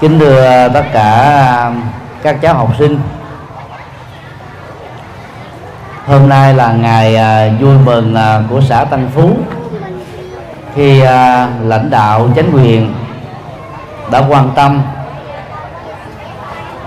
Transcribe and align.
kính 0.00 0.18
thưa 0.18 0.68
tất 0.74 0.84
cả 0.92 1.66
um, 1.66 1.82
các 2.22 2.40
cháu 2.42 2.54
học 2.54 2.70
sinh. 2.78 3.00
Hôm 6.06 6.28
nay 6.28 6.54
là 6.54 6.72
ngày 6.72 7.16
à, 7.16 7.48
vui 7.60 7.78
mừng 7.84 8.14
à, 8.14 8.40
của 8.50 8.60
xã 8.60 8.84
Tân 8.84 9.08
Phú 9.14 9.30
khi 10.74 11.00
à, 11.00 11.48
lãnh 11.62 11.90
đạo 11.90 12.28
chính 12.34 12.50
quyền 12.52 12.94
đã 14.10 14.22
quan 14.28 14.50
tâm 14.54 14.82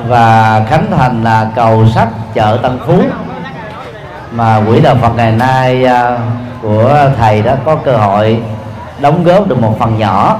và 0.07 0.61
khánh 0.69 0.85
thành 0.97 1.23
là 1.23 1.47
cầu 1.55 1.87
sắt 1.95 2.07
chợ 2.33 2.59
Tân 2.63 2.79
Phú. 2.85 3.01
Mà 4.31 4.61
quỹ 4.67 4.81
đạo 4.81 4.95
Phật 5.01 5.15
ngày 5.15 5.31
nay 5.31 5.85
của 6.61 7.09
thầy 7.17 7.41
đã 7.41 7.57
có 7.65 7.75
cơ 7.75 7.97
hội 7.97 8.43
đóng 8.99 9.23
góp 9.23 9.47
được 9.47 9.61
một 9.61 9.75
phần 9.79 9.97
nhỏ 9.97 10.39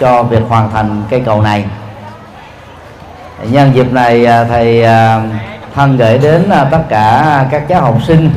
cho 0.00 0.22
việc 0.22 0.42
hoàn 0.48 0.70
thành 0.70 1.02
cây 1.10 1.22
cầu 1.26 1.42
này 1.42 1.64
nhân 3.42 3.74
dịp 3.74 3.92
này 3.92 4.26
à, 4.26 4.44
thầy 4.44 4.84
à, 4.84 5.22
thân 5.74 5.96
gửi 5.96 6.18
đến 6.18 6.50
à, 6.50 6.64
tất 6.70 6.82
cả 6.88 7.44
các 7.50 7.68
cháu 7.68 7.82
học 7.82 7.98
sinh 8.06 8.30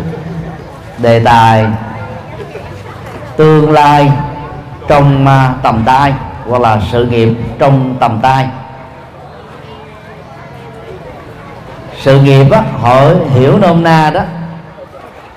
đề 0.98 1.20
tài 1.20 1.66
tương 3.38 3.72
lai 3.72 4.12
trong 4.88 5.28
tầm 5.64 5.84
tay 5.86 6.14
hoặc 6.50 6.62
là 6.62 6.82
sự 6.92 7.06
nghiệp 7.06 7.30
trong 7.60 7.96
tầm 8.00 8.20
tay. 8.22 8.48
Sự 11.98 12.22
nghiệp 12.22 12.52
á, 12.52 12.62
họ 12.82 13.02
hiểu 13.34 13.58
nôm 13.58 13.84
na 13.84 14.12
đó 14.14 14.22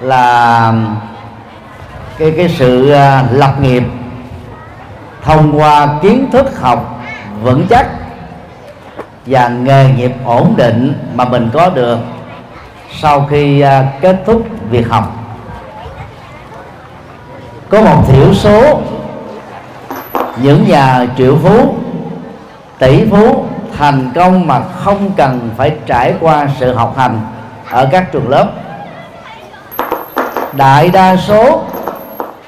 là 0.01 0.73
cái 2.19 2.33
cái 2.37 2.49
sự 2.49 2.95
lập 3.31 3.61
nghiệp 3.61 3.83
thông 5.25 5.61
qua 5.61 5.89
kiến 6.03 6.31
thức 6.33 6.61
học 6.61 7.03
vững 7.43 7.67
chắc 7.71 7.87
và 9.27 9.49
nghề 9.49 9.89
nghiệp 9.97 10.13
ổn 10.25 10.55
định 10.57 10.95
mà 11.15 11.25
mình 11.25 11.51
có 11.53 11.69
được 11.69 11.99
sau 13.01 13.27
khi 13.31 13.61
à, 13.61 13.93
kết 14.01 14.17
thúc 14.27 14.47
việc 14.71 14.89
học. 14.89 15.17
Có 17.69 17.81
một 17.81 18.03
thiểu 18.09 18.35
số 18.35 18.81
những 20.37 20.65
nhà 20.69 21.07
triệu 21.19 21.37
phú, 21.43 21.75
tỷ 22.79 23.11
phú 23.11 23.45
thành 23.79 24.11
công 24.15 24.47
mà 24.47 24.61
không 24.61 25.11
cần 25.17 25.51
phải 25.57 25.77
trải 25.87 26.15
qua 26.21 26.49
sự 26.61 26.75
học 26.75 26.95
hành 26.97 27.21
ở 27.71 27.89
các 27.93 28.13
trường 28.13 28.29
lớp. 28.29 28.47
Đại 30.53 30.89
đa 30.89 31.17
số 31.17 31.63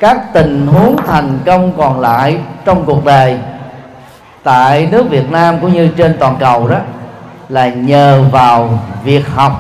các 0.01 0.33
tình 0.33 0.67
huống 0.67 0.97
thành 1.07 1.39
công 1.47 1.73
còn 1.79 2.01
lại 2.01 2.39
trong 2.65 2.85
cuộc 2.85 3.05
đời 3.05 3.39
tại 4.45 4.89
nước 4.91 5.11
Việt 5.11 5.31
Nam 5.31 5.59
cũng 5.61 5.73
như 5.73 5.89
trên 5.97 6.17
toàn 6.19 6.37
cầu 6.41 6.69
đó, 6.69 6.79
là 7.49 7.69
nhờ 7.69 8.23
vào 8.31 8.79
việc 9.05 9.29
học. 9.29 9.53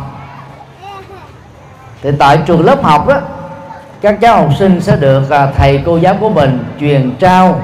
Thì 2.02 2.10
tại 2.18 2.38
trường 2.46 2.64
lớp 2.64 2.82
học 2.82 3.06
đó, 3.08 3.20
các 4.00 4.20
cháu 4.20 4.36
học 4.36 4.50
sinh 4.58 4.80
sẽ 4.80 4.96
được 4.96 5.30
à, 5.30 5.48
thầy 5.56 5.82
cô 5.86 5.96
giáo 5.96 6.14
của 6.20 6.30
mình 6.30 6.64
truyền 6.80 7.10
trao 7.18 7.60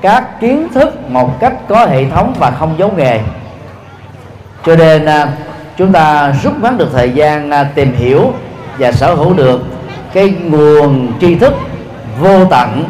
các 0.00 0.40
kiến 0.40 0.68
thức 0.74 1.10
một 1.10 1.40
cách 1.40 1.52
có 1.68 1.86
hệ 1.86 2.10
thống 2.10 2.34
và 2.38 2.50
không 2.50 2.74
giấu 2.78 2.92
nghề. 2.96 3.20
Cho 4.66 4.76
nên 4.76 5.06
à, 5.06 5.28
chúng 5.76 5.92
ta 5.92 6.32
rút 6.42 6.62
ngắn 6.62 6.78
được 6.78 6.88
thời 6.92 7.10
gian 7.10 7.50
à, 7.50 7.64
tìm 7.74 7.92
hiểu 7.92 8.32
và 8.78 8.92
sở 8.92 9.14
hữu 9.14 9.34
được 9.34 9.60
cái 10.12 10.34
nguồn 10.44 11.12
tri 11.20 11.34
thức 11.34 11.54
vô 12.20 12.44
tận 12.44 12.84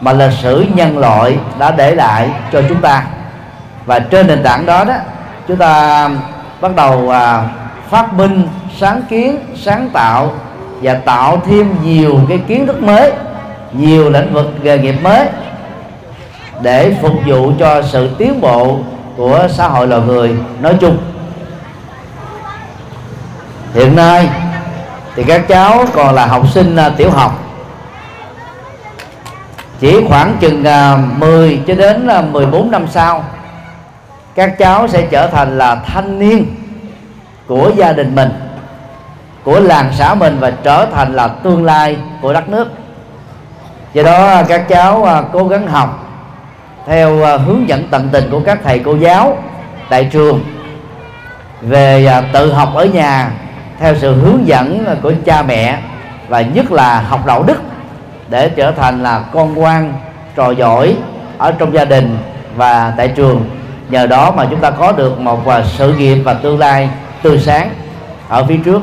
mà 0.00 0.12
lịch 0.12 0.32
sử 0.42 0.66
nhân 0.74 0.98
loại 0.98 1.38
đã 1.58 1.70
để 1.70 1.94
lại 1.94 2.30
cho 2.52 2.62
chúng 2.68 2.80
ta. 2.80 3.04
Và 3.86 3.98
trên 3.98 4.26
nền 4.26 4.42
tảng 4.42 4.66
đó 4.66 4.84
đó 4.84 4.94
chúng 5.48 5.56
ta 5.56 6.08
bắt 6.60 6.76
đầu 6.76 7.10
à, 7.10 7.42
phát 7.90 8.14
minh 8.14 8.48
sáng 8.78 9.02
kiến 9.10 9.38
sáng 9.56 9.90
tạo 9.92 10.32
và 10.82 10.94
tạo 10.94 11.42
thêm 11.46 11.74
nhiều 11.84 12.20
cái 12.28 12.38
kiến 12.38 12.66
thức 12.66 12.82
mới 12.82 13.12
nhiều 13.72 14.10
lĩnh 14.10 14.32
vực 14.32 14.46
nghề 14.62 14.78
nghiệp 14.78 14.94
mới 15.02 15.26
để 16.62 16.96
phục 17.02 17.12
vụ 17.26 17.52
cho 17.58 17.82
sự 17.82 18.10
tiến 18.18 18.40
bộ 18.40 18.78
của 19.16 19.48
xã 19.50 19.68
hội 19.68 19.86
loài 19.86 20.02
người 20.02 20.34
nói 20.60 20.74
chung. 20.80 20.98
Hiện 23.74 23.96
nay 23.96 24.28
thì 25.16 25.24
các 25.24 25.48
cháu 25.48 25.84
còn 25.94 26.14
là 26.14 26.26
học 26.26 26.48
sinh 26.48 26.76
à, 26.76 26.88
tiểu 26.88 27.10
học 27.10 27.49
chỉ 29.80 30.04
khoảng 30.08 30.36
chừng 30.40 30.64
à, 30.64 30.96
10 30.96 31.60
cho 31.66 31.74
đến 31.74 32.06
à, 32.06 32.20
14 32.20 32.70
năm 32.70 32.86
sau, 32.90 33.24
các 34.34 34.58
cháu 34.58 34.88
sẽ 34.88 35.06
trở 35.10 35.26
thành 35.26 35.58
là 35.58 35.74
thanh 35.74 36.18
niên 36.18 36.46
của 37.46 37.70
gia 37.76 37.92
đình 37.92 38.14
mình, 38.14 38.30
của 39.44 39.60
làng 39.60 39.90
xã 39.92 40.14
mình 40.14 40.36
và 40.40 40.50
trở 40.50 40.86
thành 40.86 41.14
là 41.14 41.28
tương 41.28 41.64
lai 41.64 41.96
của 42.20 42.32
đất 42.32 42.48
nước. 42.48 42.68
Do 43.92 44.02
đó 44.02 44.26
à, 44.26 44.44
các 44.48 44.68
cháu 44.68 45.24
cố 45.32 45.44
gắng 45.44 45.66
học 45.66 46.06
theo 46.86 47.38
hướng 47.38 47.68
dẫn 47.68 47.88
tận 47.90 48.08
tình 48.12 48.30
của 48.30 48.40
các 48.40 48.58
thầy 48.64 48.78
cô 48.78 48.96
giáo 48.96 49.38
tại 49.88 50.04
trường 50.04 50.44
về 51.60 52.22
tự 52.32 52.52
học 52.52 52.68
ở 52.74 52.84
nhà 52.84 53.30
theo 53.78 53.94
sự 53.96 54.14
hướng 54.14 54.46
dẫn 54.46 54.84
của 55.02 55.12
cha 55.24 55.42
mẹ 55.42 55.78
và 56.28 56.40
nhất 56.40 56.72
là 56.72 57.00
học 57.00 57.26
đạo 57.26 57.42
đức 57.42 57.69
để 58.30 58.48
trở 58.48 58.72
thành 58.72 59.02
là 59.02 59.24
con 59.32 59.54
ngoan 59.54 59.94
trò 60.36 60.50
giỏi 60.50 60.96
ở 61.38 61.52
trong 61.52 61.74
gia 61.74 61.84
đình 61.84 62.18
và 62.56 62.94
tại 62.96 63.08
trường. 63.08 63.50
Nhờ 63.88 64.06
đó 64.06 64.30
mà 64.30 64.46
chúng 64.50 64.60
ta 64.60 64.70
có 64.70 64.92
được 64.92 65.20
một 65.20 65.44
và 65.44 65.64
sự 65.64 65.94
nghiệp 65.94 66.14
và 66.14 66.34
tương 66.34 66.58
lai 66.58 66.88
tươi 67.22 67.38
sáng 67.38 67.70
ở 68.28 68.44
phía 68.44 68.56
trước. 68.64 68.82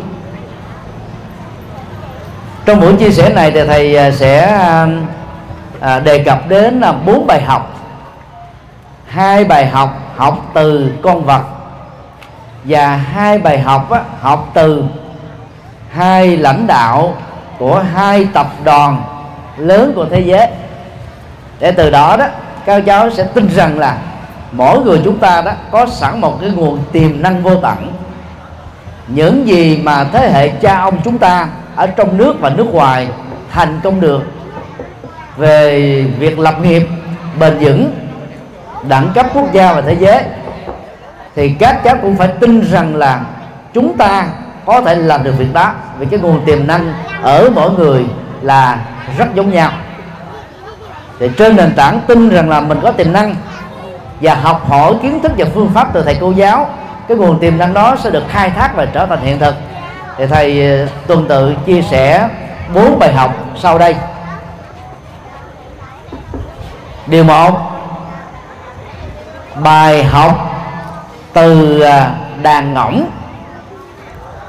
Trong 2.65 2.79
buổi 2.79 2.93
chia 2.93 3.11
sẻ 3.11 3.29
này 3.29 3.51
thì 3.51 3.63
thầy 3.65 3.95
à, 3.95 4.11
sẽ 4.11 4.41
à, 4.41 4.87
à, 5.79 5.99
đề 5.99 6.23
cập 6.23 6.49
đến 6.49 6.79
là 6.79 6.91
bốn 6.91 7.27
bài 7.27 7.41
học. 7.41 7.73
Hai 9.07 9.43
bài 9.43 9.67
học 9.67 9.97
học 10.15 10.45
từ 10.53 10.91
con 11.01 11.23
vật 11.23 11.41
và 12.63 12.95
hai 12.95 13.37
bài 13.37 13.59
học 13.59 13.89
học 14.21 14.51
từ 14.53 14.83
hai 15.91 16.37
lãnh 16.37 16.67
đạo 16.67 17.15
của 17.57 17.83
hai 17.93 18.27
tập 18.33 18.47
đoàn 18.63 19.03
lớn 19.57 19.93
của 19.95 20.05
thế 20.11 20.19
giới. 20.19 20.47
Để 21.59 21.71
từ 21.71 21.89
đó 21.89 22.15
đó, 22.19 22.25
các 22.65 22.83
cháu 22.85 23.09
sẽ 23.09 23.23
tin 23.23 23.49
rằng 23.55 23.79
là 23.79 23.97
mỗi 24.51 24.79
người 24.79 25.01
chúng 25.03 25.17
ta 25.17 25.41
đó 25.41 25.51
có 25.71 25.85
sẵn 25.85 26.21
một 26.21 26.41
cái 26.41 26.49
nguồn 26.49 26.79
tiềm 26.91 27.21
năng 27.21 27.43
vô 27.43 27.55
tận. 27.55 27.93
Những 29.07 29.47
gì 29.47 29.81
mà 29.83 30.03
thế 30.03 30.31
hệ 30.31 30.49
cha 30.49 30.79
ông 30.79 30.97
chúng 31.03 31.17
ta 31.17 31.47
ở 31.75 31.87
trong 31.87 32.17
nước 32.17 32.35
và 32.39 32.49
nước 32.49 32.73
ngoài 32.73 33.07
thành 33.51 33.79
công 33.83 34.01
được 34.01 34.21
về 35.37 36.01
việc 36.19 36.39
lập 36.39 36.55
nghiệp, 36.61 36.87
bền 37.39 37.57
vững, 37.59 37.91
đẳng 38.87 39.09
cấp 39.15 39.25
quốc 39.33 39.53
gia 39.53 39.73
và 39.73 39.81
thế 39.81 39.95
giới, 39.99 40.23
thì 41.35 41.49
các 41.49 41.83
cháu 41.83 41.95
cũng 42.01 42.17
phải 42.17 42.27
tin 42.27 42.61
rằng 42.71 42.95
là 42.95 43.21
chúng 43.73 43.97
ta 43.97 44.27
có 44.65 44.81
thể 44.81 44.95
làm 44.95 45.23
được 45.23 45.33
việc 45.37 45.53
đó. 45.53 45.73
Vì 45.99 46.05
cái 46.05 46.19
nguồn 46.19 46.45
tiềm 46.45 46.67
năng 46.67 46.93
ở 47.21 47.49
mỗi 47.55 47.71
người 47.71 48.05
là 48.41 48.79
rất 49.17 49.35
giống 49.35 49.51
nhau. 49.51 49.71
Thì 51.19 51.29
trên 51.37 51.55
nền 51.55 51.75
tảng 51.75 51.99
tin 52.07 52.29
rằng 52.29 52.49
là 52.49 52.61
mình 52.61 52.79
có 52.83 52.91
tiềm 52.91 53.13
năng 53.13 53.35
và 54.21 54.35
học 54.35 54.69
hỏi 54.69 54.93
kiến 55.01 55.19
thức 55.23 55.31
và 55.37 55.45
phương 55.53 55.69
pháp 55.73 55.87
từ 55.93 56.03
thầy 56.03 56.17
cô 56.21 56.31
giáo, 56.31 56.67
cái 57.07 57.17
nguồn 57.17 57.39
tiềm 57.39 57.57
năng 57.57 57.73
đó 57.73 57.95
sẽ 58.03 58.09
được 58.09 58.23
khai 58.29 58.49
thác 58.49 58.75
và 58.75 58.85
trở 58.85 59.05
thành 59.05 59.21
hiện 59.21 59.39
thực. 59.39 59.55
Thì 60.17 60.25
thầy 60.27 60.77
ờ, 60.77 60.87
tuần 61.07 61.25
tự 61.27 61.55
chia 61.65 61.81
sẻ 61.81 62.29
bốn 62.73 62.99
bài 62.99 63.13
học 63.13 63.35
sau 63.55 63.77
đây. 63.77 63.95
Điều 67.07 67.23
một, 67.23 67.51
bài 69.55 70.03
học 70.03 70.61
từ 71.33 71.79
ờ, 71.81 72.09
đàn 72.41 72.73
ngỗng. 72.73 73.09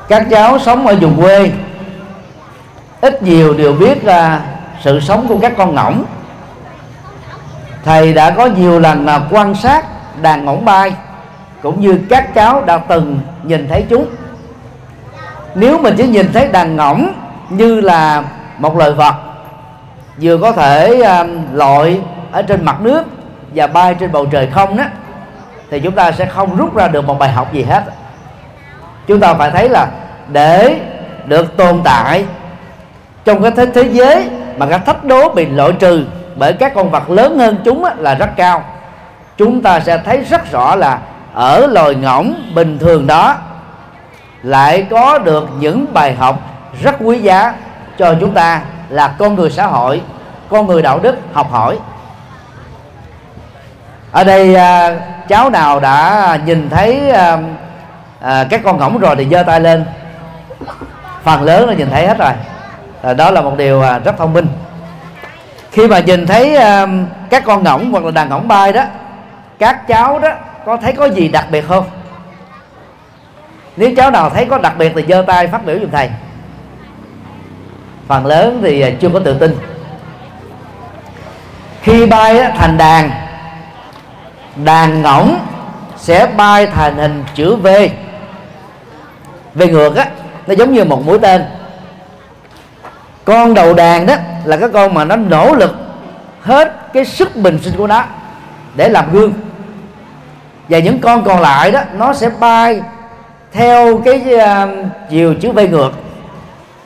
Các 0.09 0.27
cháu 0.31 0.59
sống 0.59 0.87
ở 0.87 0.97
vùng 1.01 1.23
quê 1.23 1.51
ít 3.01 3.23
nhiều 3.23 3.55
đều 3.55 3.73
biết 3.73 4.05
là 4.05 4.41
sự 4.81 5.01
sống 5.01 5.29
của 5.29 5.39
các 5.39 5.53
con 5.57 5.75
ngỗng. 5.75 6.05
Thầy 7.85 8.15
đã 8.15 8.31
có 8.31 8.47
nhiều 8.47 8.81
lần 8.81 9.07
là 9.07 9.21
quan 9.31 9.55
sát 9.55 9.85
đàn 10.23 10.45
ngỗng 10.45 10.65
bay 10.65 10.93
cũng 11.63 11.81
như 11.81 12.01
các 12.11 12.35
cháu 12.35 12.65
đã 12.65 12.79
từng 12.79 13.21
nhìn 13.43 13.69
thấy 13.69 13.85
chúng. 13.91 14.07
Nếu 15.55 15.79
mình 15.79 15.95
chỉ 15.97 16.07
nhìn 16.07 16.33
thấy 16.33 16.49
đàn 16.49 16.77
ngỗng 16.77 17.13
như 17.51 17.81
là 17.81 18.23
một 18.59 18.77
loài 18.77 18.93
vật 18.93 19.15
vừa 20.21 20.39
có 20.39 20.53
thể 20.53 21.03
um, 21.03 21.45
lội 21.53 22.01
ở 22.33 22.43
trên 22.43 22.65
mặt 22.65 22.81
nước 22.81 23.05
và 23.55 23.67
bay 23.67 23.95
trên 23.95 24.13
bầu 24.13 24.27
trời 24.27 24.49
không 24.55 24.77
đó 24.77 24.85
thì 25.71 25.81
chúng 25.81 25.95
ta 25.95 26.13
sẽ 26.13 26.27
không 26.27 26.57
rút 26.57 26.77
ra 26.77 26.89
được 26.89 27.05
một 27.07 27.19
bài 27.19 27.33
học 27.33 27.53
gì 27.53 27.63
hết. 27.63 27.83
Chúng 29.07 29.21
ta 29.21 29.35
phải 29.35 29.51
thấy 29.51 29.69
là 29.69 29.89
để 30.29 30.81
được 31.27 31.57
tồn 31.57 31.81
tại 31.85 32.25
trong 33.29 33.43
cái 33.43 33.51
thế, 33.51 33.67
thế 33.67 33.83
giới 33.93 34.31
mà 34.57 34.67
cái 34.67 34.79
thách 34.79 35.05
đố 35.05 35.29
bị 35.29 35.47
loại 35.47 35.73
trừ 35.73 36.05
bởi 36.37 36.53
các 36.53 36.75
con 36.75 36.91
vật 36.91 37.11
lớn 37.11 37.39
hơn 37.39 37.57
chúng 37.65 37.85
là 37.97 38.15
rất 38.15 38.37
cao. 38.37 38.65
Chúng 39.37 39.63
ta 39.63 39.81
sẽ 39.81 39.99
thấy 39.99 40.19
rất 40.19 40.53
rõ 40.53 40.77
là 40.77 40.99
ở 41.35 41.67
loài 41.67 41.95
ngỗng 41.95 42.35
bình 42.55 42.79
thường 42.79 43.07
đó 43.07 43.37
lại 44.43 44.87
có 44.91 45.19
được 45.19 45.49
những 45.59 45.87
bài 45.93 46.15
học 46.15 46.39
rất 46.83 46.95
quý 47.01 47.19
giá 47.19 47.55
cho 47.99 48.15
chúng 48.21 48.35
ta 48.35 48.61
là 48.89 49.09
con 49.19 49.35
người 49.35 49.51
xã 49.51 49.67
hội 49.67 50.03
con 50.49 50.67
người 50.67 50.83
đạo 50.83 50.99
đức 50.99 51.17
học 51.33 51.51
hỏi. 51.51 51.79
Ở 54.13 54.25
đây 54.25 54.55
à, 54.55 54.97
cháu 55.29 55.51
nào 55.51 55.81
đã 55.81 56.39
nhìn 56.45 56.71
thấy 56.71 57.11
à, 57.11 57.39
à, 58.21 58.45
các 58.51 58.61
con 58.65 58.79
ngỗng 58.79 58.99
rồi 58.99 59.17
thì 59.17 59.27
giơ 59.31 59.43
tay 59.43 59.61
lên. 59.61 59.85
Phần 61.25 61.43
lớn 61.43 61.69
là 61.69 61.75
nhìn 61.75 61.91
thấy 61.91 62.07
hết 62.07 62.19
rồi 62.19 62.33
à, 63.03 63.15
đó 63.15 63.31
là 63.31 63.41
một 63.41 63.57
điều 63.57 63.83
à, 63.83 63.99
rất 63.99 64.19
thông 64.19 64.33
minh. 64.33 64.47
Khi 65.71 65.87
mà 65.87 65.99
nhìn 65.99 66.27
thấy 66.27 66.57
à, 66.57 66.87
các 67.31 67.45
con 67.45 67.65
ngỗng 67.65 67.93
hoặc 67.93 68.05
là 68.05 68.11
đàn 68.11 68.29
ngỗng 68.29 68.49
bay 68.49 68.73
đó 68.73 68.85
các 69.59 69.89
cháu 69.89 70.19
đó 70.19 70.29
có 70.67 70.77
thấy 70.77 70.93
có 70.93 71.05
gì 71.05 71.29
đặc 71.29 71.47
biệt 71.51 71.65
không? 71.69 71.85
Nếu 73.77 73.91
cháu 73.97 74.11
nào 74.11 74.31
thấy 74.31 74.45
có 74.45 74.59
đặc 74.59 74.75
biệt 74.79 74.93
thì 74.95 75.05
giơ 75.09 75.25
tay 75.27 75.47
phát 75.47 75.67
biểu 75.67 75.79
giùm 75.79 75.91
thầy. 75.91 76.11
Phần 78.07 78.27
lớn 78.27 78.61
thì 78.63 78.81
à, 78.81 78.91
chưa 79.01 79.09
có 79.09 79.21
tự 79.25 79.39
tin. 79.39 79.57
Khi 81.83 82.07
bay 82.07 82.39
á, 82.39 82.53
thành 82.57 82.77
đàn 82.77 83.11
đàn 84.57 85.03
ngỗng 85.03 85.39
sẽ 85.97 86.27
bay 86.37 86.67
thành 86.67 86.97
hình 86.97 87.25
chữ 87.35 87.57
V. 87.57 87.67
Về 89.55 89.67
ngược 89.67 89.97
á 89.97 90.07
nó 90.47 90.55
giống 90.55 90.73
như 90.73 90.85
một 90.85 91.07
mũi 91.07 91.19
tên 91.19 91.45
con 93.29 93.55
đầu 93.55 93.75
đàn 93.75 94.07
đó 94.07 94.15
là 94.45 94.57
cái 94.57 94.69
con 94.73 94.95
mà 94.95 95.05
nó 95.05 95.17
nỗ 95.17 95.55
lực 95.55 95.77
hết 96.43 96.93
cái 96.93 97.05
sức 97.05 97.37
bình 97.37 97.59
sinh 97.63 97.75
của 97.77 97.87
nó 97.87 98.05
để 98.75 98.89
làm 98.89 99.13
gương. 99.13 99.33
Và 100.69 100.79
những 100.79 101.01
con 101.01 101.25
còn 101.25 101.41
lại 101.41 101.71
đó 101.71 101.81
nó 101.93 102.13
sẽ 102.13 102.31
bay 102.41 102.81
theo 103.53 103.99
cái 104.05 104.25
uh, 104.35 104.69
chiều 105.11 105.35
chữ 105.41 105.53
V 105.53 105.59
ngược 105.59 105.91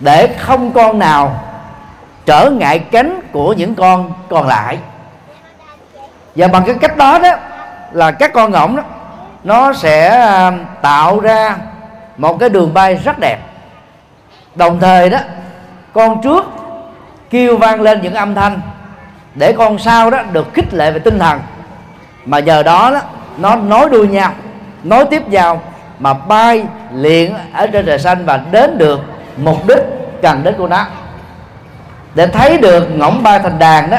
để 0.00 0.28
không 0.38 0.72
con 0.72 0.98
nào 0.98 1.42
trở 2.26 2.50
ngại 2.50 2.78
cánh 2.78 3.20
của 3.32 3.52
những 3.52 3.74
con 3.74 4.12
còn 4.28 4.46
lại. 4.46 4.78
Và 6.36 6.48
bằng 6.48 6.62
cái 6.66 6.74
cách 6.80 6.96
đó 6.96 7.18
đó 7.18 7.30
là 7.92 8.10
các 8.10 8.32
con 8.32 8.52
ngỗng 8.52 8.76
đó 8.76 8.82
nó 9.44 9.72
sẽ 9.72 10.26
uh, 10.48 10.54
tạo 10.82 11.20
ra 11.20 11.56
một 12.16 12.40
cái 12.40 12.48
đường 12.48 12.74
bay 12.74 12.94
rất 12.94 13.18
đẹp. 13.18 13.38
Đồng 14.54 14.80
thời 14.80 15.10
đó 15.10 15.18
con 15.92 16.22
trước 16.22 16.44
kêu 17.30 17.56
vang 17.56 17.80
lên 17.80 18.00
những 18.02 18.14
âm 18.14 18.34
thanh 18.34 18.60
để 19.34 19.52
con 19.52 19.78
sau 19.78 20.10
đó 20.10 20.18
được 20.32 20.54
khích 20.54 20.74
lệ 20.74 20.90
về 20.90 20.98
tinh 20.98 21.18
thần. 21.18 21.40
Mà 22.24 22.38
giờ 22.38 22.62
đó, 22.62 22.90
đó 22.90 23.00
nó 23.38 23.56
nối 23.56 23.90
đuôi 23.90 24.08
nhau 24.08 24.32
nối 24.84 25.04
tiếp 25.04 25.28
nhau 25.28 25.60
mà 25.98 26.12
bay 26.12 26.64
liền 26.92 27.34
ở 27.52 27.66
trên 27.66 27.86
trời 27.86 27.98
xanh 27.98 28.24
và 28.24 28.40
đến 28.50 28.78
được 28.78 29.00
mục 29.36 29.68
đích 29.68 29.82
cần 30.22 30.44
đến 30.44 30.54
của 30.58 30.68
nó. 30.68 30.84
Để 32.14 32.26
thấy 32.26 32.58
được 32.58 32.88
ngỗng 32.96 33.22
bay 33.22 33.38
thành 33.38 33.58
đàn 33.58 33.90
đó 33.90 33.98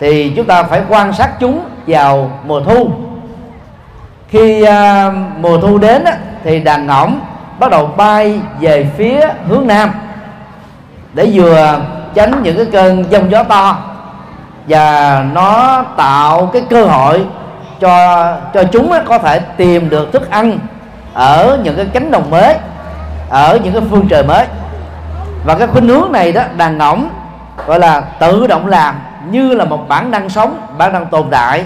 thì 0.00 0.32
chúng 0.36 0.46
ta 0.46 0.62
phải 0.62 0.82
quan 0.88 1.12
sát 1.12 1.30
chúng 1.40 1.64
vào 1.86 2.40
mùa 2.46 2.60
thu. 2.60 2.90
Khi 4.28 4.62
uh, 4.62 4.68
mùa 5.40 5.60
thu 5.60 5.78
đến 5.78 6.04
đó, 6.04 6.10
thì 6.44 6.60
đàn 6.60 6.86
ngỗng 6.86 7.20
bắt 7.58 7.70
đầu 7.70 7.86
bay 7.86 8.40
về 8.60 8.86
phía 8.96 9.28
hướng 9.48 9.66
nam 9.66 9.90
để 11.16 11.30
vừa 11.32 11.80
tránh 12.14 12.42
những 12.42 12.56
cái 12.56 12.66
cơn 12.72 13.04
giông 13.10 13.30
gió 13.30 13.42
to 13.42 13.78
và 14.68 15.24
nó 15.32 15.82
tạo 15.96 16.50
cái 16.52 16.62
cơ 16.70 16.84
hội 16.84 17.26
cho 17.80 18.26
cho 18.54 18.62
chúng 18.72 18.92
có 19.06 19.18
thể 19.18 19.38
tìm 19.38 19.90
được 19.90 20.12
thức 20.12 20.30
ăn 20.30 20.58
ở 21.14 21.58
những 21.62 21.76
cái 21.76 21.86
cánh 21.92 22.10
đồng 22.10 22.30
mới, 22.30 22.54
ở 23.30 23.58
những 23.64 23.72
cái 23.72 23.82
phương 23.90 24.08
trời 24.08 24.22
mới. 24.22 24.46
Và 25.44 25.54
cái 25.54 25.66
khuynh 25.66 25.88
hướng 25.88 26.12
này 26.12 26.32
đó, 26.32 26.42
đàn 26.56 26.78
ngỗng 26.78 27.08
gọi 27.66 27.78
là 27.78 28.00
tự 28.00 28.46
động 28.46 28.66
làm 28.66 28.94
như 29.30 29.54
là 29.54 29.64
một 29.64 29.88
bản 29.88 30.10
năng 30.10 30.28
sống, 30.28 30.66
bản 30.78 30.92
năng 30.92 31.06
tồn 31.06 31.26
tại. 31.30 31.64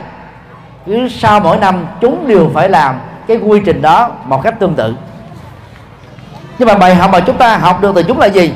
Cứ 0.87 1.08
sau 1.08 1.41
mỗi 1.41 1.56
năm, 1.56 1.87
chúng 2.00 2.29
đều 2.29 2.50
phải 2.55 2.69
làm 2.69 3.00
cái 3.29 3.37
quy 3.37 3.61
trình 3.67 3.82
đó 3.82 4.08
một 4.25 4.43
cách 4.43 4.55
tương 4.61 4.75
tự. 4.75 4.94
Nhưng 6.58 6.69
mà 6.69 6.75
bài 6.75 6.94
học 6.94 7.11
mà 7.12 7.20
chúng 7.20 7.37
ta 7.37 7.56
học 7.56 7.81
được 7.81 7.93
từ 7.94 8.03
chúng 8.03 8.19
là 8.19 8.26
gì? 8.26 8.53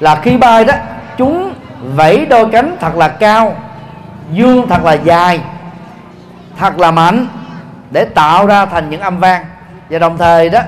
Là 0.00 0.14
khi 0.14 0.36
bay 0.36 0.64
đó 0.64 0.74
chúng 1.16 1.54
vẫy 1.94 2.26
đôi 2.26 2.48
cánh 2.52 2.76
thật 2.80 2.96
là 2.96 3.08
cao 3.08 3.54
dương 4.32 4.68
thật 4.68 4.84
là 4.84 4.92
dài 4.92 5.40
thật 6.58 6.78
là 6.78 6.90
mạnh 6.90 7.26
để 7.90 8.04
tạo 8.04 8.46
ra 8.46 8.66
thành 8.66 8.90
những 8.90 9.00
âm 9.00 9.18
vang. 9.18 9.44
Và 9.90 9.98
đồng 9.98 10.18
thời 10.18 10.50
đó 10.50 10.60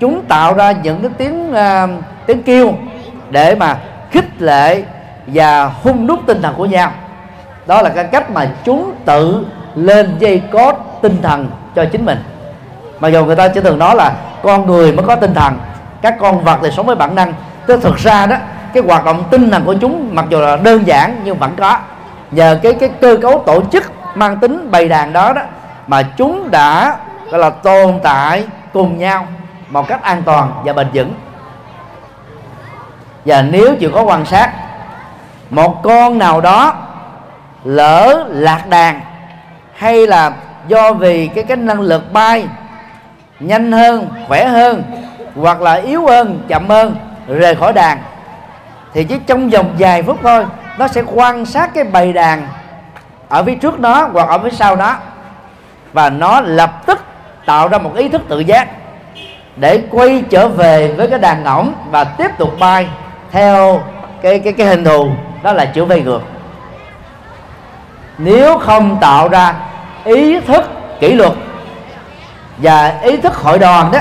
chúng 0.00 0.24
tạo 0.24 0.54
ra 0.54 0.72
những 0.72 1.02
cái 1.02 1.10
tiếng 1.18 1.50
uh, 1.52 2.04
tiếng 2.26 2.42
kêu 2.42 2.74
để 3.30 3.54
mà 3.54 3.76
khích 4.10 4.42
lệ 4.42 4.82
và 5.26 5.70
hung 5.82 6.06
đúc 6.06 6.20
tinh 6.26 6.42
thần 6.42 6.54
của 6.56 6.66
nhau. 6.66 6.90
Đó 7.66 7.82
là 7.82 7.88
cái 7.90 8.04
cách 8.04 8.30
mà 8.30 8.50
chúng 8.64 8.94
tự 9.04 9.46
lên 9.74 10.16
dây 10.18 10.42
cót 10.52 10.76
tinh 11.02 11.22
thần 11.22 11.50
cho 11.74 11.84
chính 11.84 12.04
mình. 12.04 12.18
Mà 13.00 13.08
dù 13.08 13.24
người 13.24 13.36
ta 13.36 13.48
chỉ 13.48 13.60
thường 13.60 13.78
nói 13.78 13.96
là 13.96 14.12
con 14.42 14.66
người 14.66 14.92
mới 14.92 15.06
có 15.06 15.16
tinh 15.16 15.34
thần 15.34 15.58
các 16.02 16.16
con 16.20 16.44
vật 16.44 16.58
thì 16.62 16.70
sống 16.70 16.86
với 16.86 16.96
bản 16.96 17.14
năng. 17.14 17.32
Tức 17.66 17.80
thực 17.82 17.96
ra 17.96 18.26
đó 18.26 18.36
cái 18.74 18.82
hoạt 18.86 19.04
động 19.04 19.24
tinh 19.30 19.50
thần 19.50 19.64
của 19.64 19.74
chúng, 19.74 20.08
mặc 20.12 20.24
dù 20.28 20.40
là 20.40 20.56
đơn 20.56 20.86
giản 20.86 21.20
nhưng 21.24 21.38
vẫn 21.38 21.54
có. 21.56 21.78
Nhờ 22.30 22.58
cái 22.62 22.74
cái 22.74 22.88
cơ 23.00 23.16
cấu 23.22 23.42
tổ 23.46 23.62
chức 23.72 23.92
mang 24.14 24.36
tính 24.36 24.70
bầy 24.70 24.88
đàn 24.88 25.12
đó 25.12 25.32
đó 25.32 25.42
mà 25.86 26.02
chúng 26.02 26.50
đã, 26.50 26.96
gọi 27.30 27.40
là, 27.40 27.50
tồn 27.50 28.00
tại 28.02 28.46
cùng 28.72 28.98
nhau 28.98 29.26
một 29.68 29.88
cách 29.88 30.02
an 30.02 30.22
toàn 30.22 30.52
và 30.64 30.72
bền 30.72 30.86
vững. 30.94 31.14
Và 33.24 33.42
nếu 33.42 33.74
chịu 33.74 33.90
có 33.94 34.02
quan 34.02 34.24
sát, 34.24 34.52
một 35.50 35.82
con 35.82 36.18
nào 36.18 36.40
đó 36.40 36.74
lỡ 37.64 38.26
lạc 38.28 38.68
đàn 38.68 39.00
hay 39.74 40.06
là 40.06 40.32
do 40.68 40.92
vì 40.92 41.26
cái 41.26 41.44
cái 41.44 41.56
năng 41.56 41.80
lực 41.80 42.12
bay 42.12 42.46
nhanh 43.40 43.72
hơn, 43.72 44.08
khỏe 44.28 44.44
hơn 44.44 44.82
hoặc 45.36 45.60
là 45.60 45.74
yếu 45.74 46.06
hơn, 46.06 46.44
chậm 46.48 46.68
hơn, 46.68 46.96
rời 47.28 47.54
khỏi 47.54 47.72
đàn 47.72 47.98
thì 48.94 49.04
chỉ 49.04 49.18
trong 49.26 49.50
vòng 49.50 49.74
vài 49.78 50.02
phút 50.02 50.18
thôi, 50.22 50.46
nó 50.78 50.88
sẽ 50.88 51.02
quan 51.14 51.46
sát 51.46 51.74
cái 51.74 51.84
bầy 51.84 52.12
đàn 52.12 52.48
ở 53.28 53.44
phía 53.44 53.54
trước 53.54 53.80
nó 53.80 54.08
hoặc 54.12 54.28
ở 54.28 54.38
phía 54.38 54.50
sau 54.50 54.76
nó 54.76 54.96
và 55.92 56.10
nó 56.10 56.40
lập 56.40 56.86
tức 56.86 57.04
tạo 57.46 57.68
ra 57.68 57.78
một 57.78 57.94
ý 57.96 58.08
thức 58.08 58.22
tự 58.28 58.40
giác 58.40 58.68
để 59.56 59.82
quay 59.90 60.24
trở 60.30 60.48
về 60.48 60.88
với 60.96 61.10
cái 61.10 61.18
đàn 61.18 61.44
ngỗng 61.44 61.74
và 61.90 62.04
tiếp 62.04 62.30
tục 62.38 62.50
bay 62.58 62.88
theo 63.30 63.82
cái 64.22 64.38
cái 64.38 64.52
cái 64.52 64.66
hình 64.66 64.84
thù, 64.84 65.08
đó 65.42 65.52
là 65.52 65.64
chữ 65.64 65.84
vây 65.84 66.02
ngược. 66.02 66.20
Nếu 68.18 68.58
không 68.58 68.98
tạo 69.00 69.28
ra 69.28 69.54
ý 70.04 70.40
thức 70.40 70.64
kỷ 71.00 71.14
luật 71.14 71.32
và 72.58 72.98
ý 73.02 73.16
thức 73.16 73.36
hội 73.36 73.58
đoàn 73.58 73.92
đó, 73.92 73.98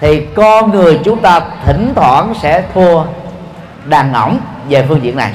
thì 0.00 0.26
con 0.36 0.70
người 0.70 1.00
chúng 1.04 1.20
ta 1.20 1.40
thỉnh 1.64 1.92
thoảng 1.96 2.34
sẽ 2.42 2.62
thua 2.74 3.02
đàn 3.88 4.12
ngỗng 4.12 4.38
về 4.68 4.84
phương 4.88 5.02
diện 5.02 5.16
này. 5.16 5.32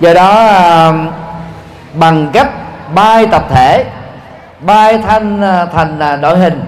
Do 0.00 0.14
đó 0.14 0.46
um, 0.88 1.08
bằng 1.94 2.30
cách 2.32 2.48
bay 2.94 3.26
tập 3.26 3.44
thể, 3.50 3.84
bay 4.60 4.94
uh, 4.94 5.02
thành 5.04 5.40
thành 5.72 6.20
đội 6.20 6.38
hình, 6.38 6.64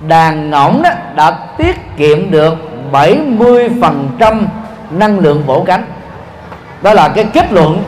đàn 0.00 0.50
ngỗng 0.50 0.82
đó 0.82 0.90
đã 1.14 1.38
tiết 1.58 1.96
kiệm 1.96 2.30
được 2.30 2.54
70% 2.92 4.44
năng 4.90 5.18
lượng 5.18 5.42
vỗ 5.46 5.64
cánh. 5.66 5.84
Đó 6.82 6.92
là 6.92 7.08
cái 7.08 7.24
kết 7.24 7.52
luận 7.52 7.82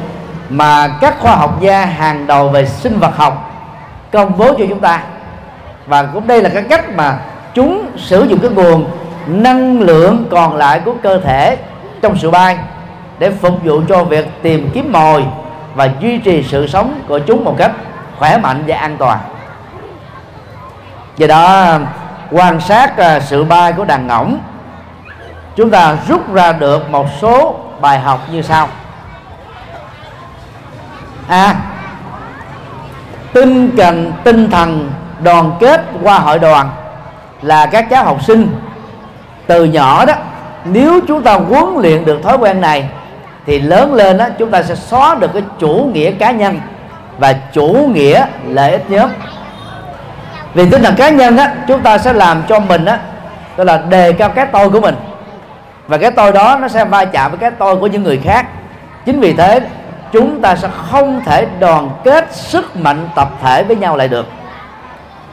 mà 0.48 0.88
các 1.00 1.20
khoa 1.20 1.36
học 1.36 1.60
gia 1.60 1.84
hàng 1.84 2.26
đầu 2.26 2.48
về 2.48 2.66
sinh 2.66 2.98
vật 2.98 3.16
học 3.16 3.50
công 4.12 4.38
bố 4.38 4.48
cho 4.58 4.64
chúng 4.68 4.80
ta. 4.80 5.02
Và 5.86 6.02
cũng 6.02 6.26
đây 6.26 6.42
là 6.42 6.48
cái 6.48 6.62
cách 6.62 6.96
mà 6.96 7.18
chúng 7.54 7.86
sử 7.96 8.24
dụng 8.24 8.38
cái 8.38 8.50
nguồn 8.50 8.86
năng 9.26 9.80
lượng 9.80 10.26
còn 10.30 10.56
lại 10.56 10.80
của 10.84 10.94
cơ 11.02 11.20
thể 11.20 11.56
trong 12.02 12.16
sự 12.16 12.30
bay 12.30 12.58
để 13.18 13.30
phục 13.30 13.64
vụ 13.64 13.80
cho 13.88 14.04
việc 14.04 14.28
tìm 14.42 14.70
kiếm 14.74 14.92
mồi 14.92 15.24
và 15.74 15.88
duy 16.00 16.18
trì 16.18 16.42
sự 16.42 16.66
sống 16.66 17.00
của 17.08 17.18
chúng 17.18 17.44
một 17.44 17.54
cách 17.58 17.72
khỏe 18.18 18.38
mạnh 18.38 18.64
và 18.66 18.76
an 18.76 18.96
toàn. 18.98 19.18
Do 21.16 21.26
đó 21.26 21.78
quan 22.30 22.60
sát 22.60 22.96
à, 22.96 23.20
sự 23.20 23.44
bay 23.44 23.72
của 23.72 23.84
đàn 23.84 24.06
ngỗng 24.06 24.38
chúng 25.56 25.70
ta 25.70 25.96
rút 26.08 26.34
ra 26.34 26.52
được 26.52 26.90
một 26.90 27.06
số 27.20 27.54
bài 27.80 27.98
học 27.98 28.20
như 28.32 28.42
sau. 28.42 28.68
A. 31.28 31.44
À, 31.44 31.54
tinh 33.32 33.70
cần 33.76 34.12
tinh 34.24 34.50
thần 34.50 34.92
đoàn 35.22 35.52
kết 35.60 35.82
qua 36.02 36.18
hội 36.18 36.38
đoàn 36.38 36.70
là 37.42 37.66
các 37.66 37.90
cháu 37.90 38.04
học 38.04 38.22
sinh 38.22 38.56
từ 39.46 39.64
nhỏ 39.64 40.04
đó, 40.04 40.14
nếu 40.64 41.00
chúng 41.08 41.22
ta 41.22 41.34
huấn 41.34 41.64
luyện 41.76 42.04
được 42.04 42.22
thói 42.22 42.36
quen 42.38 42.60
này, 42.60 42.88
thì 43.46 43.60
lớn 43.60 43.94
lên 43.94 44.18
đó 44.18 44.26
chúng 44.38 44.50
ta 44.50 44.62
sẽ 44.62 44.74
xóa 44.74 45.14
được 45.14 45.30
cái 45.32 45.42
chủ 45.58 45.90
nghĩa 45.92 46.10
cá 46.10 46.30
nhân 46.30 46.60
và 47.18 47.34
chủ 47.52 47.90
nghĩa 47.94 48.26
lợi 48.48 48.70
ích 48.70 48.90
nhóm. 48.90 49.10
Vì 50.54 50.70
tinh 50.70 50.82
thần 50.82 50.94
cá 50.94 51.08
nhân 51.08 51.36
á, 51.36 51.54
chúng 51.68 51.80
ta 51.80 51.98
sẽ 51.98 52.12
làm 52.12 52.42
cho 52.48 52.60
mình 52.60 52.84
á, 52.84 52.98
tức 53.56 53.64
là 53.64 53.82
đề 53.88 54.12
cao 54.12 54.28
cái 54.28 54.46
tôi 54.46 54.70
của 54.70 54.80
mình. 54.80 54.94
Và 55.86 55.96
cái 55.96 56.10
tôi 56.10 56.32
đó 56.32 56.58
nó 56.60 56.68
sẽ 56.68 56.84
va 56.84 57.04
chạm 57.04 57.30
với 57.30 57.38
cái 57.40 57.50
tôi 57.50 57.76
của 57.76 57.86
những 57.86 58.02
người 58.02 58.20
khác. 58.24 58.46
Chính 59.06 59.20
vì 59.20 59.32
thế, 59.32 59.60
chúng 60.12 60.40
ta 60.40 60.56
sẽ 60.56 60.68
không 60.90 61.20
thể 61.24 61.46
đoàn 61.60 61.90
kết 62.04 62.34
sức 62.34 62.76
mạnh 62.76 63.08
tập 63.14 63.28
thể 63.42 63.62
với 63.62 63.76
nhau 63.76 63.96
lại 63.96 64.08
được. 64.08 64.26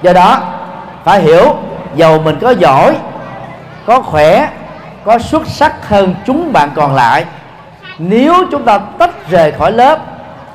Do 0.01 0.13
đó, 0.13 0.39
phải 1.03 1.21
hiểu 1.21 1.55
dầu 1.95 2.21
mình 2.21 2.37
có 2.41 2.49
giỏi 2.49 2.95
có 3.85 4.01
khỏe, 4.01 4.49
có 5.03 5.19
xuất 5.19 5.47
sắc 5.47 5.87
hơn 5.89 6.15
chúng 6.25 6.53
bạn 6.53 6.69
còn 6.75 6.95
lại. 6.95 7.25
Nếu 7.97 8.33
chúng 8.51 8.65
ta 8.65 8.77
tách 8.77 9.29
rời 9.29 9.51
khỏi 9.51 9.71
lớp, 9.71 9.99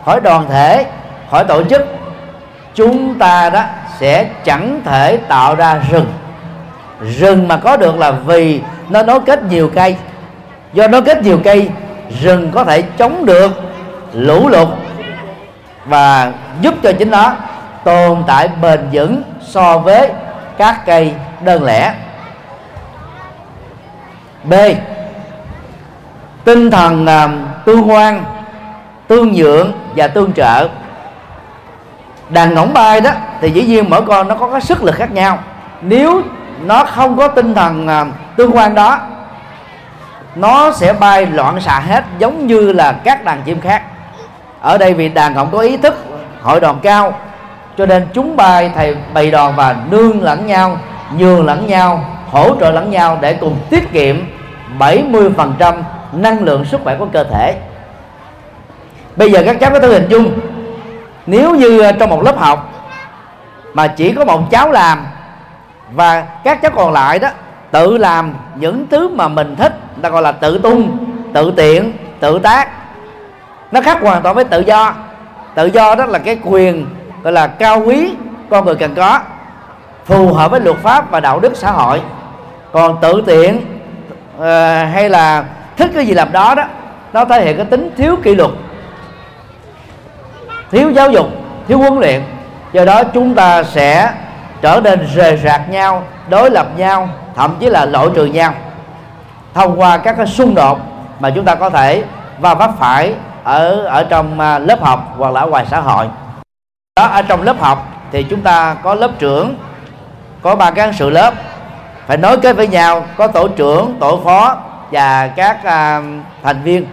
khỏi 0.04 0.20
đoàn 0.20 0.46
thể, 0.48 0.86
khỏi 1.30 1.44
tổ 1.44 1.64
chức, 1.64 1.86
chúng 2.74 3.18
ta 3.18 3.50
đó 3.50 3.62
sẽ 3.98 4.24
chẳng 4.44 4.80
thể 4.84 5.16
tạo 5.16 5.54
ra 5.54 5.80
rừng. 5.90 6.12
Rừng 7.18 7.48
mà 7.48 7.56
có 7.56 7.76
được 7.76 7.98
là 7.98 8.10
vì 8.10 8.60
nó 8.90 9.02
nối 9.02 9.20
kết 9.20 9.42
nhiều 9.42 9.70
cây. 9.74 9.96
Do 10.72 10.88
nối 10.88 11.02
kết 11.02 11.22
nhiều 11.22 11.40
cây, 11.44 11.70
rừng 12.20 12.50
có 12.54 12.64
thể 12.64 12.82
chống 12.82 13.26
được 13.26 13.50
lũ 14.12 14.48
lụt 14.48 14.68
và 15.84 16.32
giúp 16.60 16.74
cho 16.82 16.92
chính 16.92 17.10
nó 17.10 17.32
tồn 17.84 18.24
tại 18.26 18.48
bền 18.62 18.80
vững 18.92 19.22
so 19.40 19.78
với 19.78 20.10
các 20.58 20.86
cây 20.86 21.12
đơn 21.40 21.64
lẻ 21.64 21.94
b. 24.48 24.54
Tinh 26.44 26.70
thần 26.70 27.04
uh, 27.04 27.64
tương 27.64 27.82
hoan 27.82 28.24
tương 29.08 29.32
nhượng 29.32 29.72
và 29.96 30.08
tương 30.08 30.32
trợ. 30.32 30.68
Đàn 32.28 32.54
ngỗng 32.54 32.74
bay 32.74 33.00
đó 33.00 33.10
thì 33.40 33.50
dĩ 33.50 33.62
nhiên 33.62 33.90
mỗi 33.90 34.02
con 34.02 34.28
nó 34.28 34.34
có 34.34 34.48
cái 34.48 34.60
sức 34.60 34.82
lực 34.82 34.94
khác 34.94 35.12
nhau. 35.12 35.38
Nếu 35.80 36.22
nó 36.64 36.84
không 36.84 37.16
có 37.16 37.28
tinh 37.28 37.54
thần 37.54 37.86
uh, 37.86 38.36
tương 38.36 38.56
quan 38.56 38.74
đó 38.74 38.98
nó 40.34 40.72
sẽ 40.72 40.92
bay 40.92 41.26
loạn 41.26 41.60
xạ 41.60 41.80
hết 41.80 42.04
giống 42.18 42.46
như 42.46 42.72
là 42.72 42.92
các 42.92 43.24
đàn 43.24 43.42
chim 43.42 43.60
khác. 43.60 43.82
Ở 44.60 44.78
đây 44.78 44.94
vì 44.94 45.08
đàn 45.08 45.34
ngỗng 45.34 45.48
có 45.52 45.58
ý 45.58 45.76
thức 45.76 46.04
hội 46.42 46.60
đoàn 46.60 46.78
cao 46.82 47.14
cho 47.78 47.86
nên 47.86 48.06
chúng 48.12 48.36
bay 48.36 48.70
thầy 48.74 48.96
bày 49.14 49.30
đòn 49.30 49.54
và 49.56 49.76
nương 49.90 50.22
lẫn 50.22 50.46
nhau 50.46 50.78
nhường 51.16 51.46
lẫn 51.46 51.66
nhau 51.66 52.04
hỗ 52.30 52.56
trợ 52.60 52.70
lẫn 52.70 52.90
nhau 52.90 53.18
để 53.20 53.34
cùng 53.34 53.56
tiết 53.70 53.92
kiệm 53.92 54.16
70% 54.78 55.82
năng 56.12 56.44
lượng 56.44 56.64
sức 56.64 56.80
khỏe 56.84 56.96
của 56.98 57.06
cơ 57.12 57.24
thể. 57.24 57.56
Bây 59.16 59.32
giờ 59.32 59.42
các 59.46 59.56
cháu 59.60 59.70
có 59.70 59.80
thể 59.80 59.88
hình 59.88 60.08
dung, 60.08 60.38
nếu 61.26 61.54
như 61.54 61.80
ờ, 61.80 61.92
trong 61.92 62.10
một 62.10 62.22
lớp 62.22 62.38
học 62.38 62.72
mà 63.74 63.86
chỉ 63.86 64.12
có 64.12 64.24
một 64.24 64.50
cháu 64.50 64.72
làm 64.72 65.06
và 65.92 66.20
các 66.44 66.62
cháu 66.62 66.70
còn 66.74 66.92
lại 66.92 67.18
đó 67.18 67.28
tự 67.70 67.98
làm 67.98 68.34
những 68.54 68.86
thứ 68.90 69.08
mà 69.08 69.28
mình 69.28 69.56
thích 69.56 69.72
ta 70.02 70.08
gọi 70.08 70.22
là 70.22 70.32
tự 70.32 70.58
tung, 70.58 70.98
tự 71.32 71.52
tiện, 71.56 71.92
tự 72.20 72.38
tác, 72.38 72.68
nó 73.72 73.80
khác 73.80 73.98
hoàn 74.02 74.22
toàn 74.22 74.34
với 74.34 74.44
tự 74.44 74.60
do. 74.60 74.94
Tự 75.54 75.66
do 75.66 75.94
đó 75.94 76.06
là 76.06 76.18
cái 76.18 76.38
quyền, 76.44 76.86
gọi 77.22 77.32
là 77.32 77.46
cao 77.46 77.82
quý 77.86 78.14
con 78.50 78.64
người 78.64 78.74
cần 78.74 78.94
có, 78.94 79.20
phù 80.04 80.32
hợp 80.32 80.50
với 80.50 80.60
luật 80.60 80.76
pháp 80.76 81.10
và 81.10 81.20
đạo 81.20 81.40
đức 81.40 81.56
xã 81.56 81.70
hội. 81.70 82.00
Còn 82.72 82.96
tự 83.00 83.22
tiện 83.26 83.75
Ờ, 84.38 84.84
hay 84.84 85.08
là 85.08 85.44
thích 85.76 85.90
cái 85.94 86.06
gì 86.06 86.14
làm 86.14 86.32
đó 86.32 86.54
đó, 86.54 86.64
nó 87.12 87.24
thể 87.24 87.44
hiện 87.44 87.56
cái 87.56 87.66
tính 87.66 87.90
thiếu 87.96 88.16
kỷ 88.22 88.34
luật, 88.34 88.50
thiếu 90.70 90.90
giáo 90.90 91.10
dục, 91.10 91.26
thiếu 91.68 91.78
huấn 91.78 91.98
luyện. 91.98 92.22
Do 92.72 92.84
đó 92.84 93.04
chúng 93.04 93.34
ta 93.34 93.62
sẽ 93.62 94.12
trở 94.60 94.80
nên 94.84 95.06
rời 95.14 95.36
rạc 95.36 95.70
nhau, 95.70 96.02
đối 96.28 96.50
lập 96.50 96.66
nhau, 96.76 97.08
thậm 97.36 97.56
chí 97.60 97.70
là 97.70 97.84
loại 97.84 98.08
trừ 98.14 98.24
nhau 98.24 98.52
thông 99.56 99.80
qua 99.80 99.98
các 99.98 100.16
cái 100.16 100.26
xung 100.26 100.54
đột 100.54 100.78
mà 101.20 101.30
chúng 101.30 101.44
ta 101.44 101.54
có 101.54 101.70
thể 101.70 102.04
và 102.38 102.54
vấp 102.54 102.70
phải 102.78 103.14
ở 103.44 103.82
ở 103.84 104.04
trong 104.04 104.40
à, 104.40 104.58
lớp 104.58 104.82
học 104.82 105.14
hoặc 105.18 105.32
là 105.32 105.40
ở 105.40 105.46
ngoài 105.46 105.66
xã 105.70 105.80
hội. 105.80 106.06
Đó, 106.96 107.06
ở 107.06 107.22
trong 107.22 107.42
lớp 107.42 107.60
học 107.60 107.88
thì 108.12 108.22
chúng 108.22 108.40
ta 108.40 108.76
có 108.82 108.94
lớp 108.94 109.10
trưởng, 109.18 109.54
có 110.42 110.54
ba 110.56 110.70
cán 110.70 110.92
sự 110.92 111.10
lớp 111.10 111.34
phải 112.06 112.16
nối 112.16 112.38
kết 112.38 112.56
với 112.56 112.68
nhau 112.68 113.04
có 113.16 113.26
tổ 113.26 113.48
trưởng 113.48 113.96
tổ 114.00 114.20
phó 114.24 114.56
và 114.90 115.28
các 115.28 115.64
à, 115.64 116.02
thành 116.42 116.62
viên. 116.62 116.86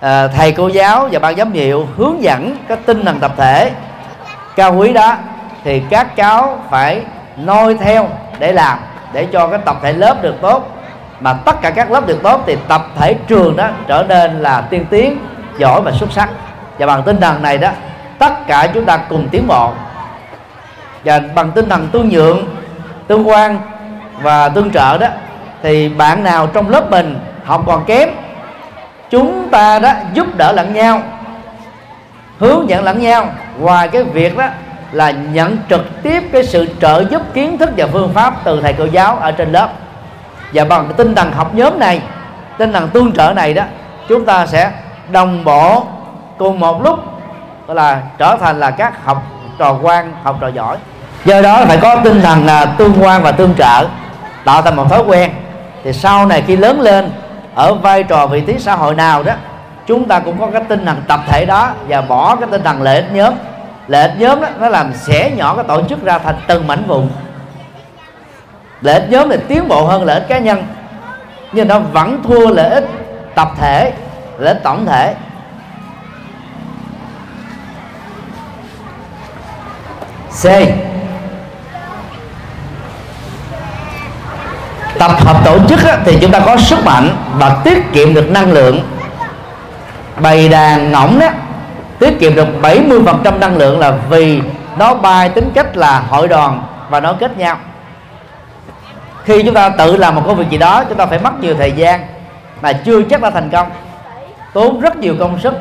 À, 0.00 0.26
thầy 0.26 0.52
cô 0.52 0.68
giáo 0.68 1.08
và 1.12 1.18
ban 1.18 1.36
giám 1.36 1.52
hiệu 1.52 1.88
hướng 1.96 2.22
dẫn 2.22 2.56
cái 2.68 2.76
tinh 2.86 3.04
thần 3.04 3.20
tập 3.20 3.32
thể 3.36 3.70
cao 4.56 4.74
quý 4.74 4.92
đó 4.92 5.16
thì 5.64 5.82
các 5.90 6.16
cháu 6.16 6.58
phải 6.70 7.02
noi 7.36 7.74
theo 7.74 8.08
để 8.38 8.52
làm 8.52 8.78
để 9.12 9.26
cho 9.32 9.46
cái 9.46 9.58
tập 9.64 9.76
thể 9.82 9.92
lớp 9.92 10.22
được 10.22 10.34
tốt. 10.40 10.76
Mà 11.20 11.32
tất 11.32 11.60
cả 11.62 11.70
các 11.70 11.90
lớp 11.90 12.06
được 12.06 12.22
tốt 12.22 12.42
thì 12.46 12.56
tập 12.68 12.86
thể 12.98 13.14
trường 13.14 13.56
đó 13.56 13.68
trở 13.88 14.04
nên 14.08 14.40
là 14.40 14.60
tiên 14.60 14.84
tiến 14.90 15.18
giỏi 15.58 15.80
và 15.80 15.92
xuất 15.92 16.12
sắc. 16.12 16.28
Và 16.78 16.86
bằng 16.86 17.02
tinh 17.02 17.20
thần 17.20 17.42
này 17.42 17.58
đó 17.58 17.70
tất 18.18 18.46
cả 18.46 18.66
chúng 18.74 18.84
ta 18.84 18.96
cùng 18.96 19.28
tiến 19.28 19.46
bộ. 19.46 19.72
Và 21.04 21.20
bằng 21.34 21.50
tinh 21.50 21.68
thần 21.68 21.88
tương 21.92 22.08
nhượng 22.08 22.46
tương 23.06 23.28
quan 23.28 23.58
và 24.22 24.48
tương 24.48 24.70
trợ 24.70 24.98
đó, 24.98 25.06
thì 25.62 25.88
bạn 25.88 26.24
nào 26.24 26.46
trong 26.46 26.68
lớp 26.68 26.90
mình 26.90 27.18
học 27.44 27.62
còn 27.66 27.84
kém, 27.84 28.08
chúng 29.10 29.48
ta 29.48 29.78
đó 29.78 29.92
giúp 30.12 30.36
đỡ 30.36 30.52
lẫn 30.52 30.74
nhau, 30.74 31.02
hướng 32.38 32.68
dẫn 32.68 32.84
lẫn 32.84 33.00
nhau. 33.00 33.26
Ngoài 33.58 33.88
cái 33.88 34.02
việc 34.02 34.36
đó 34.36 34.44
là 34.92 35.10
nhận 35.10 35.56
trực 35.70 36.02
tiếp 36.02 36.22
cái 36.32 36.44
sự 36.44 36.68
trợ 36.80 37.04
giúp 37.10 37.22
kiến 37.34 37.58
thức 37.58 37.70
và 37.76 37.86
phương 37.92 38.12
pháp 38.14 38.34
từ 38.44 38.60
thầy 38.60 38.72
cô 38.72 38.84
giáo 38.84 39.16
ở 39.16 39.32
trên 39.32 39.52
lớp. 39.52 39.68
Và 40.52 40.64
bằng 40.64 40.84
cái 40.84 40.94
tinh 40.96 41.14
thần 41.14 41.32
học 41.32 41.54
nhóm 41.54 41.78
này, 41.78 42.02
tinh 42.58 42.72
thần 42.72 42.88
tương 42.88 43.12
trợ 43.12 43.32
này 43.36 43.54
đó, 43.54 43.62
chúng 44.08 44.24
ta 44.24 44.46
sẽ 44.46 44.70
đồng 45.10 45.44
bộ 45.44 45.86
cùng 46.38 46.60
một 46.60 46.84
lúc, 46.84 46.98
gọi 47.66 47.74
là 47.74 48.00
trở 48.18 48.36
thành 48.40 48.60
là 48.60 48.70
các 48.70 49.04
học 49.04 49.22
trò 49.58 49.76
quan, 49.82 50.12
học 50.22 50.36
trò 50.40 50.48
giỏi. 50.48 50.76
Do 51.24 51.42
đó 51.42 51.64
phải 51.66 51.76
có 51.76 51.96
tinh 51.96 52.22
thần 52.22 52.46
là 52.46 52.64
tương 52.64 53.02
quan 53.02 53.22
và 53.22 53.32
tương 53.32 53.54
trợ 53.54 53.86
tạo 54.44 54.62
thành 54.62 54.76
một 54.76 54.90
thói 54.90 55.02
quen. 55.06 55.30
Thì 55.84 55.92
sau 55.92 56.26
này 56.26 56.42
khi 56.46 56.56
lớn 56.56 56.80
lên 56.80 57.10
ở 57.54 57.74
vai 57.74 58.02
trò 58.02 58.26
vị 58.26 58.40
trí 58.40 58.58
xã 58.58 58.74
hội 58.74 58.94
nào 58.94 59.22
đó 59.22 59.32
chúng 59.86 60.08
ta 60.08 60.18
cũng 60.18 60.40
có 60.40 60.46
cái 60.52 60.62
tinh 60.68 60.86
thần 60.86 61.02
tập 61.08 61.20
thể 61.28 61.44
đó 61.44 61.70
và 61.88 62.00
bỏ 62.00 62.36
cái 62.36 62.48
tinh 62.50 62.62
thần 62.62 62.82
lợi 62.82 62.96
ích 62.96 63.12
nhóm. 63.12 63.34
Lợi 63.86 64.08
ích 64.08 64.12
nhóm 64.18 64.40
đó, 64.40 64.48
nó 64.60 64.68
làm 64.68 64.94
xẻ 64.94 65.30
nhỏ 65.36 65.54
cái 65.54 65.64
tổ 65.68 65.82
chức 65.88 66.04
ra 66.04 66.18
thành 66.18 66.34
từng 66.46 66.66
mảnh 66.66 66.84
vụn. 66.86 67.08
Lợi 68.80 68.94
ích 68.94 69.10
nhóm 69.10 69.28
thì 69.30 69.36
tiến 69.48 69.68
bộ 69.68 69.86
hơn 69.86 70.04
lợi 70.04 70.20
ích 70.20 70.28
cá 70.28 70.38
nhân 70.38 70.66
nhưng 71.52 71.68
nó 71.68 71.78
vẫn 71.78 72.22
thua 72.22 72.50
lợi 72.50 72.70
ích 72.70 72.84
tập 73.34 73.48
thể 73.58 73.92
lợi 74.38 74.54
ích 74.54 74.62
tổng 74.62 74.86
thể. 74.86 75.14
C. 80.42 80.44
tập 85.00 85.10
hợp 85.24 85.44
tổ 85.44 85.58
chức 85.68 85.84
á, 85.84 85.98
thì 86.04 86.18
chúng 86.20 86.30
ta 86.30 86.40
có 86.46 86.56
sức 86.56 86.84
mạnh 86.84 87.16
và 87.34 87.56
tiết 87.64 87.92
kiệm 87.92 88.14
được 88.14 88.30
năng 88.30 88.52
lượng. 88.52 88.80
Bày 90.20 90.48
đàn 90.48 90.92
ngỗng 90.92 91.18
đó 91.18 91.26
tiết 91.98 92.20
kiệm 92.20 92.34
được 92.34 92.48
70% 92.62 93.38
năng 93.38 93.56
lượng 93.56 93.78
là 93.78 93.92
vì 94.10 94.42
nó 94.78 94.94
bay 94.94 95.28
tính 95.28 95.50
cách 95.54 95.76
là 95.76 96.02
hội 96.08 96.28
đoàn 96.28 96.62
và 96.90 97.00
nó 97.00 97.12
kết 97.12 97.38
nhau. 97.38 97.56
Khi 99.24 99.42
chúng 99.42 99.54
ta 99.54 99.68
tự 99.68 99.96
làm 99.96 100.14
một 100.14 100.22
công 100.26 100.36
việc 100.36 100.50
gì 100.50 100.58
đó 100.58 100.84
chúng 100.88 100.98
ta 100.98 101.06
phải 101.06 101.18
mất 101.18 101.40
nhiều 101.40 101.54
thời 101.54 101.72
gian 101.72 102.06
mà 102.62 102.72
chưa 102.72 103.02
chắc 103.02 103.22
đã 103.22 103.30
thành 103.30 103.50
công. 103.50 103.70
Tốn 104.52 104.80
rất 104.80 104.96
nhiều 104.96 105.16
công 105.18 105.40
sức. 105.40 105.54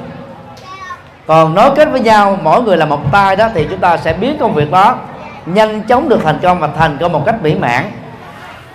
Còn 1.27 1.55
nối 1.55 1.71
kết 1.75 1.89
với 1.91 2.01
nhau 2.01 2.37
mỗi 2.43 2.63
người 2.63 2.77
là 2.77 2.85
một 2.85 3.11
tay 3.11 3.35
đó 3.35 3.47
thì 3.53 3.67
chúng 3.69 3.79
ta 3.79 3.97
sẽ 3.97 4.13
biến 4.13 4.37
công 4.39 4.53
việc 4.53 4.71
đó 4.71 4.95
nhanh 5.45 5.81
chóng 5.81 6.09
được 6.09 6.19
thành 6.23 6.39
công 6.43 6.59
và 6.59 6.69
thành 6.77 6.97
công 6.97 7.11
một 7.11 7.23
cách 7.25 7.35
mỹ 7.41 7.55
mãn 7.55 7.91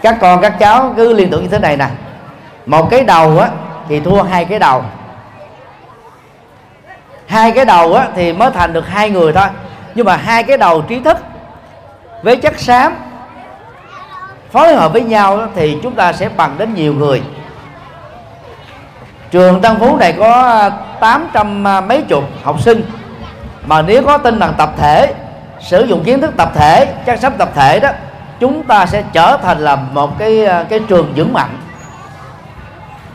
các 0.05 0.17
con 0.21 0.41
các 0.41 0.59
cháu 0.59 0.95
cứ 0.97 1.13
liên 1.13 1.31
tưởng 1.31 1.43
như 1.43 1.49
thế 1.49 1.59
này 1.59 1.77
nè. 1.77 1.89
Một 2.67 2.91
cái 2.91 3.05
đầu 3.05 3.39
á 3.39 3.49
thì 3.89 4.01
thua 4.01 4.23
hai 4.23 4.45
cái 4.45 4.59
đầu. 4.59 4.83
Hai 7.27 7.51
cái 7.53 7.65
đầu 7.65 7.95
á 7.95 8.09
thì 8.17 8.33
mới 8.33 8.51
thành 8.51 8.73
được 8.73 8.89
hai 8.89 9.11
người 9.11 9.33
thôi. 9.33 9.47
Nhưng 9.95 10.07
mà 10.07 10.17
hai 10.17 10.43
cái 10.43 10.57
đầu 10.57 10.83
trí 10.83 11.01
thức 11.01 11.17
với 12.23 12.37
chất 12.37 12.59
xám 12.59 12.97
phối 14.53 14.75
hợp 14.75 14.93
với 14.93 15.03
nhau 15.03 15.37
đó, 15.37 15.47
thì 15.55 15.79
chúng 15.83 15.95
ta 15.95 16.13
sẽ 16.13 16.29
bằng 16.29 16.59
đến 16.59 16.75
nhiều 16.75 16.95
người. 16.95 17.23
Trường 19.31 19.61
Tân 19.61 19.77
Phú 19.79 19.97
này 19.97 20.13
có 20.19 20.71
800 21.01 21.63
mấy 21.89 22.03
chục 22.09 22.25
học 22.43 22.61
sinh. 22.61 22.83
Mà 23.67 23.83
nếu 23.83 24.03
có 24.05 24.19
tinh 24.19 24.41
thần 24.41 24.55
tập 24.59 24.73
thể 24.77 25.15
sử 25.61 25.85
dụng 25.85 26.05
kiến 26.05 26.21
thức 26.21 26.35
tập 26.37 26.53
thể 26.55 26.87
chất 27.07 27.21
xám 27.21 27.33
tập 27.39 27.49
thể 27.55 27.81
đó 27.81 27.89
chúng 28.41 28.63
ta 28.63 28.87
sẽ 28.87 29.03
trở 29.13 29.37
thành 29.43 29.59
là 29.59 29.77
một 29.77 30.19
cái 30.19 30.45
à, 30.45 30.65
cái 30.71 30.81
trường 30.89 31.13
vững 31.17 31.33
mạnh. 31.33 31.59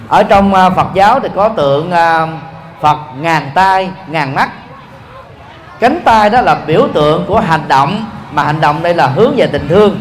Ở 0.08 0.24
trong 0.24 0.54
à, 0.54 0.70
Phật 0.70 0.88
giáo 0.94 1.20
thì 1.20 1.30
có 1.36 1.50
tượng 1.50 1.92
à, 1.92 2.28
Phật 2.82 2.98
ngàn 3.20 3.52
tay 3.56 3.90
ngàn 4.08 4.36
mắt. 4.36 4.50
Cánh 5.80 6.02
tay 6.06 6.30
đó 6.30 6.42
là 6.42 6.56
biểu 6.56 6.88
tượng 6.94 7.26
của 7.28 7.40
hành 7.40 7.64
động 7.68 8.06
mà 8.32 8.44
hành 8.44 8.62
động 8.62 8.84
đây 8.84 8.94
là 8.94 9.08
hướng 9.08 9.36
về 9.36 9.48
tình 9.48 9.68
thương 9.68 10.00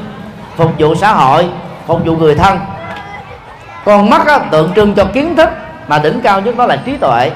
phục 0.56 0.72
vụ 0.78 0.94
xã 0.94 1.12
hội 1.12 1.48
phục 1.86 2.00
vụ 2.04 2.16
người 2.16 2.34
thân. 2.34 2.58
Con 3.84 4.10
mắt 4.10 4.26
đó, 4.26 4.38
tượng 4.50 4.72
trưng 4.74 4.94
cho 4.94 5.04
kiến 5.04 5.36
thức 5.36 5.48
mà 5.88 5.98
đỉnh 5.98 6.20
cao 6.20 6.40
nhất 6.40 6.56
đó 6.56 6.66
là 6.66 6.76
trí 6.76 6.96
tuệ. 6.96 7.30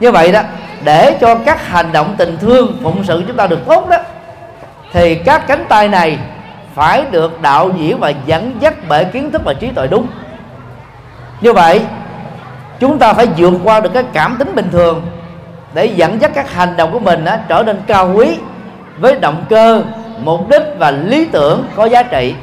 Như 0.00 0.12
vậy 0.12 0.32
đó 0.32 0.40
để 0.84 1.16
cho 1.20 1.34
các 1.34 1.68
hành 1.68 1.92
động 1.92 2.14
tình 2.18 2.38
thương 2.38 2.78
phụng 2.82 3.04
sự 3.04 3.24
chúng 3.26 3.36
ta 3.36 3.46
được 3.46 3.66
tốt 3.66 3.88
đó 3.88 3.96
thì 4.92 5.14
các 5.14 5.46
cánh 5.46 5.64
tay 5.68 5.88
này 5.88 6.18
phải 6.76 7.04
được 7.10 7.42
đạo 7.42 7.70
diễn 7.76 8.00
và 8.00 8.12
dẫn 8.26 8.56
dắt 8.60 8.74
bởi 8.88 9.04
kiến 9.04 9.32
thức 9.32 9.42
và 9.44 9.54
trí 9.54 9.70
tuệ 9.70 9.86
đúng. 9.86 10.06
Như 11.40 11.52
vậy 11.52 11.80
chúng 12.80 12.98
ta 12.98 13.12
phải 13.12 13.26
vượt 13.36 13.54
qua 13.64 13.80
được 13.80 13.90
cái 13.94 14.04
cảm 14.12 14.36
tính 14.38 14.54
bình 14.54 14.68
thường 14.72 15.06
để 15.74 15.86
dẫn 15.86 16.20
dắt 16.20 16.30
các 16.34 16.52
hành 16.54 16.76
động 16.76 16.92
của 16.92 16.98
mình 16.98 17.24
á, 17.24 17.38
trở 17.48 17.62
nên 17.62 17.80
cao 17.86 18.12
quý 18.14 18.38
với 18.98 19.16
động 19.20 19.44
cơ 19.50 19.82
mục 20.18 20.48
đích 20.48 20.62
và 20.78 20.90
lý 20.90 21.24
tưởng 21.24 21.64
có 21.76 21.84
giá 21.84 22.02
trị. 22.02 22.34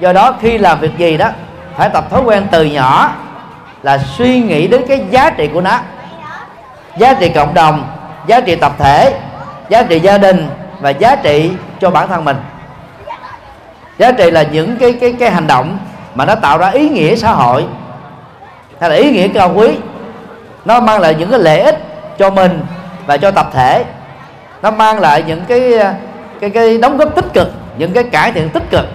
Do 0.00 0.12
đó 0.12 0.34
khi 0.40 0.58
làm 0.58 0.80
việc 0.80 0.98
gì 0.98 1.16
đó 1.16 1.28
phải 1.76 1.88
tập 1.88 2.10
thói 2.10 2.22
quen 2.22 2.46
từ 2.50 2.64
nhỏ 2.64 3.12
là 3.82 3.98
suy 3.98 4.40
nghĩ 4.40 4.68
đến 4.68 4.84
cái 4.88 5.04
giá 5.10 5.30
trị 5.30 5.48
của 5.52 5.60
nó. 5.60 5.78
Giá 6.96 7.14
trị 7.14 7.28
cộng 7.28 7.54
đồng 7.54 7.84
giá 8.26 8.40
trị 8.40 8.56
tập 8.56 8.72
thể 8.78 9.14
giá 9.68 9.82
trị 9.82 10.00
gia 10.00 10.18
đình 10.18 10.48
và 10.80 10.90
giá 10.90 11.16
trị 11.16 11.52
cho 11.80 11.90
bản 11.90 12.08
thân 12.08 12.24
mình 12.24 12.36
giá 14.00 14.12
trị 14.12 14.30
là 14.30 14.42
những 14.42 14.76
cái 14.76 14.92
cái 14.92 15.12
cái 15.12 15.30
hành 15.30 15.46
động 15.46 15.78
mà 16.14 16.24
nó 16.24 16.34
tạo 16.34 16.58
ra 16.58 16.68
ý 16.68 16.88
nghĩa 16.88 17.16
xã 17.16 17.32
hội. 17.32 17.66
Hay 18.80 18.90
là 18.90 18.96
ý 18.96 19.10
nghĩa 19.10 19.28
cao 19.28 19.52
quý. 19.54 19.68
Nó 20.64 20.80
mang 20.80 21.00
lại 21.00 21.14
những 21.18 21.30
cái 21.30 21.40
lợi 21.40 21.60
ích 21.60 21.78
cho 22.18 22.30
mình 22.30 22.60
và 23.06 23.16
cho 23.16 23.30
tập 23.30 23.50
thể. 23.52 23.84
Nó 24.62 24.70
mang 24.70 25.00
lại 25.00 25.24
những 25.26 25.44
cái 25.48 25.72
cái 26.40 26.50
cái 26.50 26.78
đóng 26.78 26.96
góp 26.96 27.14
tích 27.14 27.32
cực 27.32 27.52
những 27.76 27.92
cái 27.92 28.04
cải 28.04 28.32
thiện 28.32 28.48
tích 28.48 28.70
cực 28.70 28.86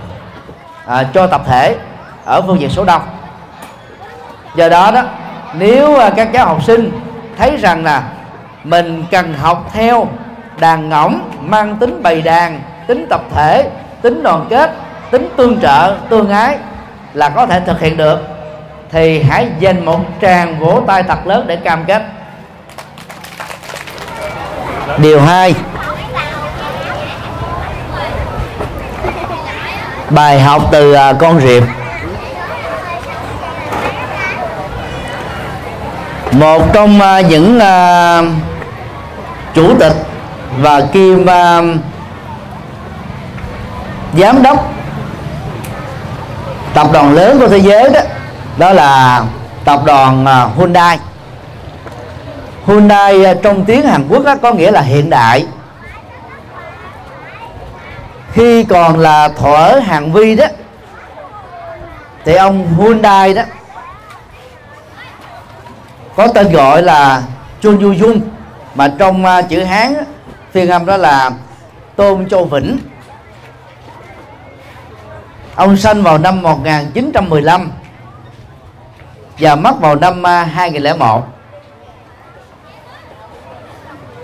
à, 0.86 1.04
cho 1.14 1.28
tập 1.28 1.42
thể 1.48 1.76
ở 2.26 2.42
phương 2.42 2.60
diện 2.60 2.70
số 2.70 2.84
đông. 2.84 3.02
Do 4.56 4.70
đó 4.70 4.92
đó 4.92 5.04
nếu 5.54 5.96
à, 5.96 6.10
các 6.10 6.30
cháu 6.34 6.46
học 6.46 6.64
sinh 6.64 6.92
thấy 7.38 7.58
rằng 7.58 7.84
là 7.84 8.04
mình 8.64 9.06
cần 9.12 9.34
học 9.34 9.70
theo 9.74 10.08
đàn 10.60 10.90
ngỗng 10.90 11.20
mang 11.42 11.76
tính 11.76 12.04
bày 12.04 12.22
đàn 12.22 12.62
tính 12.88 13.06
tập 13.10 13.22
thể 13.34 13.70
tính 14.02 14.24
đoàn 14.24 14.46
kết 14.50 14.72
tính 15.12 15.30
tương 15.38 15.62
trợ, 15.62 15.96
tương 16.10 16.30
ái 16.30 16.58
là 17.14 17.30
có 17.30 17.46
thể 17.46 17.60
thực 17.60 17.80
hiện 17.80 17.98
được, 17.98 18.20
thì 18.92 19.22
hãy 19.22 19.48
dành 19.60 19.86
một 19.86 20.00
tràng 20.22 20.60
vỗ 20.60 20.82
tay 20.88 21.04
thật 21.04 21.28
lớn 21.28 21.46
để 21.48 21.56
cam 21.56 21.86
kết. 21.86 22.02
Điều 24.98 25.22
hai. 25.22 25.54
Bài 30.10 30.40
học 30.40 30.62
từ 30.72 30.94
à, 30.94 31.14
con 31.14 31.40
riệp 31.40 31.64
một 36.32 36.74
trong 36.74 37.02
à, 37.02 37.22
những 37.22 37.60
à, 37.60 38.22
chủ 39.54 39.74
tịch 39.80 39.94
và 40.58 40.82
kim 40.94 41.26
giám 44.18 44.44
đốc 44.44 44.75
tập 46.76 46.88
đoàn 46.94 47.14
lớn 47.14 47.40
của 47.40 47.48
thế 47.48 47.58
giới 47.58 47.90
đó 47.90 48.00
đó 48.58 48.74
là 48.74 49.24
tập 49.66 49.80
đoàn 49.86 50.26
à, 50.26 50.48
Hyundai. 50.58 51.00
Hyundai 52.68 53.26
à, 53.26 53.34
trong 53.44 53.66
tiếng 53.66 53.82
Hàn 53.82 54.08
Quốc 54.10 54.24
đó 54.24 54.36
có 54.42 54.54
nghĩa 54.54 54.72
là 54.72 54.82
hiện 54.82 55.10
đại. 55.10 55.46
Khi 58.32 58.64
còn 58.64 59.00
là 59.00 59.28
thuở 59.28 59.80
hàng 59.86 60.14
vi 60.14 60.36
đó, 60.36 60.46
thì 62.26 62.36
ông 62.36 62.76
Hyundai 62.78 63.34
đó 63.34 63.42
có 66.16 66.28
tên 66.28 66.52
gọi 66.52 66.82
là 66.82 67.22
Chun 67.62 67.80
Yu 67.80 67.94
Dung, 67.94 68.22
mà 68.76 68.94
trong 69.00 69.26
à, 69.26 69.42
chữ 69.42 69.64
Hán 69.64 69.96
phiên 70.52 70.70
âm 70.70 70.86
đó 70.86 70.98
là 70.98 71.32
Tôn 71.96 72.30
Châu 72.30 72.46
Vĩnh 72.46 72.78
ông 75.56 75.78
sinh 75.78 76.04
vào 76.04 76.18
năm 76.18 76.42
1915 76.42 77.72
và 79.40 79.56
mất 79.56 79.80
vào 79.82 79.96
năm 79.96 80.28
à, 80.28 80.44
2001 80.44 81.24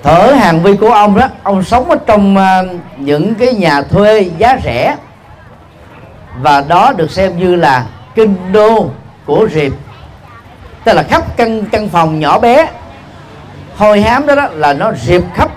thở 0.03 0.33
hàng 0.39 0.63
vi 0.63 0.75
của 0.75 0.91
ông 0.91 1.19
đó 1.19 1.27
ông 1.43 1.63
sống 1.63 1.89
ở 1.89 1.97
trong 2.05 2.37
à, 2.37 2.61
những 2.97 3.35
cái 3.35 3.53
nhà 3.53 3.81
thuê 3.81 4.29
giá 4.37 4.57
rẻ 4.63 4.95
và 6.39 6.61
đó 6.61 6.93
được 6.95 7.11
xem 7.11 7.39
như 7.39 7.55
là 7.55 7.85
kinh 8.15 8.51
đô 8.51 8.89
của 9.25 9.47
Diệp 9.51 9.71
tức 10.83 10.93
là 10.93 11.03
khắp 11.03 11.37
căn 11.37 11.65
căn 11.65 11.89
phòng 11.89 12.19
nhỏ 12.19 12.39
bé 12.39 12.67
hôi 13.81 14.01
hám 14.01 14.27
đó, 14.27 14.35
đó 14.35 14.47
là 14.51 14.73
nó 14.73 14.91
Diệp 14.93 15.21
khắp. 15.33 15.51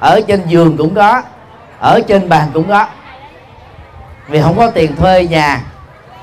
Ở 0.00 0.20
trên 0.28 0.42
giường 0.46 0.76
cũng 0.76 0.94
có 0.94 1.22
ở 1.78 2.00
trên 2.08 2.28
bàn 2.28 2.48
cũng 2.54 2.68
có 2.68 2.86
vì 4.28 4.42
không 4.42 4.56
có 4.56 4.70
tiền 4.70 4.96
thuê 4.96 5.26
nhà 5.26 5.60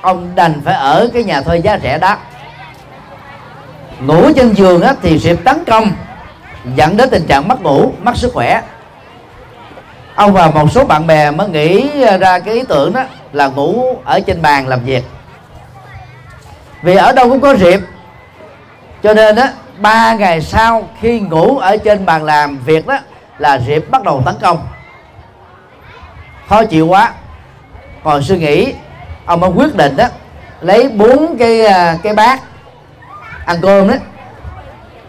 ông 0.02 0.36
đành 0.36 0.62
phải 0.66 0.76
ở 0.76 1.10
cái 1.14 1.24
nhà 1.24 1.42
thuê 1.42 1.58
giá 1.58 1.80
rẻ 1.84 1.98
đó. 1.98 2.18
Ngủ 4.00 4.32
trên 4.36 4.54
giường 4.54 4.82
á, 4.82 4.94
thì 5.02 5.20
sẽ 5.20 5.36
tấn 5.36 5.66
công 5.66 5.92
dẫn 6.76 6.98
đến 6.98 7.10
tình 7.10 7.26
trạng 7.28 7.48
mất 7.48 7.62
ngủ 7.62 7.94
mất 8.02 8.18
sức 8.18 8.34
khỏe. 8.34 8.62
Ông 10.16 10.34
và 10.34 10.48
một 10.48 10.72
số 10.72 10.86
bạn 10.86 11.08
bè 11.08 11.32
mới 11.32 11.50
nghĩ 11.50 11.90
ra 12.20 12.40
cái 12.40 12.54
ý 12.54 12.64
tưởng 12.68 12.94
đó 12.94 13.04
là 13.32 13.48
ngủ 13.48 13.98
ở 14.06 14.20
trên 14.20 14.42
bàn 14.42 14.68
làm 14.68 14.80
việc. 14.80 15.04
Vì 16.82 16.96
ở 16.96 17.12
đâu 17.12 17.30
cũng 17.30 17.42
có 17.42 17.56
rịp 17.56 17.80
cho 19.04 19.14
nên 19.14 19.36
á, 19.36 19.50
ba 19.78 20.14
ngày 20.14 20.42
sau 20.42 20.90
khi 21.02 21.20
ngủ 21.20 21.58
ở 21.58 21.78
trên 21.78 22.06
bàn 22.06 22.24
làm 22.24 22.58
việc 22.58 22.88
đó 22.88 23.00
là 23.38 23.60
rịp 23.60 23.92
bắt 23.92 24.04
đầu 24.04 24.22
tấn 24.26 24.36
công. 24.42 24.68
Khó 26.50 26.64
chịu 26.64 26.88
quá 26.88 27.12
còn 28.04 28.24
suy 28.24 28.38
nghĩ 28.38 28.74
ông 29.26 29.40
mới 29.40 29.50
quyết 29.50 29.76
định 29.76 29.96
đó 29.96 30.08
lấy 30.62 30.90
bốn 30.90 31.38
cái 31.38 31.66
à, 31.66 31.98
cái 32.04 32.14
bát 32.14 32.40
ăn 33.46 33.58
cơm 33.62 33.88
đó 33.88 33.96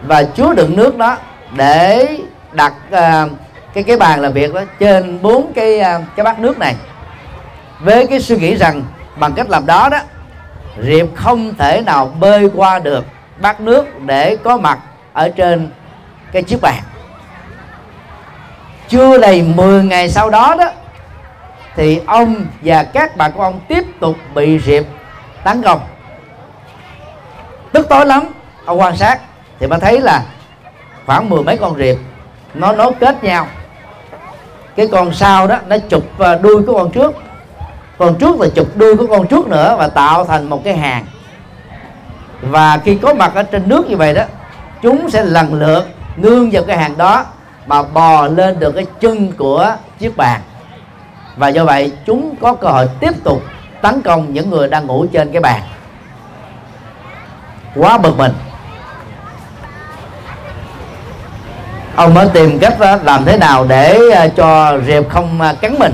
và 0.01 0.23
chứa 0.23 0.53
đựng 0.53 0.75
nước 0.75 0.97
đó 0.97 1.17
để 1.55 2.17
đặt 2.51 2.73
uh, 2.87 3.31
cái 3.73 3.83
cái 3.83 3.97
bàn 3.97 4.19
làm 4.21 4.33
việc 4.33 4.53
đó 4.53 4.61
trên 4.79 5.21
bốn 5.21 5.53
cái 5.53 5.79
uh, 5.79 6.03
cái 6.15 6.23
bát 6.23 6.39
nước 6.39 6.59
này. 6.59 6.75
Với 7.79 8.07
cái 8.07 8.19
suy 8.19 8.37
nghĩ 8.37 8.55
rằng 8.55 8.83
bằng 9.15 9.33
cách 9.33 9.49
làm 9.49 9.65
đó 9.65 9.89
đó 9.89 9.99
Diệp 10.83 11.07
không 11.15 11.55
thể 11.57 11.81
nào 11.85 12.11
bơi 12.19 12.49
qua 12.55 12.79
được 12.79 13.05
bát 13.41 13.61
nước 13.61 13.99
để 14.05 14.37
có 14.43 14.57
mặt 14.57 14.79
ở 15.13 15.29
trên 15.29 15.69
cái 16.31 16.43
chiếc 16.43 16.61
bàn. 16.61 16.83
Chưa 18.89 19.17
đầy 19.17 19.41
10 19.41 19.83
ngày 19.83 20.09
sau 20.09 20.29
đó 20.29 20.55
đó 20.59 20.71
thì 21.75 22.01
ông 22.07 22.45
và 22.61 22.83
các 22.83 23.17
bạn 23.17 23.31
của 23.31 23.43
ông 23.43 23.59
tiếp 23.67 23.83
tục 23.99 24.15
bị 24.35 24.59
Diệp 24.59 24.83
tấn 25.43 25.61
công. 25.61 25.79
Tức 27.71 27.89
tối 27.89 28.05
lắm, 28.05 28.23
ông 28.65 28.79
quan 28.79 28.97
sát 28.97 29.19
thì 29.59 29.67
mới 29.67 29.79
thấy 29.79 30.01
là 30.01 30.23
khoảng 31.05 31.29
mười 31.29 31.43
mấy 31.43 31.57
con 31.57 31.77
riệp 31.77 31.95
nó 32.53 32.71
nối 32.71 32.91
kết 32.99 33.23
nhau. 33.23 33.47
Cái 34.75 34.87
con 34.87 35.13
sau 35.13 35.47
đó 35.47 35.57
nó 35.67 35.77
chụp 35.89 36.19
à, 36.19 36.35
đuôi 36.35 36.63
của 36.67 36.73
con 36.73 36.91
trước. 36.91 37.15
Con 37.97 38.15
trước 38.15 38.39
là 38.39 38.47
chụp 38.55 38.67
đuôi 38.75 38.95
của 38.95 39.07
con 39.07 39.27
trước 39.27 39.47
nữa 39.47 39.75
và 39.79 39.87
tạo 39.87 40.25
thành 40.25 40.49
một 40.49 40.63
cái 40.63 40.77
hàng. 40.77 41.05
Và 42.41 42.77
khi 42.77 42.95
có 43.01 43.13
mặt 43.13 43.31
ở 43.35 43.43
trên 43.43 43.69
nước 43.69 43.89
như 43.89 43.97
vậy 43.97 44.13
đó, 44.13 44.23
chúng 44.81 45.09
sẽ 45.09 45.23
lần 45.23 45.53
lượt 45.53 45.83
nương 46.15 46.49
vào 46.51 46.63
cái 46.63 46.77
hàng 46.77 46.97
đó 46.97 47.25
mà 47.65 47.83
bò 47.83 48.27
lên 48.27 48.59
được 48.59 48.71
cái 48.71 48.85
chân 48.99 49.31
của 49.31 49.75
chiếc 49.99 50.17
bàn 50.17 50.41
và 51.37 51.47
do 51.47 51.65
vậy, 51.65 51.91
chúng 52.05 52.35
có 52.41 52.53
cơ 52.53 52.67
hội 52.67 52.87
tiếp 52.99 53.23
tục 53.23 53.43
tấn 53.81 54.01
công 54.01 54.33
những 54.33 54.49
người 54.49 54.67
đang 54.67 54.87
ngủ 54.87 55.05
trên 55.13 55.31
cái 55.31 55.41
bàn. 55.41 55.61
Quá 57.75 57.97
bực 57.97 58.17
mình. 58.17 58.33
Ông 61.95 62.13
mới 62.13 62.27
tìm 62.33 62.59
cách 62.59 62.75
ờ, 62.79 62.99
làm 63.03 63.25
thế 63.25 63.37
nào 63.37 63.65
để 63.67 63.99
ờ, 64.15 64.29
cho 64.29 64.79
rệp 64.87 65.09
không 65.09 65.41
ờ, 65.41 65.55
cắn 65.61 65.75
mình. 65.79 65.93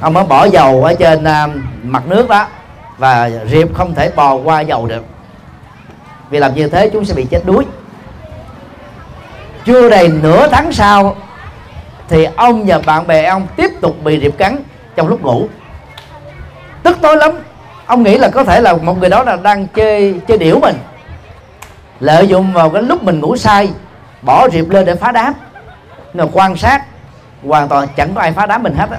Ông 0.00 0.14
mới 0.14 0.24
bỏ 0.24 0.44
dầu 0.44 0.84
ở 0.84 0.94
trên 0.94 1.24
mặt 1.82 2.02
nước 2.06 2.28
đó, 2.28 2.46
và 2.98 3.30
rệp 3.50 3.74
không 3.74 3.94
thể 3.94 4.10
bò 4.16 4.34
qua 4.34 4.60
dầu 4.60 4.86
được. 4.86 5.04
Vì 6.30 6.38
làm 6.38 6.54
như 6.54 6.68
thế, 6.68 6.90
chúng 6.92 7.04
sẽ 7.04 7.14
bị 7.14 7.24
chết 7.24 7.40
đuối. 7.44 7.64
Chưa 9.64 9.90
đầy 9.90 10.08
nửa 10.08 10.48
tháng 10.48 10.72
sau 10.72 11.16
thì 12.08 12.26
ông 12.36 12.64
và 12.66 12.78
bạn 12.86 13.06
bè 13.06 13.24
ông 13.24 13.46
tiếp 13.56 13.70
tục 13.80 14.04
bị 14.04 14.20
rịp 14.20 14.34
cắn 14.38 14.62
trong 14.96 15.08
lúc 15.08 15.22
ngủ. 15.22 15.48
Tức 16.82 16.98
tối 17.02 17.16
lắm 17.16 17.32
ông 17.86 18.02
nghĩ 18.02 18.18
là 18.18 18.28
có 18.28 18.44
thể 18.44 18.60
là 18.60 18.72
một 18.72 18.98
người 18.98 19.10
đó 19.10 19.24
là 19.24 19.36
đang 19.36 19.66
chơi 19.66 20.20
chơi 20.28 20.38
điểu 20.38 20.58
mình. 20.60 20.76
Lợi 22.00 22.28
dụng 22.28 22.52
vào 22.52 22.70
cái 22.70 22.82
lúc 22.82 23.02
mình 23.02 23.20
ngủ 23.20 23.36
say 23.36 23.70
bỏ 24.22 24.48
rịp 24.52 24.70
lên 24.70 24.86
để 24.86 24.94
phá 24.94 25.12
đám. 25.12 25.34
Là 26.14 26.26
quan 26.32 26.56
sát 26.56 26.84
hoàn 27.46 27.68
toàn 27.68 27.88
chẳng 27.96 28.14
có 28.14 28.20
ai 28.20 28.32
phá 28.32 28.46
đám 28.46 28.62
mình 28.62 28.74
hết 28.74 28.90
á. 28.90 28.98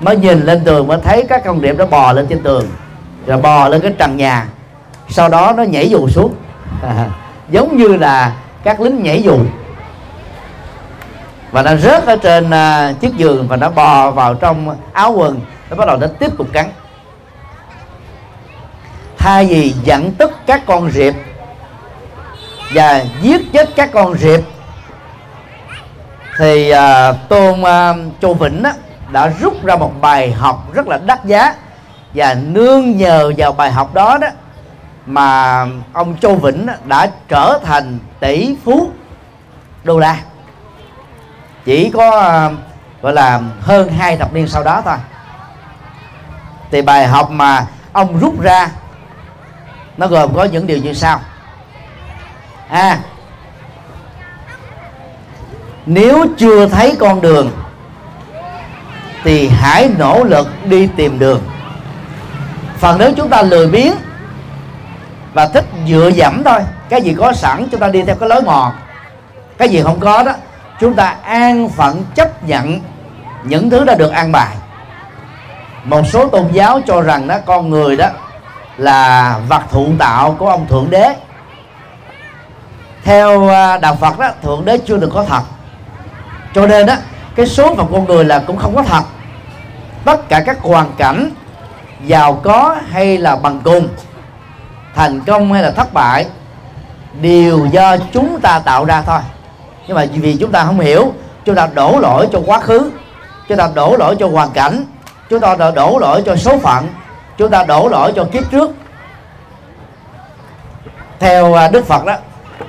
Mới 0.00 0.16
nhìn 0.16 0.40
lên 0.40 0.64
tường 0.64 0.86
mới 0.86 0.98
thấy 1.04 1.26
các 1.28 1.42
con 1.44 1.60
điệp 1.60 1.76
nó 1.78 1.86
bò 1.86 2.12
lên 2.12 2.26
trên 2.26 2.42
tường 2.42 2.66
rồi 3.26 3.38
bò 3.38 3.68
lên 3.68 3.80
cái 3.80 3.94
trần 3.98 4.16
nhà. 4.16 4.46
Sau 5.08 5.28
đó 5.28 5.52
nó 5.56 5.62
nhảy 5.62 5.90
dù 5.90 6.08
xuống. 6.08 6.34
À, 6.82 7.08
giống 7.50 7.76
như 7.76 7.96
là 7.96 8.32
các 8.64 8.80
lính 8.80 9.02
nhảy 9.02 9.22
dù 9.22 9.38
và 11.54 11.62
nó 11.62 11.76
rớt 11.76 12.06
ở 12.06 12.16
trên 12.16 12.46
uh, 12.46 13.00
chiếc 13.00 13.16
giường 13.16 13.48
và 13.48 13.56
nó 13.56 13.70
bò 13.70 14.10
vào 14.10 14.34
trong 14.34 14.76
áo 14.92 15.12
quần. 15.12 15.40
Nó 15.70 15.76
bắt 15.76 15.86
đầu 15.86 15.96
nó 15.96 16.06
tiếp 16.18 16.30
tục 16.38 16.46
cắn. 16.52 16.66
Thay 19.18 19.46
vì 19.46 19.74
dẫn 19.84 20.12
tức 20.12 20.32
các 20.46 20.62
con 20.66 20.90
riệp 20.90 21.14
và 22.74 23.04
giết 23.20 23.52
chết 23.52 23.68
các 23.76 23.90
con 23.92 24.18
riệp 24.18 24.40
thì 26.38 26.72
uh, 26.72 27.16
tôn 27.28 27.60
uh, 27.60 27.96
châu 28.22 28.34
vĩnh 28.34 28.62
á, 28.62 28.72
đã 29.12 29.32
rút 29.40 29.64
ra 29.64 29.76
một 29.76 29.92
bài 30.00 30.32
học 30.32 30.74
rất 30.74 30.88
là 30.88 30.98
đắt 30.98 31.24
giá. 31.24 31.54
Và 32.14 32.34
nương 32.34 32.96
nhờ 32.96 33.32
vào 33.36 33.52
bài 33.52 33.70
học 33.70 33.94
đó 33.94 34.18
đó 34.18 34.28
mà 35.06 35.66
ông 35.92 36.16
Châu 36.20 36.34
Vĩnh 36.34 36.66
đã 36.84 37.10
trở 37.28 37.58
thành 37.64 37.98
tỷ 38.20 38.56
phú 38.64 38.88
đô 39.84 39.98
la 39.98 40.16
chỉ 41.64 41.90
có 41.90 42.08
uh, 42.46 43.02
gọi 43.02 43.12
là 43.12 43.40
hơn 43.60 43.88
hai 43.88 44.16
thập 44.16 44.32
niên 44.32 44.48
sau 44.48 44.64
đó 44.64 44.82
thôi. 44.84 44.96
Thì 46.70 46.82
bài 46.82 47.06
học 47.06 47.30
mà 47.30 47.66
ông 47.92 48.20
rút 48.20 48.40
ra 48.40 48.68
nó 49.96 50.06
gồm 50.06 50.34
có 50.34 50.44
những 50.44 50.66
điều 50.66 50.78
như 50.78 50.92
sau. 50.92 51.20
A. 52.68 52.80
À, 52.80 52.98
nếu 55.86 56.26
chưa 56.38 56.68
thấy 56.68 56.96
con 57.00 57.20
đường 57.20 57.50
thì 59.24 59.48
hãy 59.48 59.90
nỗ 59.98 60.24
lực 60.24 60.48
đi 60.64 60.88
tìm 60.96 61.18
đường. 61.18 61.42
Phần 62.78 62.98
nếu 62.98 63.12
chúng 63.16 63.28
ta 63.28 63.42
lười 63.42 63.66
biếng 63.66 63.92
và 65.32 65.46
thích 65.46 65.64
dựa 65.88 66.08
dẫm 66.08 66.44
thôi. 66.44 66.60
Cái 66.88 67.02
gì 67.02 67.14
có 67.18 67.32
sẵn 67.32 67.68
chúng 67.70 67.80
ta 67.80 67.88
đi 67.88 68.02
theo 68.02 68.16
cái 68.16 68.28
lối 68.28 68.42
mòn. 68.42 68.72
Cái 69.58 69.68
gì 69.68 69.82
không 69.82 70.00
có 70.00 70.22
đó 70.22 70.32
chúng 70.80 70.94
ta 70.94 71.16
an 71.22 71.68
phận 71.68 72.04
chấp 72.14 72.44
nhận 72.44 72.80
những 73.44 73.70
thứ 73.70 73.84
đã 73.84 73.94
được 73.94 74.12
an 74.12 74.32
bài. 74.32 74.56
Một 75.84 76.06
số 76.06 76.28
tôn 76.28 76.48
giáo 76.52 76.80
cho 76.86 77.00
rằng 77.00 77.26
đó, 77.28 77.36
con 77.46 77.70
người 77.70 77.96
đó 77.96 78.08
là 78.76 79.38
vật 79.48 79.62
thụ 79.70 79.88
tạo 79.98 80.36
của 80.38 80.48
ông 80.48 80.66
thượng 80.66 80.90
đế. 80.90 81.14
Theo 83.04 83.48
à, 83.48 83.78
đạo 83.78 83.96
phật 84.00 84.18
đó, 84.18 84.30
thượng 84.42 84.64
đế 84.64 84.78
chưa 84.78 84.96
được 84.96 85.10
có 85.14 85.24
thật. 85.24 85.42
Cho 86.54 86.66
nên 86.66 86.86
đó, 86.86 86.94
cái 87.34 87.46
số 87.46 87.74
phận 87.74 87.88
con 87.92 88.04
người 88.04 88.24
là 88.24 88.38
cũng 88.38 88.56
không 88.56 88.76
có 88.76 88.82
thật. 88.82 89.02
Tất 90.04 90.28
cả 90.28 90.40
các 90.40 90.60
hoàn 90.60 90.92
cảnh, 90.96 91.30
giàu 92.06 92.40
có 92.42 92.76
hay 92.90 93.18
là 93.18 93.36
bằng 93.36 93.60
cùng, 93.64 93.88
thành 94.94 95.20
công 95.20 95.52
hay 95.52 95.62
là 95.62 95.70
thất 95.70 95.92
bại, 95.92 96.26
đều 97.20 97.66
do 97.66 97.96
chúng 98.12 98.40
ta 98.40 98.58
tạo 98.58 98.84
ra 98.84 99.02
thôi 99.02 99.20
nhưng 99.86 99.96
mà 99.96 100.06
vì 100.12 100.36
chúng 100.40 100.52
ta 100.52 100.64
không 100.64 100.80
hiểu 100.80 101.12
chúng 101.44 101.54
ta 101.54 101.68
đổ 101.74 101.98
lỗi 102.00 102.28
cho 102.32 102.40
quá 102.46 102.60
khứ 102.60 102.90
chúng 103.48 103.58
ta 103.58 103.70
đổ 103.74 103.96
lỗi 103.96 104.16
cho 104.18 104.28
hoàn 104.28 104.50
cảnh 104.50 104.84
chúng 105.30 105.40
ta 105.40 105.56
đổ 105.74 105.98
lỗi 105.98 106.22
cho 106.26 106.36
số 106.36 106.58
phận 106.58 106.88
chúng 107.36 107.50
ta 107.50 107.64
đổ 107.64 107.88
lỗi 107.88 108.12
cho 108.16 108.24
kiếp 108.32 108.50
trước. 108.50 108.70
Theo 111.18 111.54
à, 111.54 111.68
đức 111.68 111.86
phật 111.86 112.04
đó 112.04 112.16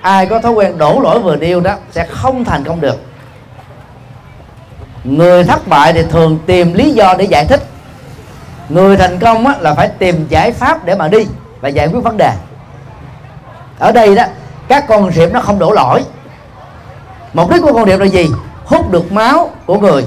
ai 0.02 0.26
có 0.26 0.40
thói 0.40 0.52
quen 0.52 0.78
đổ 0.78 1.00
lỗi 1.00 1.20
vừa 1.20 1.36
nêu 1.36 1.62
đó 1.62 1.76
sẽ 1.92 2.06
không 2.06 2.46
thành 2.46 2.64
công 2.64 2.82
được. 2.82 3.02
Người 5.04 5.44
thất 5.44 5.68
bại 5.68 5.94
thì 5.94 6.04
thường 6.10 6.40
tìm 6.46 6.74
lý 6.74 6.92
do 6.92 7.16
để 7.18 7.26
giải 7.26 7.46
thích. 7.46 7.64
Người 8.70 8.98
thành 8.98 9.20
công 9.20 9.48
á, 9.48 9.56
là 9.60 9.74
phải 9.74 9.88
tìm 9.88 10.28
giải 10.30 10.52
pháp 10.52 10.86
để 10.86 10.96
mà 10.96 11.08
đi 11.08 11.28
và 11.62 11.70
giải 11.70 11.88
quyết 11.88 12.04
vấn 12.04 12.18
đề. 12.18 12.32
Ở 13.80 13.92
đây 13.92 14.16
đó 14.16 14.24
các 14.68 14.88
con 14.88 15.12
riệp 15.12 15.34
nó 15.34 15.42
không 15.42 15.60
đổ 15.60 15.72
lỗi 15.72 16.04
mục 17.36 17.52
đích 17.52 17.62
của 17.62 17.74
con 17.74 17.86
điệp 17.86 17.98
là 17.98 18.06
gì? 18.06 18.28
Hút 18.66 18.92
được 18.92 19.12
máu 19.12 19.50
của 19.66 19.80
người. 19.80 20.06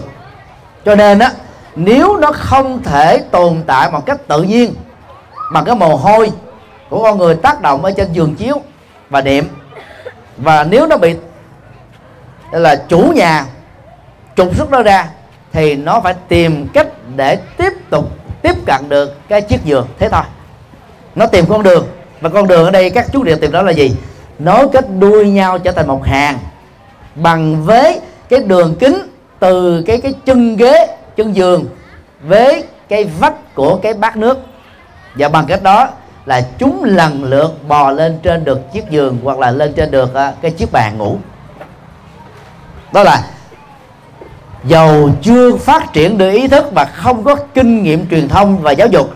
Cho 0.84 0.94
nên 0.94 1.18
á, 1.18 1.32
nếu 1.76 2.16
nó 2.16 2.32
không 2.32 2.82
thể 2.82 3.18
tồn 3.30 3.62
tại 3.66 3.90
một 3.90 4.06
cách 4.06 4.28
tự 4.28 4.42
nhiên 4.42 4.74
bằng 5.52 5.64
cái 5.64 5.74
mồ 5.74 5.96
hôi 5.96 6.32
của 6.88 7.02
con 7.02 7.18
người 7.18 7.34
tác 7.34 7.62
động 7.62 7.84
ở 7.84 7.90
trên 7.90 8.12
giường 8.12 8.34
chiếu 8.34 8.60
và 9.10 9.20
niệm 9.20 9.48
và 10.36 10.64
nếu 10.64 10.86
nó 10.86 10.96
bị 10.96 11.14
là, 12.50 12.76
chủ 12.88 13.12
nhà 13.14 13.44
trục 14.36 14.56
xuất 14.56 14.70
nó 14.70 14.82
ra, 14.82 15.08
thì 15.52 15.74
nó 15.74 16.00
phải 16.00 16.14
tìm 16.28 16.68
cách 16.68 16.86
để 17.16 17.36
tiếp 17.56 17.72
tục 17.90 18.10
tiếp 18.42 18.54
cận 18.66 18.88
được 18.88 19.28
cái 19.28 19.42
chiếc 19.42 19.64
giường. 19.64 19.86
Thế 19.98 20.08
thôi. 20.08 20.22
Nó 21.14 21.26
tìm 21.26 21.44
con 21.48 21.62
đường. 21.62 21.86
Và 22.20 22.28
con 22.28 22.48
đường 22.48 22.64
ở 22.64 22.70
đây 22.70 22.90
các 22.90 23.06
chú 23.12 23.22
điện 23.22 23.38
tìm 23.40 23.52
đó 23.52 23.62
là 23.62 23.70
gì? 23.70 23.96
Nối 24.38 24.68
kết 24.72 24.84
đuôi 24.98 25.30
nhau 25.30 25.58
trở 25.58 25.72
thành 25.72 25.86
một 25.86 26.06
hàng 26.06 26.38
bằng 27.14 27.64
với 27.64 28.00
cái 28.28 28.40
đường 28.40 28.76
kính 28.80 28.98
từ 29.38 29.82
cái 29.86 30.00
cái 30.00 30.14
chân 30.24 30.56
ghế, 30.56 30.96
chân 31.16 31.36
giường 31.36 31.64
với 32.22 32.64
cái 32.88 33.04
vách 33.04 33.54
của 33.54 33.76
cái 33.76 33.94
bát 33.94 34.16
nước. 34.16 34.38
Và 35.14 35.28
bằng 35.28 35.46
cách 35.46 35.62
đó 35.62 35.88
là 36.26 36.40
chúng 36.58 36.84
lần 36.84 37.24
lượt 37.24 37.68
bò 37.68 37.90
lên 37.90 38.18
trên 38.22 38.44
được 38.44 38.72
chiếc 38.72 38.90
giường 38.90 39.18
hoặc 39.24 39.38
là 39.38 39.50
lên 39.50 39.72
trên 39.72 39.90
được 39.90 40.14
à, 40.14 40.32
cái 40.42 40.50
chiếc 40.50 40.72
bàn 40.72 40.98
ngủ. 40.98 41.16
Đó 42.92 43.02
là, 43.02 43.22
dầu 44.64 45.10
chưa 45.22 45.56
phát 45.56 45.92
triển 45.92 46.18
được 46.18 46.30
ý 46.30 46.48
thức 46.48 46.66
và 46.74 46.84
không 46.84 47.24
có 47.24 47.36
kinh 47.54 47.82
nghiệm 47.82 48.08
truyền 48.08 48.28
thông 48.28 48.58
và 48.58 48.70
giáo 48.70 48.88
dục, 48.88 49.10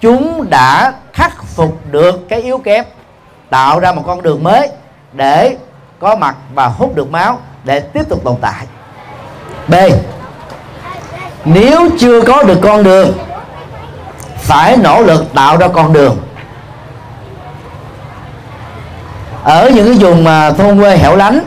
chúng 0.00 0.50
đã 0.50 0.92
khắc 1.12 1.44
phục 1.44 1.78
được 1.90 2.28
cái 2.28 2.42
yếu 2.42 2.58
kém, 2.58 2.84
tạo 3.50 3.80
ra 3.80 3.92
một 3.92 4.02
con 4.06 4.22
đường 4.22 4.44
mới 4.44 4.68
để 5.12 5.56
có 6.02 6.16
mặt 6.16 6.34
và 6.54 6.66
hút 6.66 6.94
được 6.94 7.10
máu 7.10 7.38
để 7.64 7.80
tiếp 7.80 8.08
tục 8.08 8.24
tồn 8.24 8.36
tại. 8.40 8.66
B. 9.68 9.74
Nếu 11.44 11.88
chưa 11.98 12.22
có 12.22 12.42
được 12.42 12.58
con 12.62 12.82
đường 12.82 13.12
phải 14.38 14.76
nỗ 14.76 15.02
lực 15.02 15.34
tạo 15.34 15.56
ra 15.56 15.68
con 15.68 15.92
đường. 15.92 16.16
Ở 19.44 19.70
những 19.74 19.86
cái 19.86 19.94
vùng 19.94 20.24
mà 20.24 20.50
thôn 20.50 20.80
quê 20.80 20.96
hẻo 20.96 21.16
lánh 21.16 21.40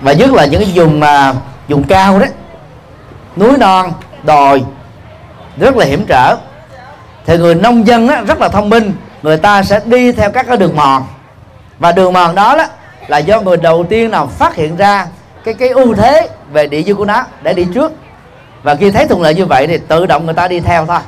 và 0.00 0.12
nhất 0.12 0.30
là 0.30 0.44
những 0.44 0.60
cái 0.60 0.72
vùng 0.74 1.00
mà 1.00 1.34
vùng 1.68 1.84
cao 1.84 2.18
đấy 2.18 2.28
núi 3.36 3.56
non 3.58 3.92
đồi 4.22 4.64
rất 5.56 5.76
là 5.76 5.84
hiểm 5.84 6.06
trở 6.06 6.36
thì 7.26 7.38
người 7.38 7.54
nông 7.54 7.86
dân 7.86 8.08
á, 8.08 8.20
rất 8.20 8.40
là 8.40 8.48
thông 8.48 8.70
minh. 8.70 8.92
Người 9.22 9.36
ta 9.36 9.62
sẽ 9.62 9.80
đi 9.84 10.12
theo 10.12 10.30
các 10.30 10.46
cái 10.46 10.56
đường 10.56 10.76
mòn. 10.76 11.06
Và 11.78 11.92
đường 11.92 12.12
mòn 12.12 12.34
đó, 12.34 12.56
đó 12.56 12.64
là 13.08 13.18
do 13.18 13.40
người 13.40 13.56
đầu 13.56 13.84
tiên 13.88 14.10
nào 14.10 14.26
phát 14.26 14.54
hiện 14.54 14.76
ra 14.76 15.06
cái 15.44 15.54
cái 15.54 15.68
ưu 15.68 15.94
thế 15.94 16.28
về 16.52 16.66
địa 16.66 16.82
dư 16.82 16.94
của 16.94 17.04
nó 17.04 17.24
để 17.42 17.54
đi 17.54 17.66
trước. 17.74 17.92
Và 18.62 18.74
khi 18.74 18.90
thấy 18.90 19.06
thuận 19.06 19.22
lợi 19.22 19.34
như 19.34 19.46
vậy 19.46 19.66
thì 19.66 19.78
tự 19.78 20.06
động 20.06 20.24
người 20.24 20.34
ta 20.34 20.48
đi 20.48 20.60
theo 20.60 20.86
thôi. 20.86 21.00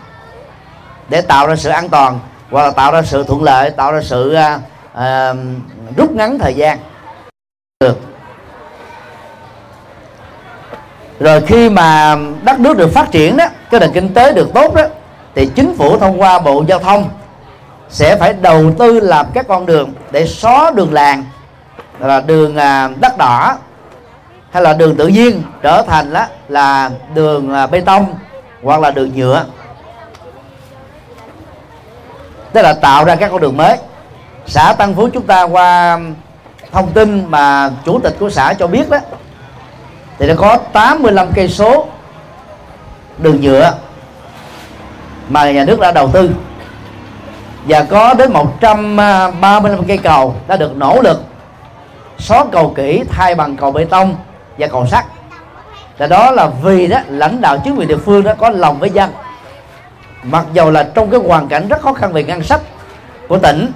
Để 1.09 1.21
tạo 1.21 1.47
ra 1.47 1.57
sự 1.57 1.71
an 1.71 1.89
toàn 1.89 2.19
hoặc 2.51 2.63
là 2.63 2.71
tạo 2.71 2.93
ra 2.93 3.03
sự 3.03 3.25
thuận 3.25 3.43
lợi 3.43 3.71
tạo 3.71 3.93
ra 3.93 4.01
sự 4.03 4.37
uh, 4.37 4.61
uh, 4.95 5.37
rút 5.97 6.13
ngắn 6.13 6.39
thời 6.39 6.55
gian. 6.55 6.79
Được. 7.81 7.99
Rồi 11.21 11.41
khi 11.47 11.71
mà 11.71 12.17
đất 12.43 12.61
nước 12.61 12.77
được 12.77 12.93
phát 12.93 13.11
triển 13.11 13.37
đó 13.37 13.47
cái 13.71 13.81
nền 13.81 13.93
kinh 13.93 14.15
tế 14.15 14.33
được 14.33 14.55
tốt 14.55 14.75
đó 14.75 14.83
thì 15.35 15.51
chính 15.55 15.77
phủ 15.77 15.99
thông 15.99 16.21
qua 16.21 16.39
bộ 16.39 16.65
giao 16.69 16.79
thông 16.79 17.09
sẽ 17.89 18.17
phải 18.17 18.33
đầu 18.33 18.73
tư 18.79 19.01
làm 19.01 19.27
các 19.35 19.49
con 19.49 19.67
đường 19.67 19.93
để 20.11 20.27
xóa 20.27 20.71
đường 20.75 20.93
làng 20.93 21.25
là 22.07 22.21
đường 22.21 22.57
à, 22.57 22.89
đất 23.01 23.19
đỏ, 23.19 23.59
hay 24.51 24.63
là 24.63 24.73
đường 24.73 24.97
tự 24.97 25.07
nhiên, 25.07 25.43
trở 25.63 25.83
thành 25.83 26.13
đó 26.13 26.27
là 26.49 26.91
đường 27.15 27.55
à, 27.55 27.67
bê 27.67 27.81
tông, 27.81 28.15
hoặc 28.63 28.81
là 28.81 28.91
đường 28.91 29.13
nhựa. 29.15 29.45
Tức 32.53 32.63
là 32.63 32.73
tạo 32.73 33.05
ra 33.05 33.17
các 33.17 33.29
con 33.33 33.41
đường 33.41 33.57
mới. 33.57 33.79
Xã 34.47 34.73
Tân 34.73 34.95
Phú 34.95 35.09
chúng 35.13 35.27
ta 35.27 35.43
qua 35.43 35.99
thông 36.73 36.93
tin 36.93 37.31
mà 37.31 37.71
chủ 37.85 38.01
tịch 38.01 38.17
của 38.21 38.31
xã 38.31 38.55
cho 38.55 38.67
biết 38.67 38.91
đó, 38.91 38.99
thì 40.19 40.27
nó 40.27 40.35
có 40.39 40.59
85 40.73 41.29
cây 41.35 41.49
số 41.49 41.87
đường 43.19 43.41
nhựa 43.41 43.73
mà 45.29 45.51
nhà 45.51 45.65
nước 45.65 45.81
đã 45.81 45.93
đầu 45.93 46.11
tư. 46.13 46.31
Và 47.65 47.83
có 47.83 48.15
đến 48.15 48.33
135 48.33 49.65
à, 49.65 49.85
cây 49.89 49.99
cầu 49.99 50.35
đã 50.47 50.57
được 50.57 50.77
nỗ 50.77 51.01
lực 51.03 51.25
xóa 52.21 52.45
cầu 52.53 52.73
kỹ 52.77 53.03
thay 53.11 53.35
bằng 53.35 53.57
cầu 53.57 53.71
bê 53.71 53.85
tông 53.85 54.17
và 54.59 54.67
cầu 54.67 54.87
sắt. 54.87 55.05
Là 55.99 56.07
đó 56.07 56.31
là 56.31 56.47
vì 56.63 56.87
đó, 56.87 56.99
lãnh 57.09 57.41
đạo 57.41 57.59
chính 57.65 57.77
quyền 57.77 57.89
địa 57.89 57.97
phương 57.97 58.23
đó 58.23 58.33
có 58.39 58.51
lòng 58.51 58.79
với 58.79 58.91
dân. 58.91 59.11
Mặc 60.23 60.47
dầu 60.53 60.71
là 60.71 60.83
trong 60.95 61.11
cái 61.11 61.21
hoàn 61.21 61.49
cảnh 61.49 61.69
rất 61.69 61.83
khó 61.83 61.93
khăn 61.93 62.13
về 62.13 62.25
ngân 62.25 62.43
sách 62.43 62.61
của 63.29 63.39
tỉnh, 63.39 63.73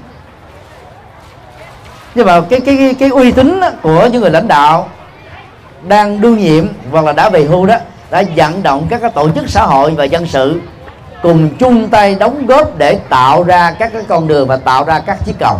nhưng 2.14 2.26
mà 2.26 2.40
cái 2.50 2.60
cái 2.60 2.94
cái 2.98 3.08
uy 3.08 3.32
tín 3.32 3.60
của 3.82 4.08
những 4.12 4.20
người 4.20 4.30
lãnh 4.30 4.48
đạo 4.48 4.88
đang 5.82 6.20
đương 6.20 6.38
nhiệm 6.38 6.66
hoặc 6.90 7.04
là 7.04 7.12
đã 7.12 7.28
về 7.28 7.44
hưu 7.44 7.66
đó, 7.66 7.76
đã 8.10 8.22
vận 8.36 8.62
động 8.62 8.86
các 8.90 9.00
cái 9.00 9.10
tổ 9.10 9.30
chức 9.30 9.50
xã 9.50 9.62
hội 9.62 9.90
và 9.90 10.04
dân 10.04 10.26
sự 10.26 10.60
cùng 11.22 11.56
chung 11.58 11.88
tay 11.88 12.14
đóng 12.14 12.46
góp 12.46 12.78
để 12.78 12.98
tạo 13.08 13.42
ra 13.42 13.70
các 13.78 13.92
cái 13.92 14.02
con 14.08 14.28
đường 14.28 14.48
và 14.48 14.56
tạo 14.56 14.84
ra 14.84 15.00
các 15.00 15.18
chiếc 15.24 15.34
cầu. 15.38 15.56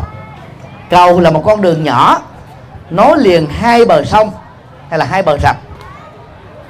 Cầu 0.90 1.20
là 1.20 1.30
một 1.30 1.42
con 1.44 1.62
đường 1.62 1.84
nhỏ 1.84 2.18
nối 2.90 3.18
liền 3.18 3.46
hai 3.46 3.84
bờ 3.84 4.04
sông 4.04 4.30
hay 4.90 4.98
là 4.98 5.04
hai 5.04 5.22
bờ 5.22 5.38
rạch 5.42 5.56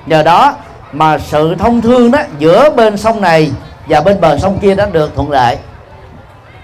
nhờ 0.06 0.22
đó 0.22 0.54
mà 0.92 1.18
sự 1.18 1.54
thông 1.54 1.80
thương 1.80 2.10
đó 2.10 2.18
giữa 2.38 2.70
bên 2.70 2.96
sông 2.96 3.20
này 3.20 3.52
và 3.86 4.00
bên 4.00 4.20
bờ 4.20 4.38
sông 4.38 4.58
kia 4.58 4.74
đã 4.74 4.86
được 4.86 5.14
thuận 5.14 5.30
lợi. 5.30 5.58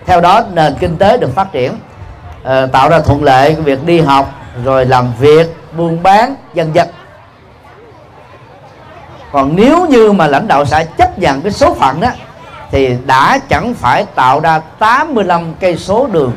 Theo 0.07 0.21
đó 0.21 0.43
nền 0.53 0.75
kinh 0.81 0.97
tế 0.97 1.17
được 1.17 1.35
phát 1.35 1.53
triển 1.53 1.73
ờ, 2.43 2.67
tạo 2.67 2.89
ra 2.89 3.01
thuận 3.01 3.25
lợi 3.25 3.55
việc 3.55 3.87
đi 3.87 4.01
học 4.01 4.33
rồi 4.65 4.87
làm 4.87 5.13
việc 5.19 5.57
buôn 5.77 6.03
bán 6.03 6.35
dân 6.55 6.75
dân 6.75 6.89
còn 9.33 9.57
nếu 9.57 9.87
như 9.87 10.13
mà 10.13 10.27
lãnh 10.27 10.49
đạo 10.49 10.65
xã 10.65 10.85
chấp 10.85 11.19
nhận 11.19 11.41
cái 11.41 11.53
số 11.53 11.75
phận 11.75 12.01
đó 12.01 12.09
thì 12.71 12.97
đã 13.07 13.39
chẳng 13.49 13.75
phải 13.75 14.07
tạo 14.15 14.41
ra 14.41 14.61
85 14.79 15.55
cây 15.61 15.77
số 15.77 16.07
đường 16.07 16.33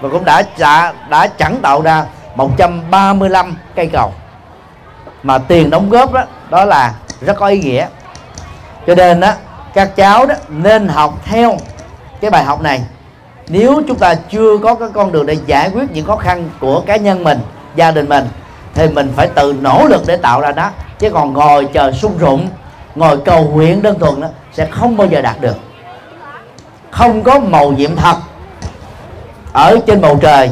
và 0.00 0.08
cũng 0.08 0.24
đã 0.24 0.42
đã, 0.58 0.92
đã 1.08 1.26
chẳng 1.26 1.56
tạo 1.62 1.82
ra 1.82 2.04
135 2.36 3.56
cây 3.74 3.86
cầu. 3.86 4.12
Mà 5.22 5.38
tiền 5.38 5.70
đóng 5.70 5.90
góp 5.90 6.12
đó 6.12 6.24
đó 6.50 6.64
là 6.64 6.94
rất 7.20 7.36
có 7.36 7.46
ý 7.46 7.60
nghĩa. 7.60 7.86
Cho 8.86 8.94
nên 8.94 9.20
đó 9.20 9.32
các 9.74 9.96
cháu 9.96 10.26
đó 10.26 10.34
nên 10.48 10.88
học 10.88 11.14
theo 11.24 11.56
cái 12.20 12.30
bài 12.30 12.44
học 12.44 12.60
này. 12.60 12.82
Nếu 13.48 13.82
chúng 13.88 13.98
ta 13.98 14.14
chưa 14.14 14.58
có 14.58 14.74
cái 14.74 14.88
con 14.94 15.12
đường 15.12 15.26
để 15.26 15.36
giải 15.46 15.70
quyết 15.74 15.90
những 15.92 16.06
khó 16.06 16.16
khăn 16.16 16.50
của 16.60 16.80
cá 16.80 16.96
nhân 16.96 17.24
mình, 17.24 17.38
gia 17.74 17.90
đình 17.90 18.08
mình, 18.08 18.24
thì 18.74 18.88
mình 18.88 19.12
phải 19.16 19.28
tự 19.28 19.56
nỗ 19.60 19.86
lực 19.88 20.02
để 20.06 20.16
tạo 20.16 20.40
ra 20.40 20.52
đó 20.52 20.70
chứ 20.98 21.10
còn 21.10 21.32
ngồi 21.32 21.68
chờ 21.72 21.92
sung 21.92 22.18
rụng, 22.18 22.48
ngồi 22.94 23.18
cầu 23.24 23.44
nguyện 23.44 23.82
đơn 23.82 23.98
thuần 23.98 24.20
đó, 24.20 24.28
sẽ 24.52 24.66
không 24.70 24.96
bao 24.96 25.06
giờ 25.06 25.20
đạt 25.20 25.40
được. 25.40 25.56
Không 26.90 27.22
có 27.22 27.40
màu 27.40 27.70
nhiệm 27.70 27.96
thật 27.96 28.16
ở 29.52 29.78
trên 29.86 30.00
bầu 30.00 30.18
trời 30.22 30.50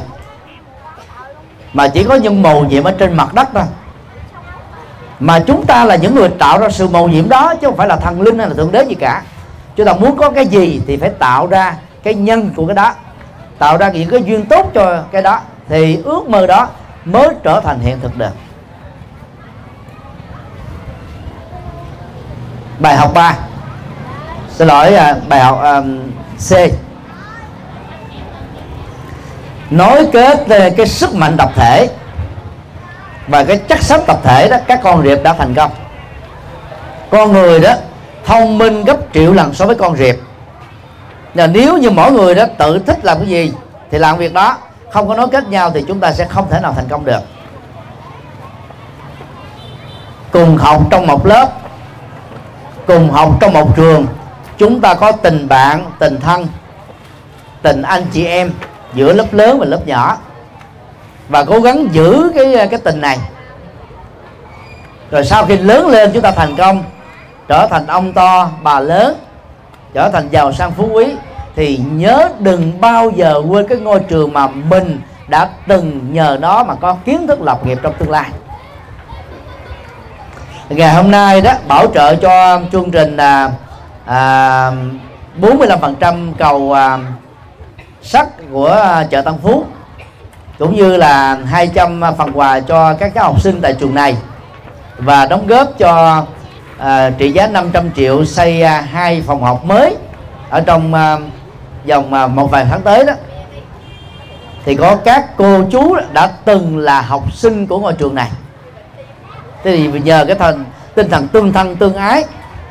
mà 1.75 1.89
chỉ 1.89 2.05
có 2.05 2.15
những 2.15 2.43
màu 2.43 2.65
nhiệm 2.65 2.85
ở 2.85 2.95
trên 2.99 3.15
mặt 3.15 3.35
đất 3.35 3.49
thôi. 3.55 3.63
Mà 5.21 5.39
chúng 5.47 5.67
ta 5.67 5.85
là 5.85 5.97
những 5.97 6.15
người 6.15 6.29
tạo 6.29 6.59
ra 6.59 6.69
sự 6.69 6.89
màu 6.89 7.09
nhiệm 7.09 7.29
đó 7.29 7.55
chứ 7.55 7.67
không 7.67 7.77
phải 7.77 7.89
là 7.89 7.97
thần 7.97 8.21
linh 8.21 8.39
hay 8.39 8.49
là 8.49 8.55
thượng 8.55 8.73
đế 8.73 8.85
gì 8.85 8.95
cả. 8.95 9.23
Chúng 9.77 9.87
ta 9.87 9.93
muốn 9.93 10.17
có 10.17 10.31
cái 10.31 10.47
gì 10.47 10.81
thì 10.87 10.97
phải 10.97 11.11
tạo 11.11 11.47
ra 11.47 11.77
cái 12.03 12.15
nhân 12.15 12.51
của 12.57 12.67
cái 12.67 12.75
đó. 12.75 12.95
Tạo 13.59 13.77
ra 13.77 13.91
những 13.91 14.11
cái 14.11 14.23
duyên 14.23 14.47
tốt 14.47 14.71
cho 14.75 15.03
cái 15.13 15.23
đó. 15.23 15.41
Thì 15.69 15.99
ước 16.05 16.29
mơ 16.29 16.47
đó 16.47 16.69
mới 17.05 17.29
trở 17.43 17.61
thành 17.61 17.81
hiện 17.81 18.01
thực 18.01 18.17
được. 18.17 18.33
Bài 22.79 22.97
học 22.97 23.11
3 23.15 23.37
xin 24.55 24.69
lỗi 24.69 24.95
à, 24.95 25.17
bài 25.29 25.41
học 25.41 25.61
um, 25.63 25.99
C 26.49 26.53
nối 29.77 30.07
kết 30.13 30.45
cái 30.77 30.87
sức 30.87 31.15
mạnh 31.15 31.37
tập 31.37 31.51
thể 31.55 31.89
và 33.29 33.45
cái 33.45 33.61
chắc 33.69 33.83
xám 33.83 34.01
tập 34.07 34.19
thể 34.25 34.49
đó, 34.49 34.57
các 34.67 34.81
con 34.83 35.03
riệp 35.03 35.23
đã 35.23 35.33
thành 35.33 35.55
công. 35.55 35.71
Con 37.11 37.33
người 37.33 37.61
đó, 37.61 37.75
thông 38.25 38.59
minh 38.59 38.85
gấp 38.85 38.97
triệu 39.15 39.33
lần 39.33 39.55
so 39.55 39.67
với 39.67 39.77
con 39.77 39.97
riệp. 39.97 40.17
Là 41.35 41.47
nếu 41.47 41.79
như 41.79 41.91
mỗi 41.91 42.13
người 42.13 42.35
đó 42.35 42.45
tự 42.59 42.79
thích 42.79 43.05
làm 43.05 43.19
cái 43.19 43.29
gì 43.29 43.53
thì 43.91 43.99
làm 43.99 44.17
việc 44.17 44.35
đó, 44.35 44.57
không 44.91 45.09
có 45.09 45.17
nối 45.17 45.29
kết 45.29 45.49
nhau 45.49 45.71
thì 45.71 45.85
chúng 45.89 46.01
ta 46.01 46.13
sẽ 46.13 46.25
không 46.25 46.51
thể 46.51 46.61
nào 46.61 46.73
thành 46.73 46.89
công 46.89 47.05
được. 47.05 47.21
Cùng 50.33 50.57
học 50.57 50.83
trong 50.91 51.07
một 51.07 51.27
lớp, 51.27 51.49
cùng 52.87 53.11
học 53.11 53.37
trong 53.41 53.53
một 53.53 53.77
trường, 53.77 54.07
chúng 54.59 54.81
ta 54.81 54.95
có 54.95 55.13
tình 55.13 55.49
bạn, 55.49 55.91
tình 55.99 56.21
thân, 56.21 56.47
tình 57.63 57.83
anh 57.83 58.05
chị 58.13 58.27
em 58.27 58.53
giữa 58.95 59.13
lớp 59.13 59.27
lớn 59.33 59.59
và 59.59 59.67
lớp 59.67 59.81
nhỏ. 59.87 60.17
Và 61.29 61.45
cố 61.45 61.61
gắng 61.61 61.87
giữ 61.93 62.33
cái 62.35 62.69
cái 62.71 62.81
tình 62.85 63.01
này. 63.01 63.19
Rồi 65.11 65.25
sau 65.25 65.47
khi 65.47 65.57
lớn 65.57 65.87
lên 65.87 66.11
chúng 66.13 66.23
ta 66.23 66.31
thành 66.31 66.57
công 66.57 66.83
trở 67.49 67.67
thành 67.67 67.87
ông 67.87 68.13
to 68.13 68.49
bà 68.63 68.81
lớn 68.81 69.17
trở 69.95 70.11
thành 70.13 70.29
giàu 70.31 70.53
sang 70.53 70.73
phú 70.73 70.89
quý 70.93 71.07
thì 71.57 71.81
nhớ 71.93 72.29
đừng 72.39 72.81
bao 72.81 73.11
giờ 73.11 73.43
quên 73.49 73.69
cái 73.69 73.79
ngôi 73.79 74.01
trường 74.01 74.33
mà 74.33 74.47
mình 74.47 75.01
đã 75.29 75.49
từng 75.67 76.13
nhờ 76.13 76.39
nó 76.41 76.65
mà 76.65 76.75
có 76.75 76.97
kiến 77.05 77.27
thức 77.27 77.41
lập 77.41 77.67
nghiệp 77.67 77.79
trong 77.83 77.95
tương 77.99 78.11
lai. 78.11 78.31
Ngày 80.69 80.95
hôm 80.95 81.11
nay 81.11 81.41
đó 81.41 81.53
bảo 81.69 81.87
trợ 81.95 82.17
cho 82.17 82.61
chương 82.73 82.91
trình 82.91 83.17
là 83.17 83.51
à, 84.05 84.73
45% 85.41 86.33
cầu 86.39 86.73
à, 86.73 86.99
sắt 88.03 88.29
của 88.55 88.73
à, 88.73 89.05
chợ 89.11 89.23
Tân 89.23 89.35
Phú 89.43 89.65
cũng 90.59 90.77
như 90.77 90.97
là 90.97 91.39
200 91.47 92.03
phần 92.19 92.31
quà 92.35 92.61
cho 92.61 92.95
các 92.95 93.15
cháu 93.15 93.25
học 93.25 93.41
sinh 93.41 93.61
tại 93.61 93.75
trường 93.81 93.95
này. 93.95 94.17
Và 94.99 95.27
đóng 95.27 95.47
góp 95.47 95.69
cho 95.79 96.25
à, 96.79 97.11
trị 97.19 97.33
giá 97.33 97.47
500 97.47 97.91
triệu 97.97 98.25
xây 98.25 98.63
à, 98.63 98.81
hai 98.81 99.23
phòng 99.27 99.43
học 99.43 99.65
mới 99.65 99.97
ở 100.51 100.61
trong 100.61 100.95
à, 100.95 101.19
vòng 101.87 102.15
à, 102.15 102.27
một 102.27 102.51
vài 102.51 102.67
tháng 102.71 102.81
tới 102.81 103.05
đó. 103.05 103.13
Thì 104.65 104.75
có 104.75 104.97
các 104.97 105.37
cô 105.37 105.65
chú 105.71 105.97
đã 106.13 106.31
từng 106.45 106.79
là 106.79 107.01
học 107.01 107.33
sinh 107.33 107.67
của 107.67 107.79
ngôi 107.79 107.93
trường 107.93 108.15
này. 108.15 108.31
Thế 109.65 109.77
thì 109.77 110.01
nhờ 110.01 110.25
cái 110.25 110.37
thần 110.37 110.65
tinh 110.95 111.11
thần 111.11 111.29
tương 111.29 111.53
thân 111.53 111.77
tương 111.77 111.95
ái 111.95 112.25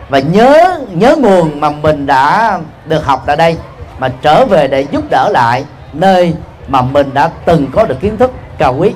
và 0.10 0.20
nhớ 0.20 0.80
nhớ 0.92 1.16
nguồn 1.20 1.60
mà 1.60 1.70
mình 1.70 2.06
đã 2.06 2.60
được 2.86 3.06
học 3.06 3.24
tại 3.26 3.36
đây 3.36 3.58
mà 4.00 4.10
trở 4.22 4.46
về 4.46 4.68
để 4.68 4.82
giúp 4.82 5.04
đỡ 5.10 5.30
lại 5.34 5.66
nơi 5.94 6.34
mà 6.68 6.82
mình 6.82 7.14
đã 7.14 7.30
từng 7.46 7.68
có 7.72 7.86
được 7.86 8.00
kiến 8.02 8.18
thức 8.18 8.32
cao 8.58 8.76
quý. 8.78 8.92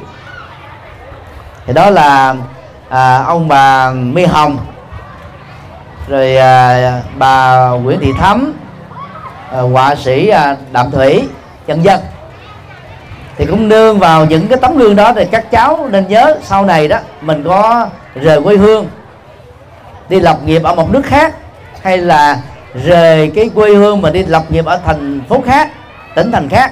Thì 1.65 1.73
đó 1.73 1.89
là 1.89 2.36
à, 2.89 3.23
ông 3.23 3.47
bà 3.47 3.91
My 3.91 4.25
Hồng 4.25 4.57
rồi 6.07 6.38
à, 6.38 7.01
bà 7.17 7.67
Nguyễn 7.69 7.99
Thị 7.99 8.13
Thắm 8.17 8.53
à, 9.51 9.62
họa 9.62 9.95
sĩ 9.95 10.27
à, 10.27 10.55
Đạm 10.71 10.91
Thủy 10.91 11.27
dân 11.67 11.83
dân 11.83 11.99
thì 13.38 13.45
cũng 13.45 13.69
nương 13.69 13.99
vào 13.99 14.25
những 14.25 14.47
cái 14.47 14.57
tấm 14.62 14.77
gương 14.77 14.95
đó 14.95 15.13
thì 15.13 15.25
các 15.25 15.51
cháu 15.51 15.88
nên 15.91 16.07
nhớ 16.07 16.38
sau 16.43 16.65
này 16.65 16.88
đó 16.88 16.97
mình 17.21 17.43
có 17.43 17.88
rời 18.15 18.41
quê 18.41 18.57
hương 18.57 18.88
đi 20.10 20.19
lập 20.19 20.38
nghiệp 20.45 20.63
ở 20.63 20.75
một 20.75 20.91
nước 20.91 21.05
khác 21.05 21.36
hay 21.81 21.97
là 21.97 22.39
rời 22.73 23.32
cái 23.36 23.49
quê 23.56 23.75
hương 23.75 24.01
mà 24.01 24.10
đi 24.10 24.23
lập 24.23 24.43
nghiệp 24.49 24.65
ở 24.65 24.80
thành 24.86 25.21
phố 25.30 25.41
khác, 25.45 25.69
tỉnh 26.15 26.32
thành 26.32 26.49
khác, 26.49 26.71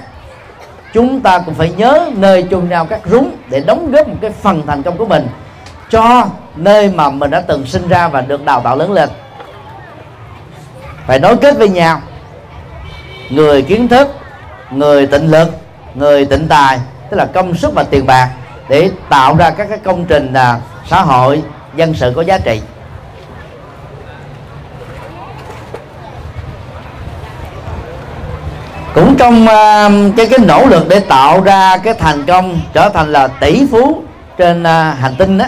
chúng 0.94 1.20
ta 1.20 1.38
cũng 1.38 1.54
phải 1.54 1.72
nhớ 1.76 2.10
nơi 2.16 2.46
chôn 2.50 2.68
nhau 2.68 2.86
các 2.86 3.00
rúng 3.10 3.30
để 3.48 3.60
đóng 3.60 3.90
góp 3.90 4.08
một 4.08 4.16
cái 4.20 4.30
phần 4.30 4.62
thành 4.66 4.82
công 4.82 4.96
của 4.96 5.06
mình 5.06 5.28
cho 5.90 6.26
nơi 6.56 6.90
mà 6.94 7.10
mình 7.10 7.30
đã 7.30 7.40
từng 7.40 7.66
sinh 7.66 7.88
ra 7.88 8.08
và 8.08 8.20
được 8.20 8.44
đào 8.44 8.60
tạo 8.60 8.76
lớn 8.76 8.92
lên. 8.92 9.08
Phải 11.06 11.18
nối 11.18 11.36
kết 11.36 11.58
với 11.58 11.68
nhau. 11.68 12.00
Người 13.30 13.62
kiến 13.62 13.88
thức, 13.88 14.08
người 14.70 15.06
tịnh 15.06 15.30
lực, 15.30 15.48
người 15.94 16.24
tịnh 16.24 16.48
tài, 16.48 16.78
tức 17.10 17.16
là 17.16 17.26
công 17.26 17.54
sức 17.54 17.74
và 17.74 17.82
tiền 17.82 18.06
bạc 18.06 18.30
để 18.68 18.90
tạo 19.08 19.36
ra 19.36 19.50
các 19.50 19.68
cái 19.68 19.78
công 19.78 20.04
trình 20.04 20.32
là 20.32 20.60
xã 20.86 21.02
hội, 21.02 21.42
dân 21.76 21.94
sự 21.94 22.12
có 22.16 22.22
giá 22.22 22.38
trị. 22.38 22.60
Cũng 28.96 29.16
trong 29.16 29.44
uh, 29.44 30.16
cái 30.16 30.26
cái 30.26 30.38
nỗ 30.38 30.66
lực 30.66 30.88
để 30.88 31.00
tạo 31.00 31.40
ra 31.40 31.76
cái 31.76 31.94
thành 31.94 32.26
công 32.26 32.60
trở 32.72 32.88
thành 32.88 33.12
là 33.12 33.28
tỷ 33.28 33.66
phú 33.70 34.02
trên 34.38 34.62
uh, 34.62 34.98
hành 35.00 35.14
tinh 35.18 35.38
đó 35.38 35.44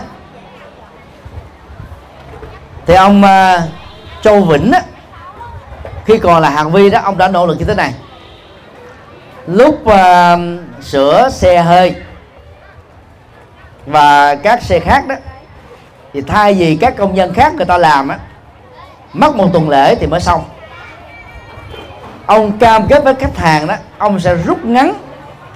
thì 2.86 2.94
ông 2.94 3.22
uh, 3.22 3.60
Châu 4.22 4.40
Vĩnh 4.40 4.72
á, 4.72 4.82
khi 6.04 6.18
còn 6.18 6.42
là 6.42 6.50
hàng 6.50 6.72
vi 6.72 6.90
đó 6.90 7.00
ông 7.02 7.18
đã 7.18 7.28
nỗ 7.28 7.46
lực 7.46 7.58
như 7.58 7.64
thế 7.64 7.74
này. 7.74 7.94
Lúc 9.46 9.80
uh, 9.84 10.38
sửa 10.82 11.28
xe 11.32 11.62
hơi 11.62 11.94
và 13.86 14.34
các 14.34 14.62
xe 14.62 14.80
khác 14.80 15.06
đó 15.08 15.14
thì 16.12 16.20
thay 16.20 16.54
vì 16.54 16.76
các 16.76 16.96
công 16.96 17.14
nhân 17.14 17.34
khác 17.34 17.54
người 17.54 17.66
ta 17.66 17.78
làm 17.78 18.08
á 18.08 18.18
mất 19.12 19.36
một 19.36 19.48
tuần 19.52 19.68
lễ 19.68 19.94
thì 19.94 20.06
mới 20.06 20.20
xong 20.20 20.44
ông 22.28 22.58
cam 22.58 22.88
kết 22.88 23.04
với 23.04 23.14
khách 23.14 23.36
hàng 23.36 23.66
đó, 23.66 23.74
ông 23.98 24.20
sẽ 24.20 24.34
rút 24.34 24.64
ngắn 24.64 24.94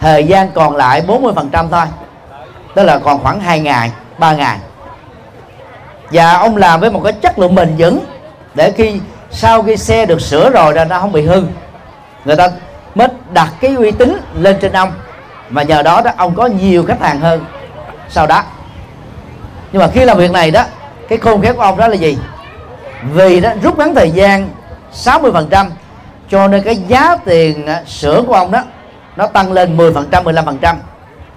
thời 0.01 0.25
gian 0.25 0.51
còn 0.51 0.77
lại 0.77 1.03
40% 1.07 1.69
thôi. 1.69 1.87
Tức 2.75 2.83
là 2.83 2.99
còn 2.99 3.23
khoảng 3.23 3.41
2 3.41 3.61
ngày 3.61 3.91
3 4.19 4.33
ngày. 4.33 4.59
Và 6.11 6.33
ông 6.33 6.57
làm 6.57 6.81
với 6.81 6.91
một 6.91 7.01
cái 7.05 7.13
chất 7.13 7.39
lượng 7.39 7.55
bền 7.55 7.75
vững 7.79 8.01
để 8.55 8.73
khi 8.77 9.01
sau 9.31 9.63
khi 9.63 9.77
xe 9.77 10.07
được 10.07 10.21
sửa 10.21 10.51
rồi 10.51 10.73
ra, 10.73 10.85
nó 10.85 11.01
không 11.01 11.13
bị 11.13 11.27
hư. 11.27 11.43
Người 12.25 12.37
ta 12.37 12.49
mới 12.95 13.09
đặt 13.33 13.49
cái 13.61 13.75
uy 13.75 13.91
tín 13.91 14.21
lên 14.35 14.57
trên 14.61 14.73
ông. 14.73 14.93
Và 15.51 15.63
nhờ 15.63 15.83
đó 15.83 16.01
đó, 16.05 16.11
ông 16.17 16.35
có 16.35 16.47
nhiều 16.47 16.85
khách 16.87 17.01
hàng 17.01 17.21
hơn 17.21 17.45
sau 18.09 18.27
đó. 18.27 18.43
Nhưng 19.73 19.83
mà 19.83 19.89
khi 19.95 20.05
làm 20.05 20.19
việc 20.19 20.31
này 20.31 20.51
đó, 20.51 20.65
cái 21.09 21.19
khôn 21.19 21.43
khéo 21.43 21.55
của 21.55 21.63
ông 21.63 21.77
đó 21.77 21.89
là 21.89 21.95
gì? 21.95 22.19
Vì 23.03 23.41
đó, 23.41 23.51
rút 23.63 23.79
ngắn 23.79 23.95
thời 23.95 24.11
gian 24.11 24.49
60% 24.93 25.71
cho 26.33 26.49
nên 26.49 26.63
cái 26.63 26.77
giá 26.77 27.17
tiền 27.25 27.67
à, 27.67 27.83
sữa 27.87 28.23
của 28.27 28.35
ông 28.35 28.53
đó, 28.53 28.63
nó 29.17 29.27
tăng 29.27 29.53
lên 29.53 29.77
10% 29.77 30.05
15% 30.11 30.75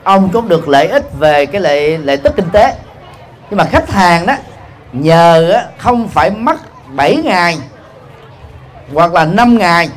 ông 0.03 0.29
cũng 0.33 0.49
được 0.49 0.67
lợi 0.67 0.87
ích 0.87 1.03
về 1.19 1.45
cái 1.45 1.61
lợi 1.61 1.97
lợi 1.97 2.17
tức 2.17 2.35
kinh 2.35 2.49
tế. 2.49 2.73
Nhưng 3.49 3.57
mà 3.57 3.63
khách 3.63 3.89
hàng 3.89 4.25
đó, 4.25 4.33
nhờ 4.91 5.51
à, 5.53 5.65
không 5.77 6.07
phải 6.07 6.29
mất 6.29 6.57
7 6.87 7.15
ngày 7.15 7.57
hoặc 8.93 9.13
là 9.13 9.25
5 9.25 9.57
ngày, 9.57 9.89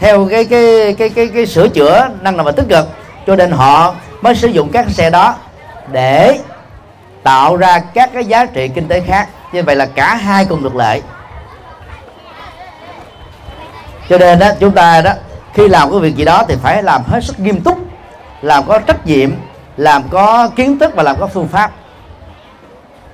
theo 0.00 0.28
cái 0.30 0.44
cái 0.44 0.94
cái 0.98 1.10
cái 1.10 1.28
cái 1.34 1.46
sửa 1.46 1.68
chữa 1.68 2.08
năng 2.20 2.36
lượng 2.36 2.46
và 2.46 2.52
tích 2.52 2.66
cực, 2.68 2.88
cho 3.26 3.36
nên 3.36 3.50
họ 3.50 3.94
mới 4.20 4.34
sử 4.34 4.48
dụng 4.48 4.70
các 4.72 4.90
xe 4.90 5.10
đó 5.10 5.34
để 5.92 6.38
tạo 7.22 7.56
ra 7.56 7.78
các 7.78 8.10
cái 8.12 8.24
giá 8.24 8.46
trị 8.46 8.68
kinh 8.68 8.88
tế 8.88 9.00
khác. 9.00 9.28
Như 9.52 9.62
vậy 9.62 9.76
là 9.76 9.86
cả 9.86 10.14
hai 10.14 10.44
cùng 10.44 10.62
được 10.62 10.76
lợi 10.76 11.02
cho 14.10 14.18
nên 14.18 14.38
đó 14.38 14.48
chúng 14.60 14.72
ta 14.72 15.00
đó 15.00 15.12
khi 15.54 15.68
làm 15.68 15.90
cái 15.90 16.00
việc 16.00 16.16
gì 16.16 16.24
đó 16.24 16.44
thì 16.48 16.54
phải 16.62 16.82
làm 16.82 17.02
hết 17.06 17.24
sức 17.24 17.40
nghiêm 17.40 17.60
túc 17.60 17.78
làm 18.42 18.64
có 18.66 18.78
trách 18.78 19.06
nhiệm 19.06 19.30
làm 19.76 20.02
có 20.10 20.48
kiến 20.56 20.78
thức 20.78 20.92
và 20.94 21.02
làm 21.02 21.16
có 21.20 21.26
phương 21.26 21.48
pháp. 21.48 21.70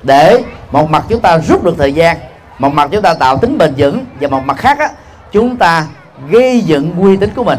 Để 0.03 0.43
một 0.71 0.91
mặt 0.91 1.05
chúng 1.09 1.21
ta 1.21 1.39
rút 1.39 1.65
được 1.65 1.75
thời 1.79 1.93
gian 1.93 2.17
một 2.59 2.73
mặt 2.75 2.89
chúng 2.93 3.03
ta 3.03 3.15
tạo 3.15 3.39
tính 3.39 3.59
bền 3.59 3.75
vững 3.77 4.05
và 4.21 4.29
một 4.29 4.45
mặt 4.45 4.57
khác 4.57 4.79
á, 4.79 4.89
chúng 5.33 5.57
ta 5.57 5.87
gây 6.29 6.61
dựng 6.61 6.95
uy 7.01 7.17
tín 7.17 7.31
của 7.37 7.45
mình. 7.45 7.59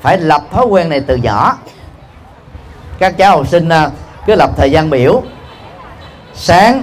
Phải 0.00 0.18
lập 0.18 0.42
thói 0.52 0.66
quen 0.66 0.88
này 0.88 1.00
từ 1.00 1.16
nhỏ. 1.16 1.58
Các 2.98 3.16
cháu 3.16 3.36
học 3.36 3.46
sinh 3.48 3.68
à, 3.68 3.90
cứ 4.26 4.34
lập 4.34 4.50
thời 4.56 4.70
gian 4.70 4.90
biểu. 4.90 5.22
Sáng 6.34 6.82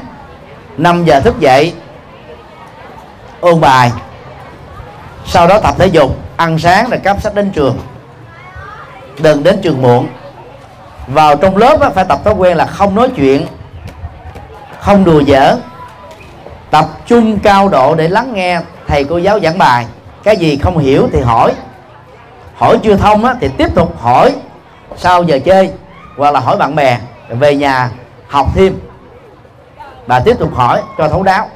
5 0.78 1.06
giờ 1.06 1.20
thức 1.20 1.40
dậy 1.40 1.74
ôn 3.40 3.62
bài 3.62 3.92
sau 5.32 5.48
đó 5.48 5.60
tập 5.60 5.76
thể 5.78 5.88
dục 5.88 6.16
ăn 6.38 6.60
sáng 6.60 6.90
rồi 6.90 7.00
cắp 7.00 7.22
sách 7.22 7.36
đến 7.36 7.52
trường. 7.52 7.80
Đừng 9.20 9.44
đến 9.44 9.60
trường 9.62 9.82
muộn. 9.82 10.08
Vào 11.08 11.36
trong 11.36 11.58
lớp 11.58 11.92
phải 11.96 12.06
tập 12.06 12.20
thói 12.24 12.34
quen 12.34 12.58
là 12.58 12.66
không 12.66 12.96
nói 12.96 13.10
chuyện 13.16 13.48
không 14.80 15.04
đùa 15.04 15.24
giỡn. 15.28 15.62
Tập 16.72 16.86
trung 17.06 17.40
cao 17.40 17.70
độ 17.70 17.96
để 17.96 18.08
lắng 18.08 18.34
nghe 18.34 18.62
thầy 18.88 19.04
cô 19.04 19.18
giáo 19.18 19.40
giảng 19.40 19.58
bài. 19.58 19.86
Cái 20.24 20.38
gì 20.38 20.58
không 20.58 20.78
hiểu 20.78 21.10
thì 21.14 21.22
hỏi. 21.22 21.54
Hỏi 22.56 22.78
chưa 22.84 22.96
thông 22.96 23.26
á, 23.26 23.36
thì 23.42 23.50
tiếp 23.58 23.76
tục 23.76 24.02
hỏi. 24.02 24.36
Sau 24.98 25.24
giờ 25.24 25.40
chơi 25.46 25.72
hoặc 26.18 26.32
là 26.32 26.40
hỏi 26.40 26.58
bạn 26.58 26.76
bè 26.76 26.98
về 27.30 27.56
nhà 27.56 27.90
học 28.28 28.48
thêm. 28.56 28.80
Và 30.08 30.20
tiếp 30.20 30.40
tục 30.40 30.56
hỏi 30.56 30.82
cho 30.98 31.08
thấu 31.08 31.24
đáo. 31.24 31.50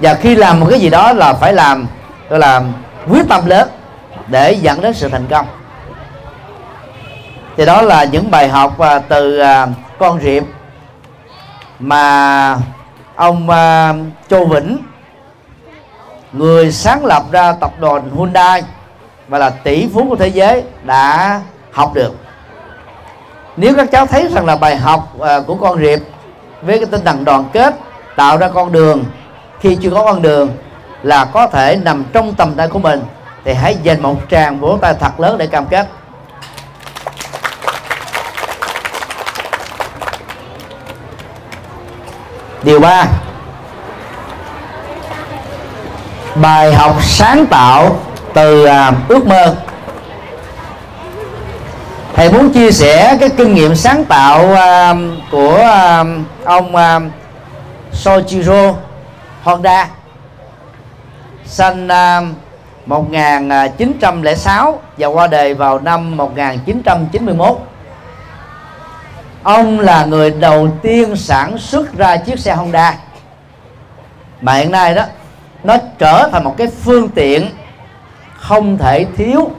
Và 0.00 0.14
khi 0.14 0.34
làm 0.34 0.60
một 0.60 0.66
cái 0.70 0.80
gì 0.80 0.90
đó 0.90 1.12
là 1.12 1.32
phải 1.32 1.52
làm, 1.52 1.86
gọi 2.28 2.38
là, 2.38 2.62
quyết 3.08 3.28
tâm 3.28 3.46
lớn 3.46 3.68
để 4.26 4.52
dẫn 4.52 4.80
đến 4.80 4.94
sự 4.94 5.08
thành 5.08 5.26
công. 5.30 5.46
Thì 7.56 7.66
đó 7.66 7.82
là 7.82 8.04
những 8.04 8.30
bài 8.30 8.48
học 8.48 8.78
à, 8.78 8.98
từ 8.98 9.38
à, 9.38 9.66
con 9.98 10.20
riệp 10.20 10.42
mà 11.78 12.56
ông 13.14 13.50
à, 13.50 13.94
Châu 14.28 14.44
Vĩnh, 14.44 14.78
người 16.32 16.72
sáng 16.72 17.04
lập 17.04 17.22
ra 17.30 17.52
tập 17.52 17.70
đoàn 17.78 18.10
Hyundai 18.16 18.62
và 19.28 19.38
là 19.38 19.50
tỷ 19.50 19.88
phú 19.94 20.06
của 20.08 20.16
thế 20.16 20.28
giới 20.28 20.62
đã 20.84 21.40
học 21.72 21.94
được. 21.94 22.14
Nếu 23.56 23.74
các 23.76 23.88
cháu 23.92 24.06
thấy 24.06 24.28
rằng 24.28 24.46
là 24.46 24.56
bài 24.56 24.76
học 24.76 25.12
của 25.46 25.54
con 25.54 25.78
riệp 25.78 26.00
với 26.62 26.78
cái 26.78 26.86
tinh 26.86 27.04
thần 27.04 27.24
đoàn 27.24 27.44
kết, 27.52 27.74
tạo 28.16 28.36
ra 28.36 28.48
con 28.48 28.72
đường 28.72 29.04
khi 29.66 29.76
chưa 29.80 29.90
có 29.90 30.04
con 30.04 30.22
đường 30.22 30.50
là 31.02 31.24
có 31.24 31.46
thể 31.46 31.78
nằm 31.82 32.04
trong 32.12 32.34
tầm 32.34 32.54
tay 32.54 32.68
của 32.68 32.78
mình 32.78 33.02
thì 33.44 33.52
hãy 33.52 33.76
dành 33.82 34.02
một 34.02 34.16
tràng 34.30 34.60
vỗ 34.60 34.78
tay 34.80 34.94
thật 35.00 35.20
lớn 35.20 35.38
để 35.38 35.46
cam 35.46 35.66
kết. 35.66 35.86
Điều 42.62 42.80
ba 42.80 43.06
bài 46.34 46.74
học 46.74 46.96
sáng 47.02 47.46
tạo 47.46 48.00
từ 48.34 48.64
à, 48.64 48.92
ước 49.08 49.26
mơ. 49.26 49.54
Thầy 52.14 52.32
muốn 52.32 52.52
chia 52.52 52.70
sẻ 52.70 53.16
cái 53.20 53.28
kinh 53.28 53.54
nghiệm 53.54 53.74
sáng 53.74 54.04
tạo 54.04 54.54
à, 54.54 54.94
của 55.30 55.56
à, 55.56 56.04
ông 56.44 56.76
à, 56.76 57.00
Soichiro. 57.92 58.74
Honda. 59.46 59.88
Sinh 61.44 61.86
năm 61.86 62.34
1906 62.86 64.80
và 64.98 65.06
qua 65.06 65.26
đời 65.26 65.54
vào 65.54 65.78
năm 65.78 66.16
1991 66.16 67.58
ông 69.42 69.80
là 69.80 70.04
người 70.04 70.30
đầu 70.30 70.68
tiên 70.82 71.16
sản 71.16 71.58
xuất 71.58 71.92
ra 71.96 72.16
chiếc 72.16 72.38
xe 72.38 72.54
Honda. 72.54 72.94
Mà 74.40 74.54
hiện 74.54 74.70
nay 74.70 74.94
đó, 74.94 75.02
nó 75.64 75.76
trở 75.98 76.28
thành 76.32 76.44
một 76.44 76.54
cái 76.56 76.66
phương 76.66 77.08
tiện 77.08 77.48
không 78.36 78.78
thể 78.78 79.06
thiếu 79.16 79.50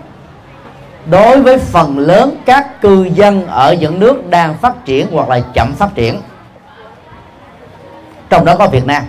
đối 1.06 1.42
với 1.42 1.58
phần 1.58 1.98
lớn 2.00 2.42
các 2.46 2.82
cư 2.82 3.04
dân 3.04 3.48
ở 3.48 3.74
những 3.74 4.00
nước 4.00 4.30
đang 4.30 4.58
phát 4.58 4.86
triển 4.86 5.08
hoặc 5.12 5.30
là 5.30 5.40
chậm 5.54 5.74
phát 5.74 5.96
triển. 5.96 6.22
Trong 8.30 8.46
đó 8.46 8.56
có 8.60 8.68
Việt 8.68 8.86
Nam. 8.86 9.04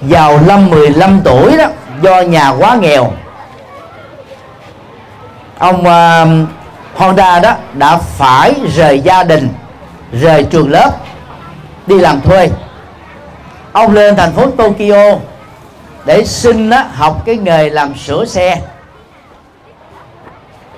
Vào 0.00 0.40
năm 0.40 0.70
15 0.70 1.20
tuổi 1.24 1.56
đó 1.56 1.64
do 2.02 2.20
nhà 2.20 2.50
quá 2.50 2.76
nghèo. 2.80 3.12
Ông 5.58 5.80
uh, 5.80 6.48
Honda 6.96 7.40
đó 7.40 7.54
đã 7.74 7.96
phải 7.96 8.54
rời 8.74 9.00
gia 9.00 9.22
đình 9.22 9.48
rời 10.12 10.44
trường 10.44 10.70
lớp 10.70 10.90
đi 11.86 11.98
làm 11.98 12.20
thuê. 12.20 12.50
Ông 13.72 13.94
lên 13.94 14.16
thành 14.16 14.32
phố 14.32 14.50
Tokyo 14.50 15.18
để 16.04 16.24
xin 16.24 16.70
đó, 16.70 16.84
học 16.94 17.22
cái 17.26 17.36
nghề 17.36 17.70
làm 17.70 17.94
sửa 17.94 18.24
xe. 18.24 18.60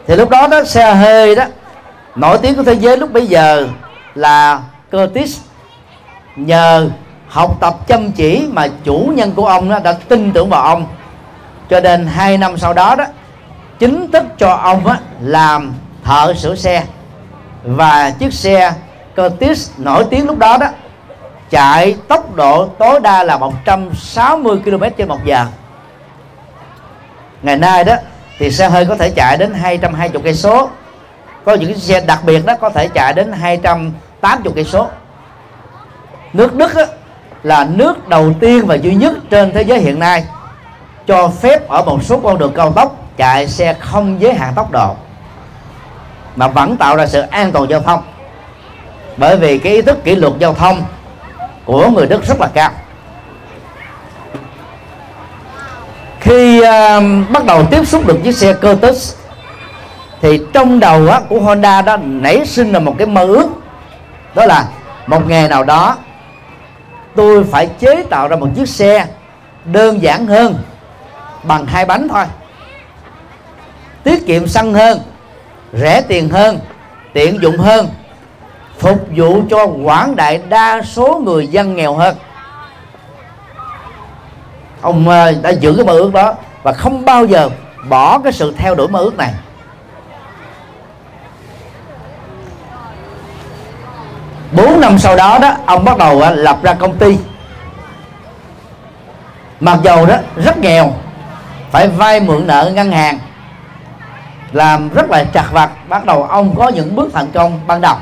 Thì 0.07 0.17
lúc 0.17 0.31
đó 0.31 0.47
đó 0.47 0.65
xe 0.65 0.95
hơi 0.95 1.35
đó 1.35 1.45
nổi 2.15 2.39
tiếng 2.43 2.55
của 2.55 2.63
thế 2.63 2.73
giới 2.73 2.97
lúc 2.97 3.13
bây 3.13 3.27
giờ 3.27 3.69
là 4.15 4.61
Curtis 4.93 5.39
nhờ 6.37 6.91
học 7.29 7.57
tập 7.61 7.75
chăm 7.87 8.13
chỉ 8.13 8.49
mà 8.53 8.69
chủ 8.85 9.13
nhân 9.15 9.33
của 9.33 9.47
ông 9.47 9.69
đó 9.71 9.79
đã 9.79 9.93
tin 10.09 10.33
tưởng 10.33 10.51
vào 10.51 10.63
ông. 10.63 10.87
Cho 11.71 11.81
nên 11.81 12.07
hai 12.07 12.39
năm 12.39 12.59
sau 12.59 12.73
đó 12.75 12.95
đó 12.95 13.05
chính 13.79 14.11
thức 14.11 14.25
cho 14.39 14.53
ông 14.53 14.87
á, 14.87 14.99
làm 15.21 15.75
thợ 16.05 16.35
sửa 16.35 16.55
xe. 16.55 16.85
Và 17.65 18.11
chiếc 18.11 18.33
xe 18.33 18.73
Curtis 19.17 19.71
nổi 19.79 20.05
tiếng 20.11 20.27
lúc 20.27 20.39
đó 20.39 20.57
đó 20.57 20.67
chạy 21.51 21.97
tốc 22.09 22.35
độ 22.35 22.67
tối 22.67 23.01
đa 23.01 23.25
là 23.25 23.39
160 23.39 24.59
km 24.65 24.85
trên 24.97 25.09
một 25.09 25.19
giờ. 25.25 25.47
Ngày 27.43 27.57
nay 27.57 27.85
đó 27.85 27.95
thì 28.39 28.51
xe 28.51 28.69
hơi 28.69 28.87
có 28.87 28.97
thể 28.97 29.11
chạy 29.11 29.37
đến 29.37 29.55
220 29.55 30.23
cây 30.25 30.35
số. 30.35 30.69
Có 31.45 31.55
những 31.55 31.79
xe 31.79 32.01
đặc 32.01 32.19
biệt 32.25 32.47
đó 32.47 32.55
có 32.61 32.71
thể 32.71 32.89
chạy 32.89 33.13
đến 33.13 33.33
280 33.33 34.53
cây 34.55 34.65
số. 34.65 34.89
Nước 36.33 36.55
Đức 36.55 36.75
á, 36.75 36.85
là 37.43 37.65
nước 37.65 38.09
đầu 38.09 38.33
tiên 38.41 38.67
và 38.67 38.75
duy 38.75 38.95
nhất 38.95 39.15
trên 39.31 39.53
thế 39.53 39.63
giới 39.63 39.79
hiện 39.79 39.99
nay 39.99 40.25
cho 41.07 41.29
phép 41.29 41.69
ở 41.69 41.83
một 41.83 42.05
số 42.05 42.21
con 42.25 42.39
đường 42.39 42.53
cao 42.55 42.73
tốc 42.73 42.97
chạy 43.17 43.49
xe 43.49 43.75
không 43.75 44.21
giới 44.21 44.35
hạn 44.35 44.53
tốc 44.55 44.71
độ 44.71 44.95
mà 46.37 46.49
vẫn 46.49 46.77
tạo 46.77 46.97
ra 46.97 47.07
sự 47.07 47.21
an 47.21 47.53
toàn 47.53 47.71
giao 47.71 47.81
thông. 47.81 48.03
Bởi 49.17 49.37
vì 49.37 49.59
cái 49.59 49.73
ý 49.73 49.83
thức 49.83 50.05
kỷ 50.05 50.15
luật 50.15 50.33
giao 50.39 50.55
thông 50.55 50.83
của 51.65 51.91
người 51.91 52.07
Đức 52.07 52.25
rất 52.25 52.41
là 52.41 52.49
cao. 52.55 52.71
Khi 56.21 56.61
uh, 56.61 57.31
bắt 57.31 57.45
đầu 57.45 57.65
tiếp 57.71 57.87
xúc 57.87 58.07
được 58.07 58.19
chiếc 58.25 58.37
xe 58.37 58.53
Curtis 58.53 59.15
thì 60.23 60.41
trong 60.53 60.81
đầu 60.81 61.09
á, 61.09 61.21
của 61.29 61.41
Honda 61.41 61.83
đó 61.83 61.97
nảy 61.97 62.47
sinh 62.47 62.73
là 62.73 62.79
một 62.79 62.95
cái 62.99 63.07
mơ 63.07 63.23
ước 63.23 63.49
đó 64.35 64.47
là 64.47 64.65
một 65.07 65.29
ngày 65.29 65.49
nào 65.49 65.65
đó 65.65 65.97
tôi 67.19 67.45
phải 67.45 67.69
chế 67.79 68.03
tạo 68.11 68.29
ra 68.29 68.37
một 68.37 68.49
chiếc 68.55 68.69
xe 68.69 69.07
đơn 69.65 70.03
giản 70.03 70.27
hơn, 70.27 70.55
bằng 71.43 71.67
hai 71.67 71.85
bánh 71.85 72.09
thôi. 72.09 72.25
Tiết 74.05 74.27
kiệm 74.27 74.47
xăng 74.47 74.75
hơn, 74.75 75.01
rẻ 75.73 76.01
tiền 76.01 76.29
hơn, 76.29 76.59
tiện 77.13 77.43
dụng 77.43 77.57
hơn, 77.57 77.89
phục 78.79 79.07
vụ 79.17 79.43
cho 79.51 79.67
quảng 79.67 80.17
đại 80.17 80.41
đa 80.49 80.83
số 80.83 81.21
người 81.25 81.47
dân 81.47 81.77
nghèo 81.77 81.95
hơn. 81.95 82.17
Ông 84.81 85.09
ờ, 85.09 85.33
đã 85.43 85.51
giữ 85.51 85.75
cái 85.77 85.85
mơ 85.85 85.93
ước 85.93 86.13
đó 86.13 86.35
và 86.63 86.73
không 86.73 87.05
bao 87.05 87.25
giờ 87.25 87.49
bỏ 87.89 88.19
cái 88.19 88.33
sự 88.33 88.55
theo 88.59 88.75
đuổi 88.75 88.89
mơ 88.89 88.99
ước 89.01 89.17
này. 89.17 89.35
Bốn 94.53 94.81
năm 94.81 94.99
sau 94.99 95.17
đó 95.17 95.39
đó 95.39 95.55
ông 95.67 95.85
bắt 95.85 95.99
đầu 95.99 96.23
à, 96.23 96.31
lập 96.31 96.59
ra 96.63 96.75
công 96.75 96.97
ty. 96.97 97.19
Mặc 99.61 99.79
dầu 99.85 100.07
đó 100.07 100.17
rất 100.37 100.59
nghèo 100.59 100.93
phải 101.71 101.89
vay 101.89 102.21
mượn 102.21 102.47
nợ 102.47 102.73
ngân 102.75 102.93
hàng 102.93 103.19
làm 104.53 104.89
rất 104.89 105.11
là 105.11 105.25
chặt 105.25 105.47
vặt 105.53 105.71
bắt 105.89 106.05
đầu 106.05 106.23
ông 106.23 106.55
có 106.57 106.69
những 106.69 106.97
bước 106.97 107.11
thành 107.13 107.27
công 107.35 107.61
ban 107.67 107.81
đầu. 107.81 107.97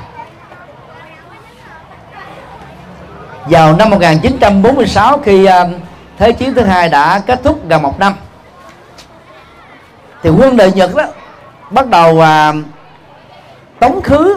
Vào 3.44 3.76
năm 3.76 3.90
1946 3.90 5.18
khi 5.18 5.44
à, 5.44 5.64
thế 6.18 6.32
chiến 6.32 6.54
thứ 6.54 6.62
hai 6.62 6.88
đã 6.88 7.18
kết 7.26 7.40
thúc 7.44 7.68
gần 7.68 7.82
một 7.82 7.98
năm 7.98 8.14
thì 10.22 10.30
quân 10.30 10.56
đội 10.56 10.72
Nhật 10.72 10.94
đó 10.94 11.04
bắt 11.70 11.86
đầu 11.86 12.20
à, 12.20 12.52
tống 13.80 14.02
khứ 14.02 14.36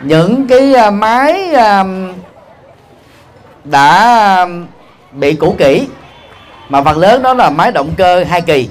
những 0.00 0.46
cái 0.46 0.74
à, 0.74 0.90
máy 0.90 1.54
à, 1.54 1.84
đã 3.64 4.46
bị 5.12 5.34
cũ 5.34 5.54
kỹ, 5.58 5.88
mà 6.68 6.82
phần 6.82 6.98
lớn 6.98 7.22
đó 7.22 7.34
là 7.34 7.50
máy 7.50 7.72
động 7.72 7.90
cơ 7.96 8.24
hai 8.24 8.40
kỳ. 8.40 8.68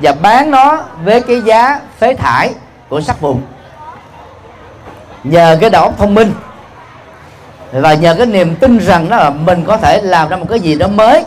Và 0.00 0.12
bán 0.12 0.50
nó 0.50 0.82
với 1.04 1.20
cái 1.20 1.40
giá 1.40 1.80
phế 1.98 2.14
thải 2.14 2.50
của 2.88 3.00
sắt 3.00 3.20
vùng 3.20 3.42
nhờ 5.24 5.58
cái 5.60 5.70
đầu 5.70 5.82
óc 5.82 5.94
thông 5.98 6.14
minh. 6.14 6.32
Và 7.72 7.94
nhờ 7.94 8.14
cái 8.18 8.26
niềm 8.26 8.56
tin 8.56 8.78
rằng 8.78 9.08
đó 9.08 9.16
là 9.16 9.30
mình 9.30 9.64
có 9.66 9.76
thể 9.76 10.00
làm 10.00 10.28
ra 10.28 10.36
một 10.36 10.46
cái 10.50 10.60
gì 10.60 10.74
đó 10.74 10.86
mới, 10.88 11.24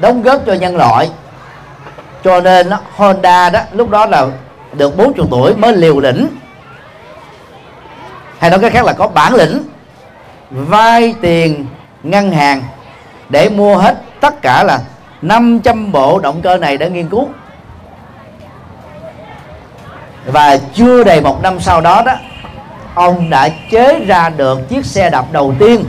đóng 0.00 0.22
góp 0.22 0.46
cho 0.46 0.52
nhân 0.52 0.76
loại. 0.76 1.10
Cho 2.24 2.40
nên 2.40 2.70
Honda 2.96 3.50
đó, 3.50 3.60
lúc 3.72 3.90
đó 3.90 4.06
là 4.06 4.26
được 4.72 4.96
40 4.96 5.26
tuổi 5.30 5.54
mới 5.54 5.76
liều 5.76 6.00
lĩnh 6.00 6.26
hay 8.42 8.50
nói 8.50 8.60
cách 8.60 8.72
khác 8.72 8.84
là 8.84 8.92
có 8.92 9.06
bản 9.06 9.34
lĩnh 9.34 9.62
vay 10.50 11.14
tiền, 11.20 11.66
ngân 12.02 12.32
hàng 12.32 12.62
để 13.28 13.48
mua 13.48 13.76
hết 13.76 14.02
tất 14.20 14.42
cả 14.42 14.64
là 14.64 14.80
500 15.22 15.92
bộ 15.92 16.18
động 16.18 16.42
cơ 16.42 16.56
này 16.56 16.76
để 16.76 16.90
nghiên 16.90 17.08
cứu. 17.08 17.28
Và 20.26 20.58
chưa 20.74 21.04
đầy 21.04 21.20
một 21.20 21.42
năm 21.42 21.60
sau 21.60 21.80
đó 21.80 22.02
đó, 22.06 22.12
ông 22.94 23.30
đã 23.30 23.48
chế 23.70 24.04
ra 24.06 24.28
được 24.28 24.68
chiếc 24.68 24.86
xe 24.86 25.10
đạp 25.10 25.24
đầu 25.32 25.54
tiên 25.58 25.84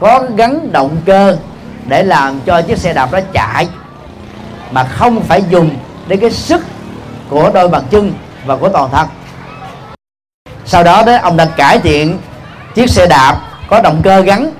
có 0.00 0.24
gắn 0.36 0.72
động 0.72 0.96
cơ 1.06 1.36
để 1.86 2.02
làm 2.02 2.40
cho 2.40 2.62
chiếc 2.62 2.78
xe 2.78 2.92
đạp 2.92 3.12
đó 3.12 3.18
chạy, 3.32 3.68
mà 4.70 4.84
không 4.84 5.20
phải 5.20 5.42
dùng 5.50 5.70
đến 6.08 6.20
cái 6.20 6.30
sức 6.30 6.64
của 7.28 7.50
đôi 7.54 7.68
bàn 7.68 7.82
chân 7.90 8.12
và 8.46 8.56
của 8.56 8.68
toàn 8.68 8.90
thân 8.90 9.08
sau 10.66 10.84
đó 10.84 11.02
đó, 11.06 11.16
ông 11.22 11.36
đã 11.36 11.44
cải 11.44 11.78
thiện 11.78 12.18
chiếc 12.74 12.90
xe 12.90 13.06
đạp 13.06 13.36
có 13.68 13.80
động 13.80 14.00
cơ 14.02 14.20
gắn 14.20 14.50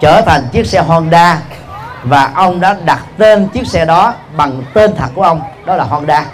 trở 0.00 0.20
thành 0.20 0.42
chiếc 0.52 0.66
xe 0.66 0.80
Honda 0.80 1.38
và 2.02 2.30
ông 2.34 2.60
đã 2.60 2.76
đặt 2.84 3.04
tên 3.18 3.48
chiếc 3.48 3.66
xe 3.66 3.84
đó 3.84 4.14
bằng 4.36 4.62
tên 4.74 4.96
thật 4.96 5.08
của 5.14 5.22
ông, 5.22 5.40
đó 5.64 5.76
là 5.76 5.84
Honda. 5.84 6.24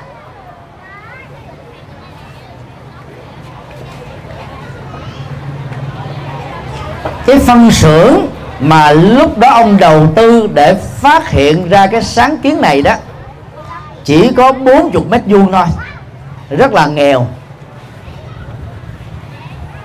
Cái 7.26 7.38
phân 7.38 7.70
xưởng 7.70 8.26
mà 8.60 8.92
lúc 8.92 9.38
đó 9.38 9.48
ông 9.50 9.76
đầu 9.76 10.06
tư 10.14 10.48
để 10.54 10.74
phát 10.74 11.30
hiện 11.30 11.68
ra 11.68 11.86
cái 11.86 12.02
sáng 12.02 12.36
kiến 12.38 12.60
này 12.60 12.82
đó, 12.82 12.94
chỉ 14.04 14.30
có 14.36 14.52
40 14.52 15.02
mét 15.08 15.22
vuông 15.26 15.52
thôi, 15.52 15.66
rất 16.50 16.72
là 16.72 16.86
nghèo 16.86 17.26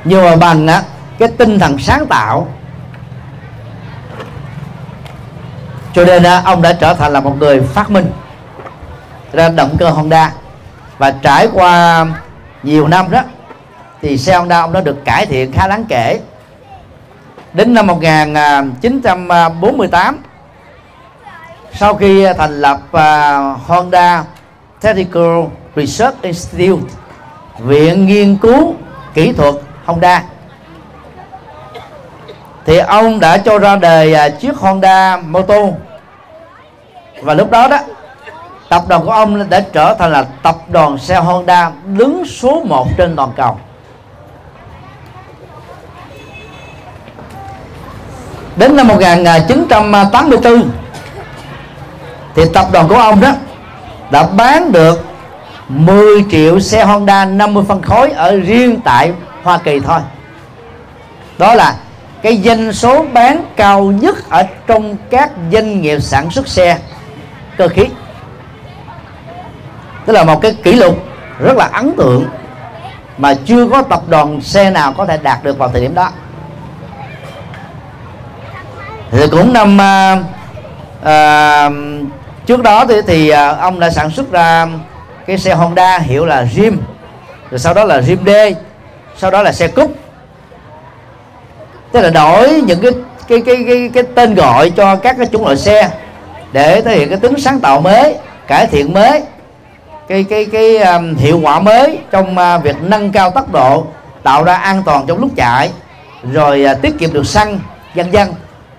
nhưng 0.04 0.24
mà 0.24 0.36
bằng 0.36 0.68
á, 0.68 0.84
cái 1.20 1.30
tinh 1.38 1.60
thần 1.60 1.80
sáng 1.80 2.08
tạo. 2.08 2.48
Cho 5.94 6.06
nên 6.06 6.24
á, 6.24 6.42
ông 6.46 6.62
đã 6.62 6.74
trở 6.74 6.94
thành 6.94 7.14
là 7.14 7.20
một 7.20 7.36
người 7.40 7.62
phát 7.62 7.90
minh 7.90 8.12
ra 9.34 9.50
động 9.50 9.76
cơ 9.80 9.90
Honda. 9.90 10.32
Và 10.98 11.12
trải 11.12 11.48
qua 11.54 12.06
nhiều 12.64 12.88
năm 12.88 13.12
đó 13.12 13.22
thì 14.02 14.18
xe 14.18 14.38
Honda 14.38 14.62
ông 14.62 14.74
đã 14.74 14.82
được 14.82 15.06
cải 15.06 15.26
thiện 15.26 15.52
khá 15.52 15.68
đáng 15.68 15.86
kể. 15.90 16.20
Đến 17.54 17.74
năm 17.74 17.88
1948 17.88 20.18
sau 21.74 21.96
khi 21.96 22.28
thành 22.38 22.62
lập 22.62 22.80
uh, 22.86 23.00
Honda 23.68 24.24
Technical 24.82 25.44
Research 25.76 26.22
Institute 26.22 26.82
viện 27.60 28.06
nghiên 28.06 28.38
cứu 28.38 28.76
kỹ 29.14 29.34
thuật 29.34 29.56
Honda. 29.88 30.24
Thì 32.66 32.78
ông 32.78 33.20
đã 33.20 33.38
cho 33.38 33.60
ra 33.60 33.76
đời 33.76 34.14
à, 34.14 34.30
chiếc 34.30 34.58
Honda 34.58 35.18
Moto. 35.18 35.56
Và 37.22 37.34
lúc 37.34 37.52
đó 37.52 37.68
đó, 37.68 37.80
tập 38.70 38.84
đoàn 38.88 39.06
của 39.06 39.12
ông 39.12 39.50
đã 39.50 39.60
trở 39.74 39.96
thành 40.00 40.12
là 40.12 40.26
tập 40.44 40.56
đoàn 40.68 40.98
xe 40.98 41.16
Honda 41.16 41.72
đứng 41.86 42.26
số 42.26 42.62
1 42.66 42.88
trên 42.98 43.16
toàn 43.16 43.32
cầu. 43.36 43.58
Đến 48.56 48.76
năm 48.76 48.88
1984 48.88 50.70
thì 52.36 52.44
tập 52.54 52.66
đoàn 52.72 52.88
của 52.88 52.96
ông 52.96 53.22
đó 53.22 53.32
đã 54.12 54.28
bán 54.38 54.72
được 54.72 55.06
10 55.68 56.26
triệu 56.32 56.60
xe 56.60 56.86
Honda 56.86 57.26
50 57.26 57.64
phân 57.68 57.82
khối 57.82 58.10
ở 58.10 58.36
riêng 58.36 58.80
tại 58.84 59.12
Hoa 59.48 59.58
Kỳ 59.58 59.80
thôi. 59.80 60.00
Đó 61.38 61.54
là 61.54 61.76
cái 62.22 62.42
doanh 62.46 62.74
số 62.74 63.06
bán 63.14 63.44
cao 63.56 63.84
nhất 63.84 64.30
ở 64.30 64.44
trong 64.68 64.98
các 65.10 65.32
doanh 65.52 65.82
nghiệp 65.82 66.00
sản 66.00 66.30
xuất 66.32 66.48
xe 66.48 66.78
cơ 67.58 67.68
khí. 67.68 67.86
Tức 70.06 70.14
là 70.14 70.24
một 70.24 70.42
cái 70.42 70.56
kỷ 70.64 70.74
lục 70.74 70.98
rất 71.40 71.58
là 71.58 71.70
ấn 71.74 71.94
tượng 71.98 72.26
mà 73.18 73.34
chưa 73.46 73.68
có 73.68 73.82
tập 73.82 74.02
đoàn 74.08 74.42
xe 74.42 74.70
nào 74.70 74.94
có 74.94 75.06
thể 75.06 75.18
đạt 75.18 75.44
được 75.44 75.58
vào 75.58 75.70
thời 75.70 75.82
điểm 75.82 75.96
đó. 75.96 76.12
Thì 79.12 79.28
cũng 79.32 79.54
năm 79.54 79.82
à, 79.82 80.24
à, 81.04 81.70
trước 82.46 82.64
đó 82.64 82.86
thì, 82.86 83.02
thì 83.08 83.30
à, 83.30 83.56
ông 83.56 83.80
đã 83.80 83.90
sản 83.90 84.10
xuất 84.10 84.32
ra 84.32 84.68
cái 85.28 85.38
xe 85.38 85.54
Honda 85.54 86.00
hiệu 86.00 86.26
là 86.26 86.44
jim, 86.44 86.78
rồi 87.52 87.60
sau 87.60 87.74
đó 87.74 87.84
là 87.84 88.00
jim 88.00 88.18
D 88.26 88.58
sau 89.18 89.32
đó 89.32 89.42
là 89.42 89.52
xe 89.52 89.68
cúp. 89.68 89.92
Tức 91.92 92.02
là 92.02 92.10
đổi 92.10 92.62
những 92.62 92.82
cái 92.82 92.92
cái 93.28 93.42
cái 93.46 93.66
cái, 93.68 93.90
cái 93.94 94.04
tên 94.16 94.36
gọi 94.36 94.70
cho 94.70 94.96
các 94.96 95.16
cái 95.18 95.28
chủng 95.32 95.44
loại 95.44 95.58
xe 95.58 95.90
để 96.52 96.82
thể 96.82 96.96
hiện 96.96 97.10
cái 97.10 97.18
tính 97.18 97.40
sáng 97.40 97.60
tạo 97.60 97.82
mới 97.82 98.16
cải 98.48 98.68
thiện 98.68 98.94
mới 98.94 99.24
cái 100.08 100.24
cái 100.24 100.46
cái 100.46 100.78
um, 100.78 101.16
hiệu 101.16 101.40
quả 101.44 101.60
mới 101.60 102.00
trong 102.12 102.36
uh, 102.38 102.64
việc 102.64 102.76
nâng 102.82 103.12
cao 103.12 103.32
tốc 103.32 103.52
độ 103.52 103.86
tạo 104.24 104.44
ra 104.44 104.56
an 104.56 104.84
toàn 104.86 105.06
trong 105.08 105.20
lúc 105.20 105.30
chạy 105.36 105.72
rồi 106.32 106.66
uh, 106.72 106.82
tiết 106.82 107.00
kiệm 107.00 107.14
được 107.14 107.28
xăng 107.28 107.60
vân 107.96 108.12
vân. 108.12 108.28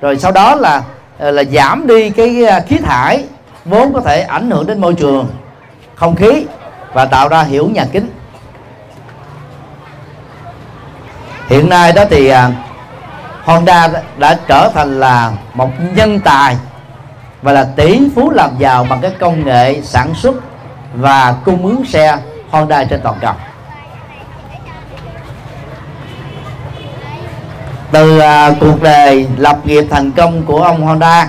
Rồi 0.00 0.16
sau 0.16 0.32
đó 0.32 0.54
là 0.54 0.76
uh, 0.76 1.34
là 1.34 1.44
giảm 1.44 1.86
đi 1.86 2.10
cái 2.10 2.44
uh, 2.44 2.66
khí 2.68 2.76
thải 2.78 3.24
vốn 3.64 3.92
có 3.92 4.00
thể 4.00 4.20
ảnh 4.20 4.50
hưởng 4.50 4.66
đến 4.66 4.80
môi 4.80 4.94
trường 4.94 5.28
không 5.94 6.16
khí 6.16 6.46
và 6.92 7.04
tạo 7.04 7.28
ra 7.28 7.42
hiệu 7.42 7.68
nhà 7.68 7.84
kính. 7.92 8.08
Hiện 11.48 11.68
nay 11.68 11.92
đó 11.92 12.04
thì 12.10 12.28
à, 12.28 12.50
Honda 13.44 13.88
đã 14.18 14.38
trở 14.46 14.70
thành 14.74 15.00
là 15.00 15.32
một 15.54 15.70
nhân 15.94 16.20
tài 16.20 16.56
và 17.42 17.52
là 17.52 17.64
tỷ 17.76 18.00
phú 18.14 18.30
làm 18.30 18.50
giàu 18.58 18.86
bằng 18.90 19.00
cái 19.00 19.10
công 19.20 19.44
nghệ 19.44 19.82
sản 19.82 20.14
xuất 20.14 20.34
và 20.94 21.34
cung 21.44 21.66
ứng 21.66 21.84
xe 21.84 22.18
Honda 22.50 22.84
trên 22.84 23.00
toàn 23.02 23.16
cầu. 23.20 23.34
Từ 27.90 28.18
à, 28.18 28.50
cuộc 28.60 28.82
đời 28.82 29.28
lập 29.36 29.58
nghiệp 29.64 29.84
thành 29.90 30.10
công 30.10 30.42
của 30.42 30.62
ông 30.62 30.86
Honda 30.86 31.28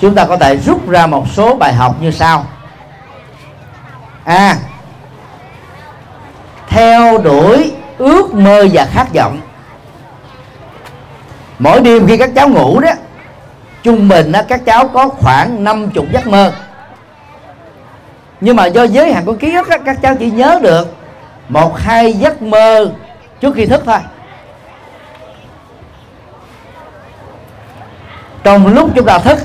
chúng 0.00 0.14
ta 0.14 0.24
có 0.24 0.36
thể 0.36 0.56
rút 0.56 0.88
ra 0.88 1.06
một 1.06 1.24
số 1.34 1.54
bài 1.54 1.74
học 1.74 1.96
như 2.00 2.10
sau. 2.10 2.44
A. 4.24 4.34
À, 4.34 4.56
theo 6.68 7.18
đuổi 7.18 7.72
ước 7.98 8.34
mơ 8.34 8.66
và 8.72 8.84
khát 8.84 9.14
vọng. 9.14 9.40
Mỗi 11.58 11.80
đêm 11.80 12.06
khi 12.06 12.16
các 12.16 12.30
cháu 12.34 12.48
ngủ 12.48 12.80
đó 12.80 12.90
trung 13.82 14.08
bình 14.08 14.32
đó, 14.32 14.40
các 14.48 14.64
cháu 14.64 14.88
có 14.88 15.08
khoảng 15.08 15.64
50 15.64 16.06
giấc 16.12 16.26
mơ. 16.26 16.52
Nhưng 18.40 18.56
mà 18.56 18.66
do 18.66 18.82
giới 18.82 19.12
hạn 19.12 19.24
của 19.24 19.34
ký 19.34 19.54
ức 19.54 19.68
các 19.84 20.02
cháu 20.02 20.14
chỉ 20.18 20.30
nhớ 20.30 20.60
được 20.62 20.94
một 21.48 21.78
hai 21.78 22.12
giấc 22.12 22.42
mơ 22.42 22.90
trước 23.40 23.54
khi 23.54 23.66
thức 23.66 23.82
thôi. 23.86 23.98
Trong 28.44 28.66
lúc 28.66 28.90
chúng 28.94 29.06
ta 29.06 29.18
thức 29.18 29.38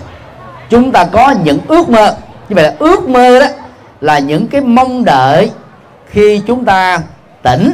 chúng 0.69 0.91
ta 0.91 1.05
có 1.11 1.33
những 1.43 1.59
ước 1.67 1.89
mơ. 1.89 2.15
Như 2.49 2.55
vậy 2.55 2.63
là 2.63 2.73
ước 2.79 3.09
mơ 3.09 3.39
đó 3.39 3.47
là 4.01 4.19
những 4.19 4.47
cái 4.47 4.61
mong 4.61 5.05
đợi 5.05 5.51
khi 6.09 6.41
chúng 6.47 6.65
ta 6.65 6.99
tỉnh 7.43 7.71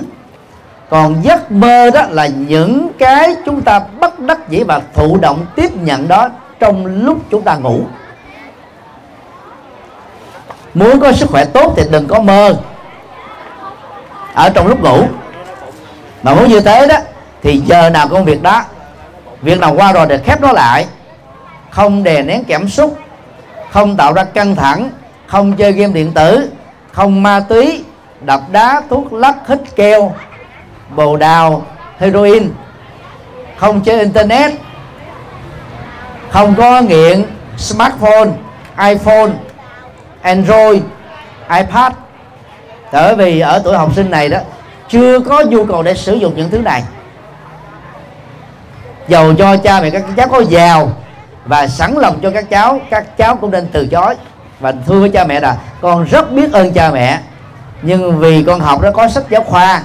còn 0.89 1.23
giấc 1.23 1.51
mơ 1.51 1.89
đó 1.89 2.01
là 2.09 2.27
những 2.27 2.89
cái 2.99 3.35
chúng 3.45 3.61
ta 3.61 3.79
bất 3.79 4.19
đắc 4.19 4.49
dĩ 4.49 4.63
và 4.63 4.81
thụ 4.93 5.17
động 5.17 5.45
tiếp 5.55 5.71
nhận 5.75 6.07
đó 6.07 6.29
trong 6.59 6.85
lúc 6.85 7.17
chúng 7.29 7.41
ta 7.41 7.55
ngủ. 7.55 7.79
Muốn 10.73 10.99
có 10.99 11.11
sức 11.11 11.29
khỏe 11.29 11.45
tốt 11.45 11.73
thì 11.77 11.83
đừng 11.91 12.07
có 12.07 12.19
mơ 12.19 12.55
ở 14.33 14.49
trong 14.49 14.67
lúc 14.67 14.83
ngủ. 14.83 15.03
Mà 16.23 16.33
muốn 16.33 16.47
như 16.47 16.59
thế 16.59 16.87
đó, 16.87 16.95
thì 17.43 17.57
giờ 17.65 17.89
nào 17.89 18.07
công 18.07 18.25
việc 18.25 18.41
đó, 18.41 18.63
việc 19.41 19.59
nào 19.59 19.73
qua 19.75 19.93
rồi 19.93 20.05
thì 20.09 20.17
khép 20.25 20.41
nó 20.41 20.51
lại. 20.51 20.85
Không 21.69 22.03
đè 22.03 22.21
nén 22.21 22.43
cảm 22.43 22.69
xúc, 22.69 22.97
không 23.71 23.97
tạo 23.97 24.13
ra 24.13 24.23
căng 24.23 24.55
thẳng, 24.55 24.89
không 25.27 25.53
chơi 25.53 25.71
game 25.71 25.93
điện 25.93 26.11
tử, 26.13 26.51
không 26.91 27.23
ma 27.23 27.39
túy 27.39 27.83
đập 28.21 28.41
đá, 28.51 28.81
thuốc 28.89 29.13
lắc, 29.13 29.35
hít 29.47 29.59
keo 29.75 30.13
bồ 30.89 31.17
đào, 31.17 31.65
heroin. 31.99 32.51
Không 33.57 33.81
chơi 33.81 33.99
internet. 33.99 34.51
Không 36.29 36.55
có 36.55 36.81
nghiện 36.81 37.25
smartphone, 37.57 38.29
iphone, 38.77 39.31
android, 40.21 40.81
ipad. 41.49 41.93
Bởi 42.91 43.15
vì 43.15 43.39
ở 43.39 43.61
tuổi 43.63 43.77
học 43.77 43.91
sinh 43.95 44.11
này 44.11 44.29
đó, 44.29 44.37
chưa 44.89 45.19
có 45.19 45.43
nhu 45.43 45.65
cầu 45.65 45.83
để 45.83 45.93
sử 45.93 46.15
dụng 46.15 46.33
những 46.35 46.49
thứ 46.49 46.57
này. 46.57 46.83
Dầu 49.07 49.33
cho 49.33 49.57
cha 49.57 49.81
mẹ 49.81 49.89
các 49.89 50.03
cháu 50.17 50.27
có 50.27 50.39
giàu 50.39 50.91
và 51.45 51.67
sẵn 51.67 51.93
lòng 51.93 52.19
cho 52.21 52.31
các 52.31 52.49
cháu 52.49 52.79
các 52.89 53.17
cháu 53.17 53.35
cũng 53.35 53.51
nên 53.51 53.67
từ 53.71 53.87
chối. 53.87 54.15
Và 54.59 54.73
thưa 54.87 54.99
với 54.99 55.09
cha 55.09 55.23
mẹ 55.23 55.39
là, 55.39 55.55
con 55.81 56.03
rất 56.03 56.31
biết 56.31 56.53
ơn 56.53 56.73
cha 56.73 56.91
mẹ, 56.91 57.19
nhưng 57.81 58.19
vì 58.19 58.43
con 58.43 58.59
học 58.59 58.81
đó 58.81 58.91
có 58.93 59.07
sách 59.07 59.23
giáo 59.29 59.43
khoa 59.43 59.81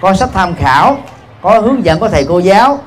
có 0.00 0.14
sách 0.14 0.28
tham 0.34 0.54
khảo 0.54 0.96
có 1.42 1.60
hướng 1.60 1.84
dẫn 1.84 1.98
của 1.98 2.08
thầy 2.08 2.24
cô 2.28 2.38
giáo. 2.38 2.78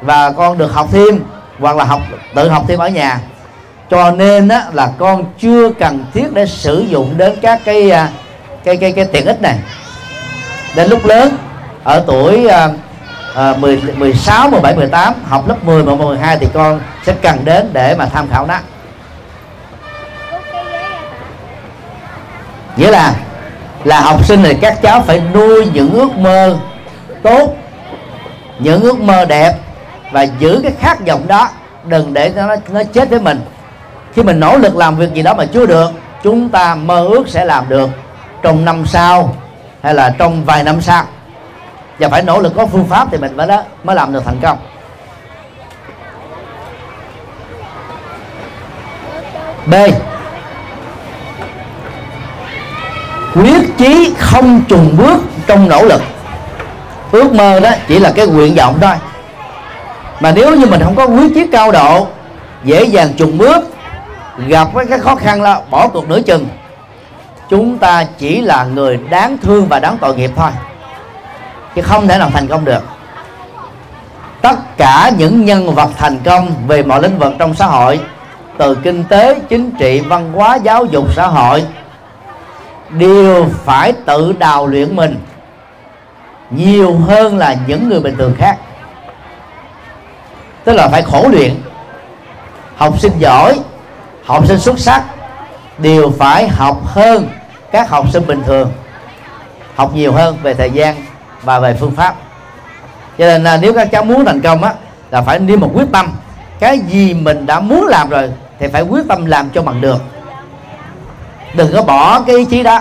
Và 0.00 0.30
con 0.30 0.58
được 0.58 0.72
học 0.72 0.88
thêm 0.92 1.20
hoặc 1.58 1.76
là 1.76 1.84
học 1.84 2.00
tự 2.34 2.48
học 2.48 2.64
thêm 2.68 2.78
ở 2.78 2.88
nhà. 2.88 3.20
Cho 3.90 4.10
nên 4.10 4.48
á, 4.48 4.64
là 4.72 4.90
con 4.98 5.24
chưa 5.38 5.70
cần 5.70 6.04
thiết 6.14 6.32
để 6.32 6.46
sử 6.46 6.80
dụng 6.80 7.14
đến 7.16 7.38
các 7.42 7.60
cái 7.64 7.90
à, 7.90 8.08
cái 8.64 8.76
cái 8.76 8.92
cái 8.92 9.04
tiện 9.04 9.26
ích 9.26 9.42
này. 9.42 9.58
Đến 10.76 10.90
lúc 10.90 11.04
lớn 11.04 11.36
ở 11.84 12.04
tuổi 12.06 12.46
uh, 12.46 13.58
10, 13.58 13.82
16, 13.96 14.50
17, 14.50 14.76
18 14.76 15.14
học 15.28 15.48
lớp 15.48 15.64
10 15.64 15.82
và 15.82 15.94
12 15.94 16.38
thì 16.38 16.46
con 16.54 16.80
sẽ 17.02 17.14
cần 17.22 17.44
đến 17.44 17.70
để 17.72 17.94
mà 17.98 18.06
tham 18.06 18.28
khảo 18.28 18.46
nó. 18.46 18.58
Nghĩa 22.76 22.90
là 22.90 23.14
là 23.84 24.00
học 24.00 24.24
sinh 24.24 24.42
thì 24.42 24.54
các 24.54 24.82
cháu 24.82 25.02
phải 25.02 25.22
nuôi 25.34 25.66
những 25.74 25.92
ước 25.92 26.12
mơ 26.16 26.56
tốt, 27.22 27.56
những 28.58 28.82
ước 28.82 29.00
mơ 29.00 29.24
đẹp 29.24 29.54
và 30.12 30.22
giữ 30.22 30.60
cái 30.62 30.72
khát 30.80 31.06
vọng 31.06 31.26
đó, 31.26 31.48
đừng 31.84 32.14
để 32.14 32.32
nó 32.36 32.56
nó 32.68 32.82
chết 32.92 33.10
với 33.10 33.20
mình. 33.20 33.40
Khi 34.14 34.22
mình 34.22 34.40
nỗ 34.40 34.56
lực 34.56 34.76
làm 34.76 34.96
việc 34.96 35.14
gì 35.14 35.22
đó 35.22 35.34
mà 35.34 35.44
chưa 35.44 35.66
được, 35.66 35.90
chúng 36.22 36.48
ta 36.48 36.74
mơ 36.74 37.06
ước 37.08 37.28
sẽ 37.28 37.44
làm 37.44 37.68
được 37.68 37.90
trong 38.42 38.64
năm 38.64 38.86
sau 38.86 39.34
hay 39.82 39.94
là 39.94 40.14
trong 40.18 40.44
vài 40.44 40.62
năm 40.62 40.80
sau. 40.80 41.04
Và 41.98 42.08
phải 42.08 42.22
nỗ 42.22 42.40
lực 42.40 42.52
có 42.56 42.66
phương 42.66 42.86
pháp 42.86 43.08
thì 43.10 43.18
mình 43.18 43.36
mới 43.36 43.46
đó, 43.46 43.62
mới 43.84 43.96
làm 43.96 44.12
được 44.12 44.24
thành 44.24 44.40
công. 44.42 44.58
B. 49.66 49.74
quyết 53.34 53.78
chí 53.78 54.14
không 54.18 54.62
trùng 54.68 54.96
bước 54.96 55.22
trong 55.46 55.68
nỗ 55.68 55.82
lực. 55.82 56.02
Ước 57.12 57.32
mơ 57.32 57.60
đó 57.60 57.70
chỉ 57.88 57.98
là 57.98 58.12
cái 58.12 58.26
nguyện 58.26 58.54
vọng 58.54 58.78
thôi. 58.80 58.94
Mà 60.20 60.32
nếu 60.32 60.56
như 60.56 60.66
mình 60.66 60.80
không 60.84 60.94
có 60.94 61.06
quyết 61.06 61.34
chí 61.34 61.46
cao 61.52 61.72
độ, 61.72 62.06
dễ 62.64 62.84
dàng 62.84 63.08
trùng 63.16 63.38
bước, 63.38 63.74
gặp 64.46 64.68
với 64.72 64.86
cái 64.86 64.98
khó 64.98 65.14
khăn 65.14 65.42
là 65.42 65.60
bỏ 65.70 65.88
cuộc 65.88 66.08
nửa 66.08 66.20
chừng. 66.20 66.46
Chúng 67.50 67.78
ta 67.78 68.04
chỉ 68.18 68.40
là 68.40 68.64
người 68.64 68.98
đáng 69.10 69.38
thương 69.38 69.66
và 69.68 69.80
đáng 69.80 69.98
tội 70.00 70.16
nghiệp 70.16 70.30
thôi, 70.36 70.50
chứ 71.74 71.82
không 71.82 72.08
thể 72.08 72.18
nào 72.18 72.30
thành 72.34 72.48
công 72.48 72.64
được. 72.64 72.82
Tất 74.42 74.76
cả 74.76 75.10
những 75.16 75.44
nhân 75.44 75.74
vật 75.74 75.90
thành 75.98 76.18
công 76.24 76.50
về 76.66 76.82
mọi 76.82 77.02
lĩnh 77.02 77.18
vực 77.18 77.32
trong 77.38 77.54
xã 77.54 77.66
hội, 77.66 78.00
từ 78.58 78.74
kinh 78.74 79.04
tế, 79.04 79.40
chính 79.48 79.70
trị, 79.70 80.00
văn 80.00 80.32
hóa, 80.32 80.56
giáo 80.56 80.84
dục, 80.84 81.14
xã 81.14 81.26
hội 81.26 81.64
đều 82.98 83.46
phải 83.64 83.92
tự 83.92 84.32
đào 84.38 84.66
luyện 84.66 84.96
mình 84.96 85.16
nhiều 86.50 86.96
hơn 86.96 87.38
là 87.38 87.56
những 87.66 87.88
người 87.88 88.00
bình 88.00 88.16
thường 88.16 88.34
khác. 88.38 88.56
Tức 90.64 90.72
là 90.72 90.88
phải 90.88 91.02
khổ 91.02 91.28
luyện. 91.32 91.54
Học 92.76 93.00
sinh 93.00 93.12
giỏi, 93.18 93.58
học 94.24 94.46
sinh 94.46 94.58
xuất 94.58 94.78
sắc 94.78 95.02
đều 95.78 96.10
phải 96.18 96.48
học 96.48 96.86
hơn 96.86 97.28
các 97.72 97.90
học 97.90 98.06
sinh 98.12 98.26
bình 98.26 98.42
thường. 98.46 98.72
Học 99.74 99.94
nhiều 99.94 100.12
hơn 100.12 100.38
về 100.42 100.54
thời 100.54 100.70
gian 100.70 100.96
và 101.42 101.60
về 101.60 101.76
phương 101.80 101.90
pháp. 101.90 102.14
Cho 103.18 103.26
nên 103.26 103.44
là 103.44 103.56
nếu 103.56 103.74
các 103.74 103.88
cháu 103.92 104.04
muốn 104.04 104.24
thành 104.24 104.40
công 104.40 104.62
á, 104.62 104.74
là 105.10 105.22
phải 105.22 105.38
đi 105.38 105.56
một 105.56 105.70
quyết 105.74 105.86
tâm. 105.92 106.12
Cái 106.60 106.78
gì 106.78 107.14
mình 107.14 107.46
đã 107.46 107.60
muốn 107.60 107.86
làm 107.86 108.10
rồi 108.10 108.32
thì 108.58 108.66
phải 108.68 108.82
quyết 108.82 109.02
tâm 109.08 109.26
làm 109.26 109.50
cho 109.50 109.62
bằng 109.62 109.80
được 109.80 109.98
đừng 111.54 111.72
có 111.74 111.82
bỏ 111.82 112.20
cái 112.20 112.36
ý 112.36 112.44
chí 112.44 112.62
đó. 112.62 112.80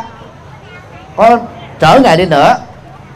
Có 1.16 1.38
trở 1.80 2.00
ngại 2.00 2.18
đi 2.18 2.26
nữa, 2.26 2.56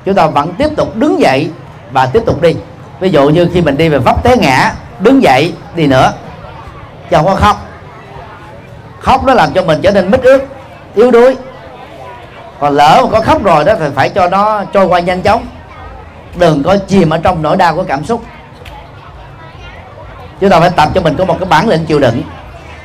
chúng 0.05 0.16
ta 0.16 0.28
vẫn 0.28 0.53
tiếp 0.53 0.70
tục 0.78 0.95
đứng 0.95 1.20
dậy 1.20 1.51
và 1.91 2.05
tiếp 2.05 2.24
tục 2.26 2.41
đi. 2.41 2.55
Ví 2.99 3.10
dụ 3.10 3.30
như 3.30 3.49
khi 3.53 3.62
mình 3.62 3.78
đi 3.78 3.89
về 3.89 3.97
vấp 3.97 4.24
té 4.24 4.38
ngã, 4.38 4.74
đứng 4.99 5.24
dậy 5.24 5.53
đi 5.76 5.88
nữa. 5.88 6.14
Chứ 7.10 7.16
không 7.16 7.26
có 7.26 7.36
khóc. 7.36 7.66
Khóc 8.99 9.24
nó 9.26 9.34
làm 9.34 9.53
cho 9.53 9.64
mình 9.64 9.82
trở 9.82 9.91
nên 9.91 10.12
mít 10.12 10.22
ướt, 10.22 10.47
yếu 10.95 11.12
đuối. 11.12 11.36
Còn 12.60 12.74
lỡ 12.74 13.01
mà 13.03 13.10
có 13.12 13.22
khóc 13.22 13.43
rồi 13.43 13.66
đó 13.66 13.74
thì 13.80 13.86
phải 13.95 14.10
cho 14.10 14.30
nó 14.30 14.64
trôi 14.74 14.86
qua 14.86 14.99
nhanh 14.99 15.22
chóng. 15.22 15.45
Đừng 16.36 16.64
có 16.64 16.78
chìm 16.88 17.10
ở 17.10 17.18
trong 17.18 17.41
nỗi 17.41 17.58
đau 17.58 17.76
của 17.76 17.84
cảm 17.84 18.05
xúc. 18.05 18.22
Chúng 20.39 20.49
ta 20.49 20.60
phải 20.60 20.70
tập 20.70 20.89
cho 20.95 21.01
mình 21.01 21.16
có 21.18 21.26
một 21.26 21.36
cái 21.39 21.49
bản 21.49 21.68
lĩnh 21.68 21.86
chịu 21.86 21.99
đựng 21.99 22.22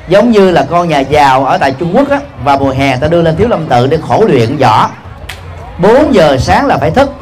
giống 0.09 0.31
như 0.31 0.51
là 0.51 0.67
con 0.71 0.89
nhà 0.89 0.99
giàu 0.99 1.45
ở 1.45 1.59
tại 1.59 1.75
Trung 1.79 1.97
Quốc 1.97 2.11
á, 2.11 2.21
và 2.45 2.57
mùa 2.57 2.71
hè 2.71 2.97
ta 2.97 3.09
đưa 3.09 3.23
lên 3.23 3.37
thiếu 3.37 3.49
lâm 3.49 3.67
tự 3.67 3.87
để 3.87 3.99
khổ 4.09 4.25
luyện 4.29 4.57
võ. 4.57 4.91
4 5.79 6.15
giờ 6.15 6.37
sáng 6.39 6.67
là 6.67 6.79
phải 6.79 6.91
thức. 6.91 7.13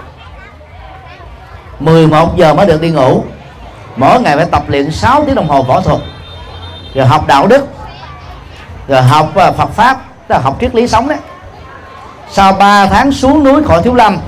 11 1.81 2.37
giờ 2.37 2.55
mới 2.55 2.66
được 2.66 2.81
đi 2.81 2.91
ngủ. 2.91 3.24
Mỗi 3.97 4.20
ngày 4.20 4.37
phải 4.37 4.47
tập 4.47 4.62
luyện 4.68 4.91
6 4.91 5.24
tiếng 5.24 5.35
đồng 5.35 5.49
hồ 5.49 5.62
võ 5.62 5.81
thuật. 5.81 6.01
Rồi 6.95 7.07
học 7.07 7.26
đạo 7.26 7.47
đức. 7.47 7.66
Rồi 8.89 9.03
học 9.03 9.37
à, 9.37 9.51
Phật 9.51 9.70
pháp 9.70 10.01
là 10.28 10.39
học 10.39 10.57
triết 10.61 10.74
lý 10.74 10.89
sống 10.89 11.09
đấy 11.09 11.18
sau 12.31 12.53
3 12.53 12.87
tháng 12.87 13.12
xuống 13.12 13.45
núi 13.45 13.62
khỏi 13.64 13.83
thiếu 13.83 13.95
lâm 13.95 14.18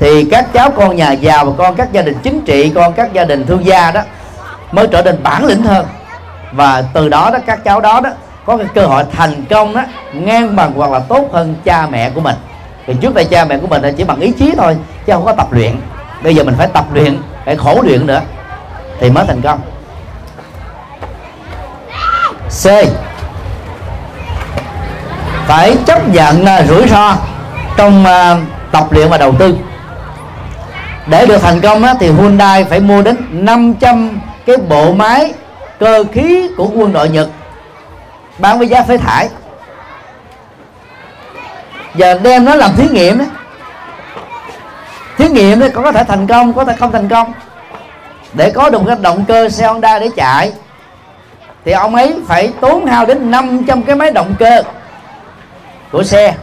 thì 0.00 0.24
các 0.30 0.52
cháu 0.52 0.70
con 0.70 0.96
nhà 0.96 1.12
giàu 1.12 1.44
và 1.44 1.52
con 1.58 1.74
các 1.76 1.92
gia 1.92 2.02
đình 2.02 2.18
chính 2.22 2.44
trị 2.44 2.72
con 2.74 2.92
các 2.92 3.12
gia 3.12 3.24
đình 3.24 3.46
thương 3.46 3.66
gia 3.66 3.90
đó 3.90 4.00
mới 4.72 4.86
trở 4.86 5.02
nên 5.02 5.22
bản 5.22 5.44
lĩnh 5.44 5.62
hơn 5.62 5.86
và 6.56 6.84
từ 6.92 7.08
đó 7.08 7.30
đó, 7.32 7.38
các 7.46 7.64
cháu 7.64 7.80
đó 7.80 8.00
đó, 8.00 8.10
có 8.46 8.56
cái 8.56 8.66
cơ 8.74 8.86
hội 8.86 9.04
thành 9.16 9.44
công 9.50 9.74
đó 9.74 9.82
ngang 10.12 10.56
bằng 10.56 10.72
hoặc 10.76 10.90
là 10.90 10.98
tốt 10.98 11.28
hơn 11.32 11.54
cha 11.64 11.86
mẹ 11.90 12.10
của 12.10 12.20
mình. 12.20 12.36
Thì 12.86 12.94
trước 13.00 13.14
đây 13.14 13.24
cha 13.24 13.44
mẹ 13.44 13.58
của 13.58 13.66
mình 13.66 13.94
chỉ 13.96 14.04
bằng 14.04 14.20
ý 14.20 14.32
chí 14.32 14.52
thôi, 14.56 14.76
chứ 15.06 15.12
không 15.12 15.24
có 15.24 15.32
tập 15.32 15.52
luyện. 15.52 15.76
Bây 16.22 16.34
giờ 16.34 16.44
mình 16.44 16.54
phải 16.58 16.68
tập 16.68 16.84
luyện, 16.92 17.18
phải 17.44 17.56
khổ 17.56 17.82
luyện 17.82 18.06
nữa, 18.06 18.20
thì 19.00 19.10
mới 19.10 19.24
thành 19.26 19.40
công. 19.42 19.60
C. 22.48 22.66
Phải 25.46 25.76
chấp 25.86 26.08
nhận 26.08 26.46
à, 26.46 26.62
rủi 26.62 26.88
ro 26.88 27.16
trong 27.76 28.04
à, 28.04 28.36
tập 28.72 28.92
luyện 28.92 29.08
và 29.08 29.18
đầu 29.18 29.32
tư. 29.38 29.56
Để 31.06 31.26
được 31.26 31.38
thành 31.38 31.60
công 31.60 31.82
thì 32.00 32.10
Hyundai 32.12 32.64
phải 32.64 32.80
mua 32.80 33.02
đến 33.02 33.16
500 33.30 34.20
cái 34.46 34.56
bộ 34.56 34.92
máy 34.92 35.32
cơ 35.78 36.04
khí 36.12 36.50
của 36.56 36.70
quân 36.74 36.92
đội 36.92 37.08
Nhật. 37.08 37.28
Bán 38.38 38.58
với 38.58 38.68
giá 38.68 38.82
phế 38.82 38.96
thải. 38.98 39.28
Giờ 41.94 42.18
đem 42.22 42.44
nó 42.44 42.54
làm 42.54 42.70
thí 42.76 42.88
nghiệm 42.88 43.18
ấy. 43.18 43.28
thí 45.18 45.28
nghiệm 45.28 45.60
ấy, 45.60 45.70
có 45.70 45.92
thể 45.92 46.04
thành 46.04 46.26
công 46.26 46.52
có 46.52 46.64
thể 46.64 46.74
không 46.78 46.92
thành 46.92 47.08
công. 47.08 47.32
Để 48.32 48.50
có 48.50 48.70
được 48.70 48.82
cái 48.86 48.96
động 49.02 49.24
cơ 49.28 49.48
xe 49.48 49.66
Honda 49.66 49.98
để 49.98 50.08
chạy 50.16 50.52
thì 51.66 51.72
ông 51.72 51.94
ấy 51.94 52.16
phải 52.26 52.52
tốn 52.60 52.86
hao 52.86 53.06
đến 53.06 53.30
500 53.30 53.82
cái 53.82 53.96
máy 53.96 54.10
động 54.10 54.34
cơ 54.38 54.62
của 55.92 56.02
xe. 56.02 56.34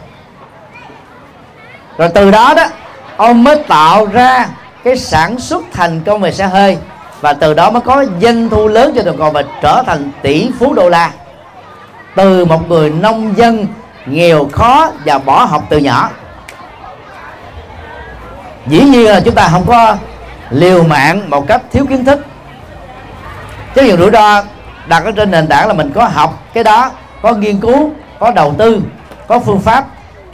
Rồi 1.98 2.08
từ 2.14 2.30
đó 2.30 2.54
đó 2.56 2.64
ông 3.16 3.44
mới 3.44 3.56
tạo 3.68 4.06
ra 4.06 4.46
cái 4.84 4.96
sản 4.96 5.38
xuất 5.38 5.64
thành 5.72 6.00
công 6.06 6.20
về 6.20 6.32
xe 6.32 6.46
hơi 6.46 6.78
và 7.24 7.32
từ 7.32 7.54
đó 7.54 7.70
mới 7.70 7.80
có 7.80 8.04
doanh 8.22 8.48
thu 8.48 8.68
lớn 8.68 8.92
cho 8.96 9.02
đồng 9.02 9.18
cồn 9.18 9.32
và 9.32 9.42
trở 9.62 9.82
thành 9.86 10.10
tỷ 10.22 10.50
phú 10.58 10.74
đô 10.74 10.88
la. 10.88 11.10
Từ 12.14 12.44
một 12.44 12.68
người 12.68 12.90
nông 12.90 13.36
dân 13.36 13.66
nghèo 14.06 14.48
khó 14.52 14.90
và 15.04 15.18
bỏ 15.18 15.44
học 15.44 15.62
từ 15.68 15.78
nhỏ. 15.78 16.10
Dĩ 18.66 18.80
nhiên 18.80 19.04
là 19.04 19.20
chúng 19.20 19.34
ta 19.34 19.48
không 19.48 19.64
có 19.66 19.96
liều 20.50 20.82
mạng 20.82 21.30
một 21.30 21.48
cách 21.48 21.62
thiếu 21.72 21.86
kiến 21.86 22.04
thức. 22.04 22.26
Chứ 23.74 23.82
nhiều 23.82 23.96
rủi 23.96 24.10
ro 24.10 24.42
đặt 24.86 25.04
ở 25.04 25.10
trên 25.10 25.30
nền 25.30 25.46
tảng 25.46 25.68
là 25.68 25.74
mình 25.74 25.92
có 25.94 26.04
học 26.04 26.42
cái 26.54 26.64
đó, 26.64 26.90
có 27.22 27.32
nghiên 27.32 27.60
cứu, 27.60 27.90
có 28.18 28.30
đầu 28.30 28.54
tư, 28.58 28.82
có 29.28 29.38
phương 29.38 29.60
pháp. 29.60 29.84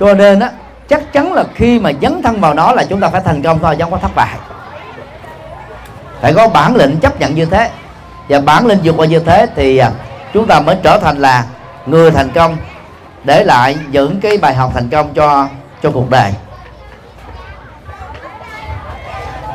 Cho 0.00 0.14
nên 0.14 0.40
á, 0.40 0.50
chắc 0.88 1.12
chắn 1.12 1.32
là 1.32 1.44
khi 1.54 1.78
mà 1.78 1.90
dấn 2.02 2.22
thân 2.22 2.40
vào 2.40 2.54
nó 2.54 2.72
là 2.72 2.84
chúng 2.84 3.00
ta 3.00 3.08
phải 3.08 3.20
thành 3.24 3.42
công 3.42 3.58
thôi, 3.58 3.76
chứ 3.78 3.84
không 3.84 3.92
có 3.92 3.98
thất 3.98 4.14
bại 4.14 4.34
phải 6.20 6.34
có 6.34 6.48
bản 6.48 6.76
lĩnh 6.76 6.96
chấp 6.96 7.20
nhận 7.20 7.34
như 7.34 7.44
thế. 7.44 7.70
Và 8.28 8.40
bản 8.40 8.66
lĩnh 8.66 8.78
vượt 8.84 8.94
qua 8.96 9.06
như 9.06 9.18
thế 9.18 9.46
thì 9.56 9.78
à, 9.78 9.90
chúng 10.34 10.46
ta 10.46 10.60
mới 10.60 10.76
trở 10.82 10.98
thành 10.98 11.18
là 11.18 11.44
người 11.86 12.10
thành 12.10 12.30
công, 12.30 12.56
để 13.24 13.44
lại 13.44 13.76
những 13.90 14.20
cái 14.20 14.38
bài 14.38 14.54
học 14.54 14.70
thành 14.74 14.88
công 14.88 15.14
cho 15.14 15.48
cho 15.82 15.90
cuộc 15.90 16.10
đời. 16.10 16.32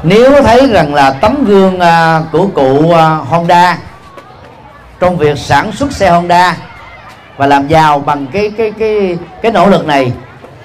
Nếu 0.03 0.43
thấy 0.43 0.68
rằng 0.68 0.93
là 0.93 1.11
tấm 1.11 1.45
gương 1.45 1.80
à, 1.80 2.22
của 2.32 2.47
cụ 2.47 2.91
à, 2.91 3.05
Honda, 3.09 3.78
trong 4.99 5.18
việc 5.18 5.38
sản 5.38 5.72
xuất 5.72 5.91
xe 5.91 6.09
Honda 6.09 6.57
và 7.38 7.47
làm 7.47 7.68
giàu 7.68 7.99
bằng 7.99 8.28
cái 8.28 8.51
cái 8.57 8.72
cái 8.80 9.18
cái 9.41 9.51
nỗ 9.51 9.70
lực 9.70 9.86
này 9.86 10.11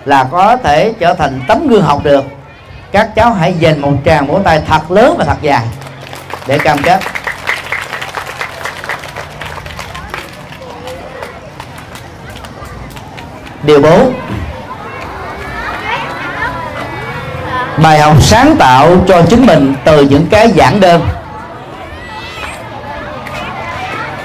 là 0.04 0.24
có 0.24 0.56
thể 0.56 0.92
trở 1.00 1.14
thành 1.14 1.40
tấm 1.48 1.68
gương 1.68 1.82
học 1.82 2.04
được. 2.04 2.24
Các 2.92 3.14
cháu 3.14 3.32
hãy 3.32 3.54
dành 3.58 3.80
một 3.80 3.92
tràng 4.04 4.26
vỗ 4.26 4.40
tay 4.44 4.62
thật 4.68 4.90
lớn 4.90 5.14
và 5.18 5.24
thật 5.24 5.36
dài 5.42 5.66
để 6.46 6.58
cam 6.58 6.78
kết. 6.82 7.00
Điều 13.62 13.80
4 13.80 14.14
bài 17.82 17.98
học 17.98 18.22
sáng 18.22 18.56
tạo 18.56 18.96
cho 19.08 19.22
chính 19.22 19.46
mình 19.46 19.74
từ 19.84 20.02
những 20.02 20.26
cái 20.30 20.50
giản 20.50 20.80
đơn. 20.80 21.08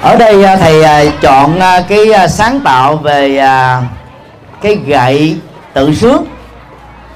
Ở 0.01 0.16
đây 0.16 0.43
à, 0.43 0.56
thầy 0.56 0.84
à, 0.84 1.03
chọn 1.22 1.60
à, 1.60 1.82
cái 1.88 2.30
sáng 2.30 2.60
tạo 2.60 2.95
về 2.95 3.41
cái 4.62 4.76
gậy 4.76 5.38
tự 5.74 5.95
sướng. 5.95 6.26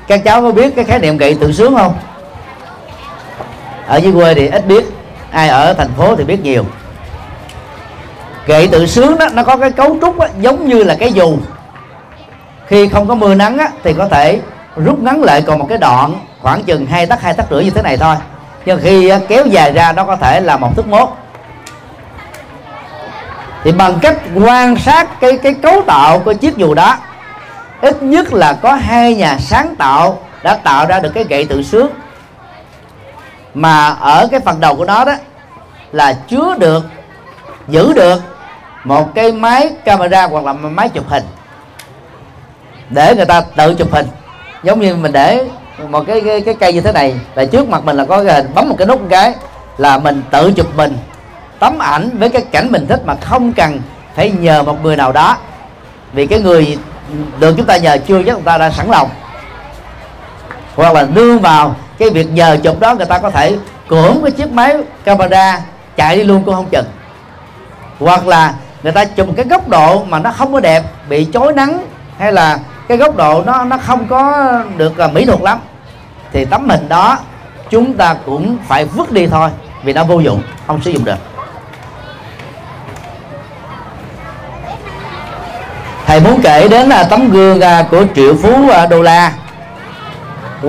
Các 0.08 0.22
cháu 0.26 0.42
có 0.42 0.52
biết 0.52 0.76
cái 0.76 0.86
khái 0.86 1.00
niệm 1.00 1.18
gậy 1.18 1.38
tự 1.42 1.52
sướng 1.52 1.76
không? 1.76 1.94
Ở 3.90 3.98
dưới 3.98 4.14
quê 4.14 4.34
thì 4.34 4.48
ít 4.48 4.68
biết 4.68 4.86
ai 5.32 5.50
ở 5.50 5.74
thành 5.74 5.90
phố 5.98 6.16
thì 6.16 6.24
biết 6.24 6.44
nhiều. 6.44 6.66
Gậy 8.46 8.68
tự 8.68 8.86
sướng 8.86 9.18
đó 9.18 9.28
nó 9.34 9.44
có 9.44 9.58
cái 9.58 9.72
cấu 9.72 9.98
trúc 10.02 10.20
đó, 10.20 10.28
giống 10.40 10.68
như 10.68 10.84
là 10.84 10.96
cái 11.00 11.14
dù. 11.14 11.38
Khi 12.68 12.88
không 12.88 13.08
có 13.08 13.16
mưa 13.16 13.36
nắng 13.36 13.58
á, 13.58 13.70
thì 13.84 13.94
có 13.94 14.08
thể 14.08 14.40
rút 14.76 15.00
ngắn 15.00 15.24
lại 15.24 15.42
còn 15.42 15.60
một 15.60 15.66
cái 15.70 15.78
đoạn 15.78 16.20
khoảng 16.42 16.64
chừng 16.64 16.86
hai 16.86 17.06
tấc 17.06 17.22
hai 17.22 17.34
tấc 17.34 17.46
rưỡi 17.52 17.64
như 17.64 17.70
thế 17.70 17.82
này 17.82 17.98
thôi. 17.98 18.16
Nhưng 18.66 18.80
khi 18.84 19.12
kéo 19.28 19.46
dài 19.46 19.72
ra 19.72 19.92
nó 19.92 20.06
có 20.06 20.16
thể 20.16 20.40
là 20.42 20.58
một 20.58 20.76
thước 20.76 20.88
mốt. 20.88 21.10
Thì 23.64 23.72
bằng 23.72 24.00
cách 24.02 24.18
quan 24.36 24.76
sát 24.76 25.20
cái 25.20 25.38
cái 25.38 25.54
cấu 25.54 25.82
tạo 25.88 26.20
của 26.20 26.34
chiếc 26.34 26.58
dù 26.58 26.74
đó 26.74 26.98
ít 27.82 28.04
nhất 28.04 28.34
là 28.34 28.54
có 28.54 28.74
hai 28.74 29.16
nhà 29.16 29.38
sáng 29.40 29.76
tạo 29.76 30.20
đã 30.44 30.56
tạo 30.56 30.86
ra 30.86 31.00
được 31.00 31.12
cái 31.14 31.24
gậy 31.30 31.46
tự 31.46 31.64
sướng 31.64 31.90
mà 33.54 33.88
ở 33.90 34.28
cái 34.32 34.40
phần 34.40 34.60
đầu 34.60 34.76
của 34.76 34.86
nó 34.86 35.06
đó 35.06 35.14
là 35.92 36.14
chứa 36.14 36.56
được 36.60 36.86
giữ 37.68 37.94
được 37.94 38.22
một 38.84 39.16
cái 39.16 39.32
máy 39.32 39.74
camera 39.86 40.28
hoặc 40.28 40.46
là 40.46 40.54
máy 40.54 40.90
chụp 40.90 41.10
hình. 41.10 41.24
Để 42.90 43.16
người 43.16 43.26
ta 43.26 43.42
tự 43.42 43.76
chụp 43.76 43.92
hình. 43.92 44.08
Giống 44.64 44.80
như 44.80 44.96
mình 44.96 45.12
để 45.12 45.46
một 45.90 46.04
cái 46.08 46.22
cái, 46.22 46.42
cái 46.42 46.54
cây 46.60 46.74
như 46.74 46.82
thế 46.82 46.92
này 46.92 47.20
là 47.36 47.46
trước 47.46 47.70
mặt 47.70 47.84
mình 47.84 47.98
là 47.98 48.06
có 48.06 48.24
cái 48.24 48.34
hình 48.34 48.52
bấm 48.56 48.70
một 48.70 48.76
cái 48.78 48.88
nút 48.88 49.02
một 49.02 49.08
cái 49.10 49.34
là 49.78 49.98
mình 49.98 50.22
tự 50.32 50.52
chụp 50.52 50.76
mình. 50.76 50.98
Tấm 51.60 51.80
ảnh 51.80 52.10
với 52.18 52.30
cái 52.30 52.42
cảnh 52.42 52.72
mình 52.72 52.88
thích 52.88 53.02
mà 53.06 53.16
không 53.22 53.54
cần 53.54 53.82
phải 54.16 54.32
nhờ 54.32 54.64
một 54.64 54.84
người 54.84 54.98
nào 54.98 55.12
đó. 55.12 55.38
Vì 56.14 56.28
cái 56.28 56.40
người 56.40 56.78
được 57.40 57.54
chúng 57.58 57.66
ta 57.66 57.78
nhờ 57.78 57.98
chưa 58.08 58.24
chắc 58.24 58.34
người 58.34 58.46
ta 58.46 58.58
đã 58.58 58.70
sẵn 58.70 58.88
lòng. 58.90 59.10
Hoặc 60.76 60.94
là 60.94 61.04
đưa 61.04 61.38
vào 61.38 61.76
cái 62.00 62.10
việc 62.10 62.32
nhờ 62.32 62.58
chụp 62.64 62.80
đó 62.80 62.96
người 62.96 63.06
ta 63.06 63.18
có 63.18 63.30
thể 63.30 63.58
cưỡng 63.88 64.20
cái 64.24 64.32
chiếc 64.32 64.52
máy 64.52 64.78
camera 65.04 65.62
chạy 65.96 66.16
đi 66.16 66.24
luôn 66.24 66.44
cũng 66.44 66.56
không 66.56 66.70
chừng. 66.70 66.86
Hoặc 68.00 68.28
là 68.28 68.54
người 68.84 68.92
ta 68.92 69.06
chụp 69.06 69.28
một 69.28 69.34
cái 69.38 69.46
góc 69.46 69.68
độ 69.68 70.04
mà 70.04 70.20
nó 70.20 70.32
không 70.32 70.54
có 70.54 70.60
đẹp, 70.60 70.84
bị 71.10 71.28
chói 71.34 71.54
nắng, 71.54 71.86
hay 72.18 72.32
là 72.34 72.60
cái 72.88 72.98
góc 72.98 73.16
độ 73.16 73.44
nó 73.46 73.64
nó 73.64 73.78
không 73.78 74.08
có 74.08 74.52
được 74.78 75.00
là 75.00 75.08
mỹ 75.08 75.26
thuật 75.26 75.42
lắm, 75.42 75.60
thì 76.34 76.46
tấm 76.46 76.70
hình 76.70 76.90
đó 76.90 77.18
chúng 77.70 77.94
ta 77.94 78.16
cũng 78.26 78.58
phải 78.68 78.86
vứt 78.86 79.12
đi 79.12 79.28
thôi, 79.28 79.50
vì 79.84 79.94
nó 79.94 80.04
vô 80.04 80.20
dụng, 80.20 80.42
không 80.68 80.82
sử 80.82 80.92
dụng 80.92 81.06
được. 81.06 81.18
Thầy 86.06 86.20
muốn 86.20 86.42
kể 86.44 86.68
đến 86.68 86.90
là 86.90 87.04
tấm 87.04 87.32
gương 87.32 87.62
à, 87.62 87.86
của 87.92 88.04
triệu 88.16 88.36
phú 88.36 88.70
à, 88.70 88.86
đô 88.86 89.02
la. 89.02 89.32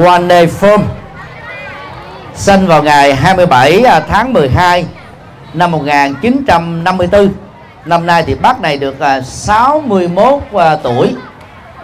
One 0.04 0.22
Day 0.28 0.46
Firm 0.60 0.78
sinh 2.40 2.66
vào 2.66 2.82
ngày 2.82 3.14
27 3.14 3.82
à, 3.82 4.00
tháng 4.00 4.32
12 4.32 4.86
năm 5.54 5.70
1954 5.70 7.32
năm 7.84 8.06
nay 8.06 8.22
thì 8.26 8.34
bác 8.34 8.60
này 8.60 8.76
được 8.76 9.00
à, 9.00 9.20
61 9.20 10.42
à, 10.54 10.76
tuổi 10.82 11.14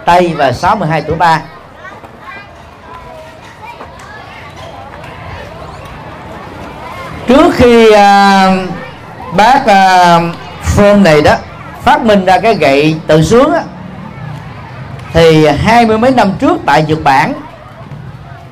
Tây 0.05 0.33
và 0.37 0.51
62 0.51 1.01
tuổi 1.01 1.15
ba. 1.15 1.41
Trước 7.27 7.53
khi 7.55 7.87
uh, 7.87 7.95
bác 9.37 9.61
uh, 9.61 10.35
Firm 10.75 11.01
này 11.03 11.21
đó 11.21 11.35
phát 11.83 12.01
minh 12.01 12.25
ra 12.25 12.39
cái 12.39 12.55
gậy 12.55 12.95
tự 13.07 13.21
sướng 13.21 13.53
á, 13.53 13.61
thì 15.13 15.47
hai 15.47 15.85
mươi 15.85 15.97
mấy 15.97 16.11
năm 16.11 16.31
trước 16.39 16.57
tại 16.65 16.83
Nhật 16.87 16.99
Bản 17.03 17.33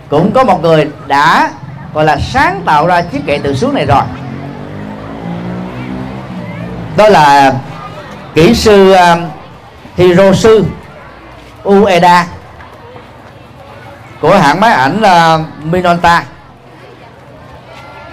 cũng 0.10 0.32
có 0.32 0.44
một 0.44 0.62
người 0.62 0.88
đã 1.08 1.50
gọi 1.96 2.06
là 2.06 2.18
sáng 2.18 2.62
tạo 2.66 2.88
ra 2.88 3.02
chiếc 3.02 3.26
gậy 3.26 3.40
tự 3.40 3.56
sướng 3.56 3.74
này 3.74 3.86
rồi. 3.86 4.02
Đó 6.98 7.10
là 7.10 7.54
kỹ 8.34 8.56
sư 8.56 8.94
um, 8.94 9.20
Hiroshi 9.98 10.50
Ueda 11.64 12.26
của 14.22 14.38
hãng 14.38 14.60
máy 14.60 14.72
ảnh 14.74 15.02
uh, 15.02 15.66
Minolta. 15.66 16.24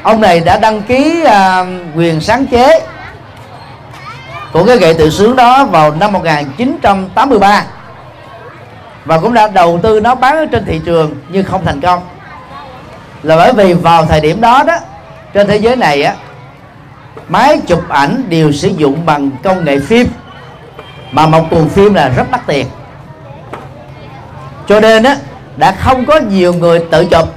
Ông 0.02 0.20
này 0.20 0.40
đã 0.40 0.58
đăng 0.58 0.82
ký 0.82 1.24
uh, 1.24 1.66
quyền 1.96 2.20
sáng 2.20 2.46
chế 2.46 2.86
của 4.52 4.64
cái 4.64 4.78
gậy 4.78 4.94
tự 4.94 5.10
sướng 5.10 5.36
đó 5.36 5.64
vào 5.64 5.90
năm 5.90 6.12
1983 6.12 7.64
và 9.04 9.18
cũng 9.18 9.34
đã 9.34 9.48
đầu 9.48 9.80
tư 9.82 10.00
nó 10.00 10.14
bán 10.14 10.36
ở 10.36 10.46
trên 10.52 10.64
thị 10.64 10.80
trường 10.84 11.14
nhưng 11.28 11.44
không 11.44 11.64
thành 11.64 11.80
công 11.80 12.11
là 13.22 13.36
bởi 13.36 13.52
vì 13.52 13.72
vào 13.72 14.06
thời 14.06 14.20
điểm 14.20 14.40
đó 14.40 14.62
đó 14.66 14.78
trên 15.34 15.46
thế 15.46 15.56
giới 15.56 15.76
này 15.76 16.02
á 16.02 16.14
máy 17.28 17.60
chụp 17.66 17.88
ảnh 17.88 18.22
đều 18.28 18.52
sử 18.52 18.68
dụng 18.68 19.06
bằng 19.06 19.30
công 19.42 19.64
nghệ 19.64 19.78
phim 19.80 20.06
mà 21.12 21.26
một 21.26 21.44
cuộn 21.50 21.68
phim 21.68 21.94
là 21.94 22.08
rất 22.08 22.30
đắt 22.30 22.40
tiền. 22.46 22.66
Cho 24.66 24.80
nên 24.80 25.02
á 25.02 25.16
đã 25.56 25.72
không 25.72 26.06
có 26.06 26.20
nhiều 26.20 26.54
người 26.54 26.84
tự 26.90 27.04
chụp. 27.04 27.28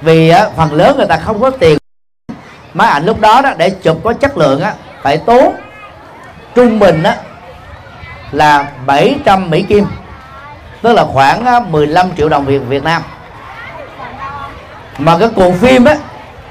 Vì 0.00 0.28
á, 0.28 0.46
phần 0.56 0.72
lớn 0.72 0.96
người 0.96 1.06
ta 1.06 1.16
không 1.16 1.40
có 1.40 1.50
tiền. 1.50 1.78
Máy 2.74 2.88
ảnh 2.88 3.04
lúc 3.04 3.20
đó 3.20 3.40
đó 3.42 3.52
để 3.56 3.70
chụp 3.70 4.00
có 4.04 4.12
chất 4.12 4.38
lượng 4.38 4.62
á 4.62 4.74
phải 5.02 5.16
tốn. 5.16 5.54
Trung 6.54 6.78
bình 6.78 7.02
á 7.02 7.16
là 8.32 8.68
700 8.86 9.50
Mỹ 9.50 9.62
Kim 9.62 9.86
tức 10.82 10.92
là 10.92 11.04
khoảng 11.04 11.72
15 11.72 12.06
triệu 12.16 12.28
đồng 12.28 12.44
Việt 12.44 12.58
Việt 12.58 12.82
Nam 12.82 13.02
mà 15.00 15.18
cái 15.18 15.28
cuộn 15.36 15.52
phim 15.52 15.84
á, 15.84 15.96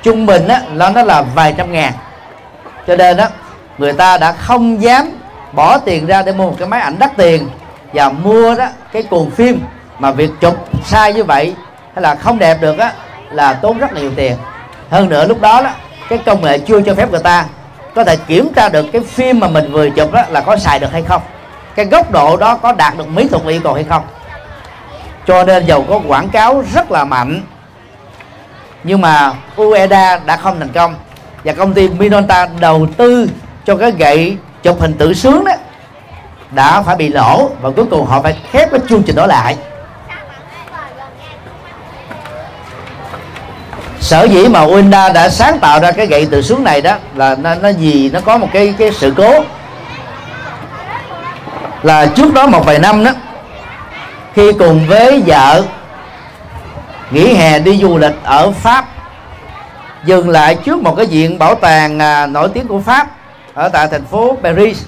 trung 0.04 0.26
bình 0.26 0.48
á 0.48 0.62
là 0.74 0.90
nó 0.90 1.04
là 1.04 1.22
vài 1.22 1.54
trăm 1.58 1.72
ngàn. 1.72 1.94
Cho 2.88 2.96
nên 2.96 3.18
á, 3.18 3.30
người 3.78 3.94
ta 3.94 4.18
đã 4.18 4.32
không 4.32 4.82
dám 4.82 5.12
bỏ 5.52 5.78
tiền 5.78 6.06
ra 6.06 6.22
để 6.22 6.32
mua 6.32 6.50
một 6.50 6.56
cái 6.60 6.68
máy 6.68 6.82
ảnh 6.82 6.96
đắt 7.00 7.18
tiền 7.18 7.50
và 7.94 8.10
mua 8.10 8.56
đó 8.56 8.66
cái 8.94 9.04
cuộn 9.04 9.32
phim 9.32 9.62
mà 10.00 10.12
việc 10.12 10.32
chụp 10.42 10.56
sai 10.86 11.14
như 11.14 11.24
vậy 11.24 11.56
hay 11.96 12.02
là 12.02 12.16
không 12.16 12.40
đẹp 12.40 12.58
được 12.62 12.78
á, 12.78 12.94
là 13.32 13.54
tốn 13.54 13.78
rất 13.78 13.94
là 13.94 14.02
nhiều 14.02 14.12
tiền. 14.16 14.38
Hơn 14.90 15.10
nữa 15.10 15.28
lúc 15.28 15.42
đó 15.42 15.62
đó, 15.62 15.70
cái 16.10 16.20
công 16.26 16.42
nghệ 16.42 16.60
chưa 16.60 16.82
cho 16.82 16.96
phép 16.96 17.12
người 17.12 17.20
ta 17.24 17.46
có 17.96 18.04
thể 18.04 18.16
kiểm 18.16 18.54
tra 18.56 18.70
được 18.70 18.86
cái 18.94 19.02
phim 19.02 19.40
mà 19.40 19.48
mình 19.48 19.72
vừa 19.72 19.90
chụp 19.90 20.12
đó 20.12 20.24
là 20.30 20.42
có 20.42 20.58
xài 20.58 20.80
được 20.80 20.92
hay 20.92 21.02
không. 21.02 21.22
Cái 21.76 21.86
góc 21.86 22.12
độ 22.12 22.38
đó 22.38 22.56
có 22.56 22.72
đạt 22.72 22.98
được 22.98 23.08
mỹ 23.08 23.28
thuật 23.28 23.44
yêu 23.48 23.62
cầu 23.64 23.74
hay 23.74 23.84
không. 23.84 24.04
Cho 25.28 25.44
nên 25.44 25.66
dầu 25.66 25.86
có 25.90 26.00
quảng 26.08 26.30
cáo 26.30 26.64
rất 26.74 26.92
là 26.92 27.04
mạnh 27.04 27.42
nhưng 28.84 29.02
mà 29.02 29.34
Ueda 29.56 30.20
đã 30.26 30.38
không 30.38 30.60
thành 30.60 30.72
công. 30.74 30.96
Và 31.44 31.54
công 31.54 31.74
ty 31.74 31.90
Minolta 31.90 32.48
đầu 32.60 32.88
tư 32.98 33.30
cho 33.66 33.76
cái 33.76 33.92
gậy 33.92 34.38
chụp 34.64 34.82
hình 34.82 34.94
tự 34.94 35.14
sướng 35.14 35.46
đó 35.46 35.52
đã 36.52 36.82
phải 36.82 36.96
bị 36.96 37.10
lỗ. 37.10 37.50
Và 37.62 37.70
cuối 37.76 37.86
cùng 37.92 38.06
họ 38.06 38.22
phải 38.22 38.38
khép 38.52 38.72
cái 38.72 38.80
chương 38.90 39.04
trình 39.04 39.16
đó 39.16 39.26
lại. 39.26 39.58
Sở 44.00 44.24
dĩ 44.24 44.48
mà 44.48 44.62
Ueda 44.62 45.10
đã 45.10 45.30
sáng 45.30 45.60
tạo 45.60 45.80
ra 45.80 45.92
cái 45.92 46.08
gậy 46.08 46.26
tự 46.32 46.42
sướng 46.42 46.64
này 46.64 46.82
đó 46.82 46.96
là 47.16 47.36
nó, 47.36 47.56
nó 47.56 47.70
gì? 47.70 48.10
Nó 48.14 48.20
có 48.20 48.38
một 48.38 48.48
cái 48.54 48.74
cái 48.78 48.92
sự 48.92 49.14
cố. 49.18 49.44
Là 51.84 52.06
trước 52.06 52.34
đó 52.34 52.48
một 52.48 52.66
vài 52.66 52.80
năm 52.80 53.04
đó 53.04 53.12
khi 54.34 54.52
cùng 54.60 54.88
với 54.88 55.24
vợ 55.26 55.64
nghỉ 57.12 57.34
hè 57.34 57.60
đi 57.60 57.78
du 57.78 57.98
lịch 57.98 58.16
ở 58.24 58.52
Pháp. 58.52 58.86
Dừng 60.06 60.30
lại 60.30 60.56
trước 60.56 60.80
một 60.80 60.96
cái 60.98 61.06
viện 61.06 61.40
bảo 61.40 61.56
tàng 61.56 62.00
à, 62.00 62.28
nổi 62.28 62.50
tiếng 62.54 62.68
của 62.68 62.80
Pháp 62.80 63.08
ở 63.54 63.70
tại 63.70 63.88
thành 63.92 64.06
phố 64.06 64.38
Paris. 64.44 64.84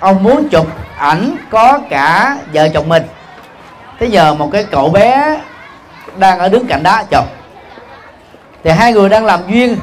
Ông 0.00 0.22
muốn 0.22 0.48
chụp 0.48 0.66
ảnh 0.98 1.36
có 1.50 1.78
cả 1.90 2.36
vợ 2.52 2.68
chồng 2.68 2.88
mình. 2.88 3.02
Thế 4.00 4.06
giờ 4.06 4.34
một 4.34 4.48
cái 4.52 4.64
cậu 4.64 4.88
bé 4.88 5.40
đang 6.16 6.38
ở 6.38 6.48
đứng 6.48 6.66
cạnh 6.66 6.82
đó 6.82 7.02
chụp. 7.10 7.24
Thì 8.64 8.70
hai 8.70 8.92
người 8.92 9.08
đang 9.08 9.24
làm 9.24 9.40
duyên 9.48 9.76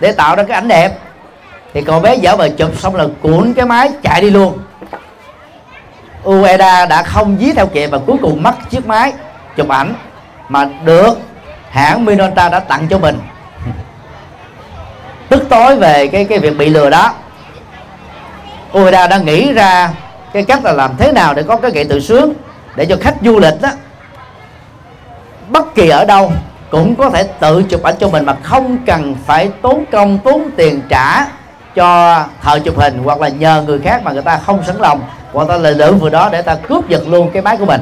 để 0.00 0.12
tạo 0.12 0.36
ra 0.36 0.42
cái 0.42 0.54
ảnh 0.54 0.68
đẹp. 0.68 0.98
Thì 1.74 1.82
cậu 1.82 2.00
bé 2.00 2.14
dở 2.14 2.36
vờ 2.36 2.48
chụp 2.48 2.80
xong 2.80 2.94
là 2.94 3.04
cuộn 3.22 3.54
cái 3.54 3.66
máy 3.66 3.90
chạy 4.02 4.20
đi 4.20 4.30
luôn. 4.30 4.58
Ueda 6.24 6.86
đã 6.86 7.02
không 7.02 7.36
dí 7.40 7.52
theo 7.52 7.66
kịp 7.66 7.86
và 7.86 7.98
cuối 8.06 8.16
cùng 8.22 8.42
mất 8.42 8.54
chiếc 8.70 8.86
máy 8.86 9.12
chụp 9.56 9.68
ảnh 9.68 9.94
mà 10.48 10.68
được, 10.84 11.18
hãng 11.70 12.04
Minolta 12.04 12.48
đã 12.48 12.60
tặng 12.60 12.86
cho 12.90 12.98
mình. 12.98 13.18
Tức 15.28 15.46
tối 15.48 15.76
về 15.76 16.06
cái 16.06 16.24
cái 16.24 16.38
việc 16.38 16.58
bị 16.58 16.68
lừa 16.68 16.90
đó, 16.90 17.14
Ueda 18.72 19.06
đã 19.06 19.18
nghĩ 19.18 19.52
ra 19.52 19.90
cái 20.32 20.42
cách 20.42 20.64
là 20.64 20.72
làm 20.72 20.96
thế 20.98 21.12
nào 21.12 21.34
để 21.34 21.42
có 21.42 21.56
cái 21.56 21.70
gậy 21.70 21.84
tự 21.84 22.00
sướng 22.00 22.32
để 22.76 22.86
cho 22.86 22.96
khách 23.00 23.14
du 23.22 23.38
lịch 23.38 23.62
đó, 23.62 23.68
bất 25.48 25.74
kỳ 25.74 25.88
ở 25.88 26.04
đâu 26.04 26.32
cũng 26.70 26.94
có 26.94 27.10
thể 27.10 27.22
tự 27.22 27.62
chụp 27.62 27.82
ảnh 27.82 27.94
cho 28.00 28.08
mình 28.08 28.24
mà 28.24 28.36
không 28.42 28.78
cần 28.86 29.14
phải 29.26 29.50
tốn 29.62 29.84
công, 29.92 30.18
tốn 30.18 30.50
tiền 30.56 30.82
trả 30.88 31.26
cho 31.74 32.20
thợ 32.42 32.58
chụp 32.58 32.78
hình 32.78 33.00
hoặc 33.04 33.20
là 33.20 33.28
nhờ 33.28 33.62
người 33.66 33.78
khác 33.78 34.02
mà 34.02 34.12
người 34.12 34.22
ta 34.22 34.38
không 34.38 34.64
sẵn 34.66 34.76
lòng. 34.78 35.00
Hoặc 35.32 35.48
ta 35.48 35.56
lợi 35.56 35.74
lượng 35.74 35.98
vừa 35.98 36.10
đó 36.10 36.28
để 36.32 36.42
ta 36.42 36.54
cướp 36.54 36.88
giật 36.88 37.02
luôn 37.08 37.30
cái 37.32 37.42
máy 37.42 37.56
của 37.56 37.66
mình. 37.66 37.80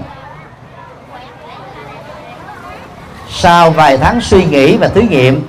Sau 3.33 3.71
vài 3.71 3.99
tháng 3.99 4.21
suy 4.21 4.45
nghĩ 4.45 4.77
và 4.77 4.89
thí 4.89 5.03
nghiệm 5.03 5.49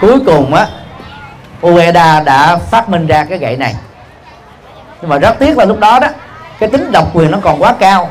cuối 0.00 0.20
cùng 0.26 0.54
á 0.54 0.66
Ueda 1.60 2.20
đã 2.20 2.56
phát 2.56 2.88
minh 2.88 3.06
ra 3.06 3.24
cái 3.24 3.38
gậy 3.38 3.56
này. 3.56 3.74
Nhưng 5.00 5.08
mà 5.08 5.18
rất 5.18 5.38
tiếc 5.38 5.58
là 5.58 5.64
lúc 5.64 5.80
đó 5.80 5.98
đó 5.98 6.08
cái 6.58 6.68
tính 6.68 6.92
độc 6.92 7.10
quyền 7.12 7.30
nó 7.30 7.38
còn 7.42 7.62
quá 7.62 7.74
cao 7.78 8.10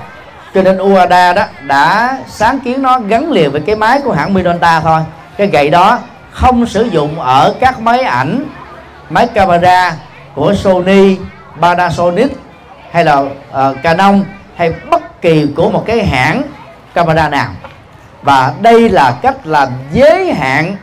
cho 0.54 0.62
nên 0.62 0.78
Ueda 0.78 1.34
đó 1.34 1.44
đã 1.62 2.18
sáng 2.28 2.60
kiến 2.60 2.82
nó 2.82 3.00
gắn 3.00 3.32
liền 3.32 3.52
với 3.52 3.62
cái 3.62 3.76
máy 3.76 4.02
của 4.04 4.12
hãng 4.12 4.34
Minolta 4.34 4.80
thôi. 4.80 5.02
Cái 5.38 5.48
gậy 5.48 5.70
đó 5.70 6.00
không 6.32 6.66
sử 6.66 6.84
dụng 6.84 7.20
ở 7.20 7.54
các 7.60 7.80
máy 7.80 8.00
ảnh 8.04 8.46
máy 9.10 9.28
camera 9.28 9.96
của 10.36 10.54
Sony, 10.56 11.18
Panasonic 11.62 12.32
hay 12.92 13.06
là 13.06 13.20
uh, 13.20 13.32
Canon 13.84 14.24
hay 14.56 14.74
bất 14.90 15.22
kỳ 15.22 15.48
của 15.56 15.70
một 15.70 15.84
cái 15.86 16.06
hãng 16.06 16.42
camera 16.94 17.30
nào 17.30 17.48
và 18.24 18.54
đây 18.62 18.90
là 18.90 19.20
cách 19.22 19.48
làm 19.48 19.70
giới 19.94 20.34
hạn 20.34 20.76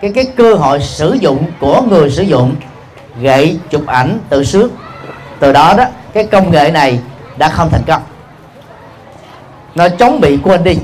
cái 0.00 0.12
cái 0.14 0.24
cơ 0.36 0.54
hội 0.54 0.80
sử 0.80 1.12
dụng 1.12 1.44
của 1.60 1.82
người 1.82 2.10
sử 2.10 2.22
dụng 2.22 2.54
gậy 3.20 3.58
chụp 3.70 3.86
ảnh 3.86 4.18
tự 4.28 4.44
sướng 4.44 4.70
từ 5.38 5.52
đó 5.52 5.74
đó 5.76 5.84
cái 6.12 6.24
công 6.24 6.50
nghệ 6.50 6.70
này 6.70 7.00
đã 7.36 7.48
không 7.48 7.68
thành 7.70 7.82
công. 7.86 8.02
Nó 9.74 9.88
chống 9.88 10.20
bị 10.20 10.38
quên 10.42 10.64
đi. 10.64 10.78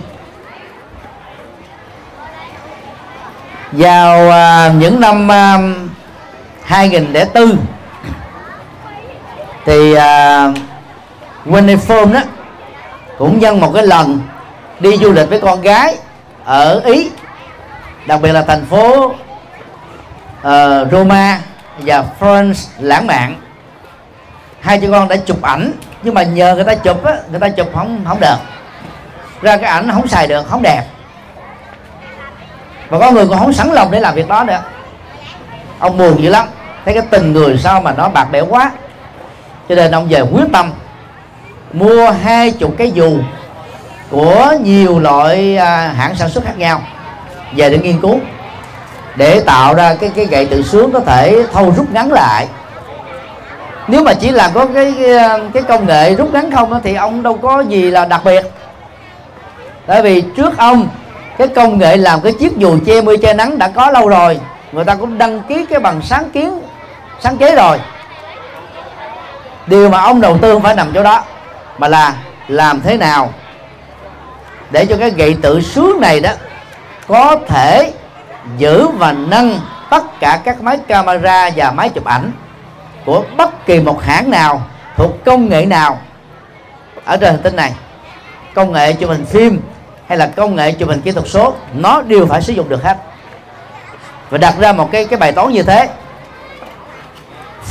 Vào 3.73 4.29
uh, 4.29 4.75
những 4.75 5.01
năm 5.01 5.33
à, 5.33 5.55
uh, 5.55 5.91
2004 6.65 7.57
thì 9.65 9.95
à, 9.95 10.47
uh, 10.47 10.55
Winnie 11.47 11.79
Phone 11.79 12.13
đó 12.13 12.21
cũng 13.19 13.39
nhân 13.39 13.61
một 13.61 13.73
cái 13.75 13.87
lần 13.87 14.21
đi 14.81 14.97
du 14.97 15.13
lịch 15.13 15.31
với 15.31 15.41
con 15.41 15.61
gái 15.61 15.97
ở 16.45 16.81
Ý 16.85 17.11
đặc 18.07 18.21
biệt 18.23 18.33
là 18.33 18.43
thành 18.43 18.65
phố 18.65 19.07
uh, 19.07 20.93
Roma 20.93 21.41
và 21.79 22.05
France 22.21 22.69
lãng 22.79 23.07
mạn. 23.07 23.41
Hai 24.61 24.81
chị 24.81 24.87
con 24.91 25.09
đã 25.09 25.17
chụp 25.17 25.43
ảnh 25.43 25.73
nhưng 26.03 26.15
mà 26.15 26.23
nhờ 26.23 26.55
người 26.55 26.65
ta 26.65 26.75
chụp 26.75 27.05
á 27.05 27.15
người 27.31 27.41
ta 27.41 27.49
chụp 27.49 27.71
không 27.75 28.05
không 28.09 28.21
được. 28.21 28.37
Ra 29.43 29.57
cái 29.57 29.71
ảnh 29.71 29.91
không 29.93 30.09
xài 30.09 30.27
được 30.27 30.49
không 30.49 30.63
đẹp. 30.63 30.83
Và 32.89 32.99
có 32.99 33.11
người 33.11 33.29
còn 33.29 33.39
không 33.39 33.53
sẵn 33.53 33.69
lòng 33.73 33.91
để 33.91 34.01
làm 34.01 34.15
việc 34.15 34.29
đó 34.29 34.45
nữa. 34.45 34.63
Ông 35.79 35.99
buồn 35.99 36.23
dữ 36.23 36.31
lắm. 36.31 36.47
Thấy 36.85 36.95
cái 36.95 37.03
tình 37.11 37.33
người 37.33 37.59
sao 37.59 37.81
mà 37.81 37.93
nó 37.93 38.09
bạc 38.09 38.29
bẽo 38.33 38.47
quá. 38.47 38.71
Cho 39.69 39.75
nên 39.75 39.91
ông 39.91 40.07
về 40.09 40.21
quyết 40.21 40.45
tâm 40.53 40.73
mua 41.73 42.11
hai 42.11 42.51
chục 42.51 42.75
cái 42.79 42.91
dù 42.91 43.19
của 44.15 44.53
nhiều 44.61 44.99
loại 44.99 45.57
à, 45.57 45.93
hãng 45.97 46.15
sản 46.15 46.29
xuất 46.29 46.45
khác 46.45 46.59
nhau. 46.59 46.83
Về 47.57 47.71
để 47.71 47.79
nghiên 47.79 48.01
cứu 48.01 48.19
để 49.17 49.41
tạo 49.41 49.75
ra 49.75 49.95
cái 49.95 50.11
cái 50.17 50.25
gậy 50.25 50.47
tự 50.47 50.63
sướng 50.63 50.93
có 50.93 51.01
thể 51.01 51.45
thâu 51.53 51.73
rút 51.77 51.93
ngắn 51.93 52.13
lại. 52.13 52.47
Nếu 53.89 54.03
mà 54.03 54.15
chỉ 54.15 54.31
làm 54.31 54.51
có 54.55 54.67
cái 54.75 54.95
cái, 55.03 55.41
cái 55.55 55.63
công 55.63 55.87
nghệ 55.87 56.15
rút 56.15 56.33
ngắn 56.33 56.51
không 56.51 56.81
thì 56.85 56.95
ông 56.95 57.23
đâu 57.23 57.39
có 57.43 57.61
gì 57.61 57.91
là 57.91 58.05
đặc 58.05 58.21
biệt. 58.25 58.47
Tại 59.87 60.03
vì 60.03 60.21
trước 60.37 60.59
ông 60.59 60.89
cái 61.39 61.49
công 61.49 61.79
nghệ 61.79 61.97
làm 61.97 62.21
cái 62.21 62.33
chiếc 62.33 62.57
dù 62.57 62.79
che 62.87 63.01
mưa 63.01 63.17
che 63.17 63.35
nắng 63.35 63.59
đã 63.59 63.69
có 63.69 63.91
lâu 63.91 64.09
rồi. 64.09 64.41
Người 64.73 64.85
ta 64.85 64.95
cũng 64.95 65.19
đăng 65.19 65.43
ký 65.43 65.67
cái 65.71 65.81
bằng 65.81 66.01
sáng 66.03 66.31
kiến 66.31 66.61
sáng 67.21 67.37
chế 67.37 67.57
rồi. 67.57 67.81
Điều 69.67 69.91
mà 69.91 70.01
ông 70.01 70.21
đầu 70.21 70.39
tư 70.39 70.53
không 70.53 70.63
phải 70.63 70.75
nằm 70.75 70.93
chỗ 70.95 71.03
đó 71.03 71.25
mà 71.79 71.89
là 71.89 72.15
làm 72.49 72.81
thế 72.81 72.97
nào 72.97 73.33
để 74.75 74.87
cho 74.87 74.97
cái 74.97 75.11
gậy 75.11 75.37
tự 75.43 75.61
sướng 75.61 76.01
này 76.01 76.21
đó 76.21 76.31
có 77.09 77.37
thể 77.49 77.93
giữ 78.59 78.89
và 78.89 79.13
nâng 79.13 79.61
tất 79.91 80.21
cả 80.21 80.41
các 80.45 80.63
máy 80.63 80.79
camera 80.89 81.51
và 81.57 81.71
máy 81.71 81.89
chụp 81.89 82.05
ảnh 82.05 82.33
của 83.05 83.25
bất 83.37 83.67
kỳ 83.67 83.81
một 83.81 84.03
hãng 84.03 84.31
nào, 84.31 84.63
thuộc 84.97 85.25
công 85.25 85.49
nghệ 85.49 85.67
nào 85.67 85.99
ở 87.05 87.17
trên 87.17 87.31
hành 87.31 87.43
tinh 87.43 87.57
này. 87.57 87.73
Công 88.55 88.73
nghệ 88.73 88.93
chụp 88.93 89.11
hình 89.11 89.25
phim 89.25 89.61
hay 90.09 90.19
là 90.19 90.27
công 90.27 90.57
nghệ 90.57 90.73
chụp 90.73 90.89
hình 90.89 91.01
kỹ 91.01 91.13
thuật 91.13 91.29
số, 91.29 91.55
nó 91.75 92.03
đều 92.03 92.27
phải 92.27 92.43
sử 92.43 92.53
dụng 92.53 92.69
được 92.69 92.83
hết. 92.83 92.97
Và 94.31 94.39
đặt 94.39 94.55
ra 94.59 94.73
một 94.73 94.89
cái 94.93 95.05
cái 95.05 95.19
bài 95.19 95.33
toán 95.33 95.49
như 95.49 95.63
thế. 95.63 95.89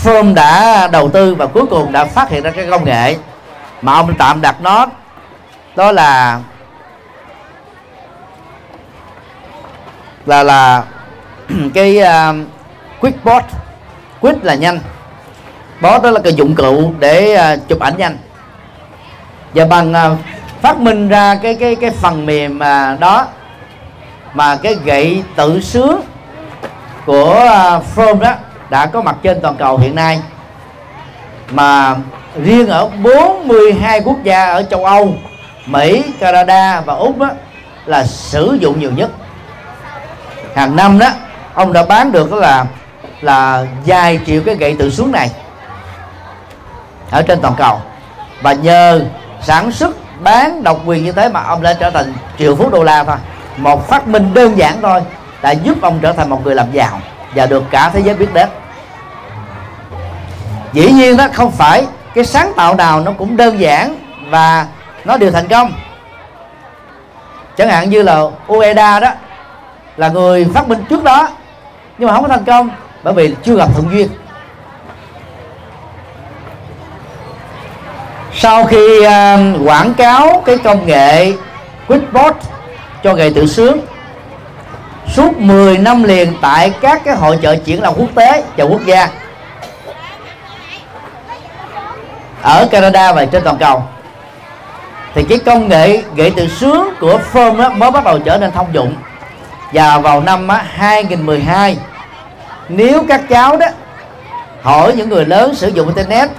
Firm 0.04 0.34
đã 0.34 0.88
đầu 0.88 1.10
tư 1.10 1.36
và 1.36 1.46
cuối 1.46 1.66
cùng 1.66 1.92
đã 1.92 2.06
phát 2.06 2.30
hiện 2.30 2.44
ra 2.44 2.52
cái 2.52 2.68
công 2.70 2.86
nghệ 2.86 3.18
mà 3.82 3.94
ông 3.94 4.14
tạm 4.18 4.42
đặt 4.42 4.62
nó, 4.62 4.88
đó 5.76 5.92
là 5.92 6.40
là 10.26 10.44
là 10.44 10.84
cái 11.74 12.00
uh, 12.02 12.36
quick 13.00 13.26
bot 13.26 13.44
quick 14.22 14.44
là 14.44 14.56
nhanh. 14.56 14.80
Bot 15.82 16.04
đó 16.04 16.12
là 16.12 16.20
cái 16.24 16.34
dụng 16.34 16.56
cụ 16.56 16.94
để 17.00 17.38
uh, 17.54 17.68
chụp 17.68 17.80
ảnh 17.80 17.98
nhanh. 17.98 18.18
Và 19.54 19.66
bằng 19.66 19.92
uh, 19.92 20.20
phát 20.62 20.78
minh 20.78 21.08
ra 21.08 21.36
cái 21.36 21.56
cái 21.56 21.76
cái 21.76 21.90
phần 21.90 22.26
mềm 22.26 22.56
uh, 22.56 23.00
đó 23.00 23.28
mà 24.34 24.56
cái 24.56 24.76
gậy 24.86 25.24
tự 25.36 25.62
sướng 25.62 26.02
của 27.06 27.46
uh, 27.46 27.84
From 27.96 28.20
đó 28.20 28.34
đã 28.70 28.86
có 28.86 29.02
mặt 29.02 29.16
trên 29.24 29.42
toàn 29.42 29.56
cầu 29.56 29.78
hiện 29.78 29.96
nay. 29.96 30.20
Mà 31.52 31.96
riêng 32.44 32.68
ở 32.68 32.90
42 33.04 34.02
quốc 34.02 34.24
gia 34.24 34.46
ở 34.46 34.64
châu 34.64 34.86
Âu, 34.86 35.14
Mỹ, 35.66 36.04
Canada 36.20 36.82
và 36.82 36.94
Úc 36.94 37.18
đó, 37.18 37.30
là 37.86 38.04
sử 38.04 38.58
dụng 38.60 38.80
nhiều 38.80 38.92
nhất. 38.92 39.10
Hàng 40.56 40.76
năm 40.76 41.00
đó, 41.00 41.10
ông 41.54 41.74
đã 41.74 41.84
bán 41.84 42.12
được 42.12 42.32
đó 42.32 42.38
là 42.38 42.66
là 43.22 43.66
vài 43.86 44.20
triệu 44.26 44.42
cái 44.46 44.56
gậy 44.56 44.76
tự 44.80 44.90
xuống 44.90 45.12
này 45.12 45.32
ở 47.12 47.22
trên 47.22 47.42
toàn 47.42 47.54
cầu. 47.58 47.82
Và 48.42 48.54
nhờ 48.54 49.06
sản 49.42 49.72
xuất, 49.72 49.96
bán, 50.20 50.64
độc 50.64 50.80
quyền 50.86 51.04
như 51.04 51.12
thế 51.12 51.30
mà 51.30 51.44
ông 51.44 51.62
đã 51.62 51.74
trở 51.74 51.90
thành 51.90 52.14
triệu 52.40 52.56
phú 52.56 52.70
đô 52.70 52.84
la 52.84 53.04
thôi. 53.04 53.16
Một 53.58 53.88
phát 53.88 54.08
minh 54.08 54.34
đơn 54.34 54.58
giản 54.58 54.82
thôi 54.82 55.02
đã 55.42 55.52
giúp 55.52 55.82
ông 55.82 56.00
trở 56.02 56.12
thành 56.14 56.30
một 56.30 56.46
người 56.46 56.56
làm 56.56 56.72
giàu 56.72 57.00
và 57.36 57.46
được 57.46 57.64
cả 57.72 57.90
thế 57.94 58.00
giới 58.00 58.16
biết 58.16 58.34
đến. 58.34 58.50
Dĩ 60.74 60.92
nhiên 60.92 61.18
đó, 61.18 61.28
không 61.34 61.52
phải 61.52 61.86
cái 62.16 62.26
sáng 62.26 62.54
tạo 62.56 62.76
nào 62.76 63.00
nó 63.00 63.12
cũng 63.18 63.38
đơn 63.38 63.60
giản 63.60 63.96
và 64.30 64.66
nó 65.06 65.18
đều 65.18 65.32
thành 65.32 65.48
công. 65.48 65.74
Chẳng 67.58 67.70
hạn 67.70 67.90
như 67.90 68.02
là 68.02 68.22
Ueda 68.48 69.00
đó 69.00 69.10
là 69.98 70.10
người 70.10 70.46
phát 70.54 70.68
minh 70.68 70.84
trước 70.90 71.04
đó 71.04 71.30
nhưng 71.98 72.08
mà 72.08 72.14
không 72.14 72.24
có 72.24 72.30
thành 72.30 72.44
công 72.44 72.70
bởi 73.04 73.14
vì 73.14 73.36
chưa 73.44 73.56
gặp 73.56 73.70
thuận 73.74 73.92
duyên. 73.92 74.10
Sau 78.36 78.66
khi 78.66 79.00
uh, 79.00 79.68
quảng 79.68 79.94
cáo 79.94 80.44
cái 80.46 80.58
công 80.58 80.86
nghệ 80.86 81.34
Quickbot 81.88 82.36
cho 83.04 83.14
nghề 83.14 83.30
tự 83.30 83.48
sướng 83.48 83.80
suốt 85.14 85.38
10 85.38 85.78
năm 85.78 86.04
liền 86.04 86.34
tại 86.42 86.74
các 86.82 87.02
cái 87.06 87.16
hội 87.16 87.40
trợ 87.42 87.56
triển 87.56 87.82
lãm 87.82 87.94
quốc 87.98 88.10
tế 88.16 88.44
và 88.58 88.66
quốc 88.66 88.82
gia 88.86 89.10
ở 92.42 92.68
Canada 92.72 93.14
và 93.14 93.26
trên 93.26 93.44
toàn 93.44 93.58
cầu 93.58 93.84
thì 95.16 95.24
cái 95.30 95.38
công 95.38 95.70
nghệ 95.70 96.04
gậy 96.16 96.32
tự 96.32 96.48
sướng 96.48 96.90
của 97.00 97.20
firm 97.34 97.58
đó 97.58 97.70
mới 97.70 97.92
bắt 97.92 98.04
đầu 98.04 98.20
trở 98.20 98.38
nên 98.38 98.52
thông 98.52 98.74
dụng 98.74 98.96
và 99.74 99.98
vào 99.98 100.22
năm 100.22 100.50
2012 100.50 101.78
nếu 102.70 103.04
các 103.08 103.22
cháu 103.30 103.58
đó 103.58 103.68
hỏi 104.62 104.94
những 104.98 105.10
người 105.10 105.26
lớn 105.26 105.56
sử 105.56 105.68
dụng 105.68 105.88
internet 105.88 106.30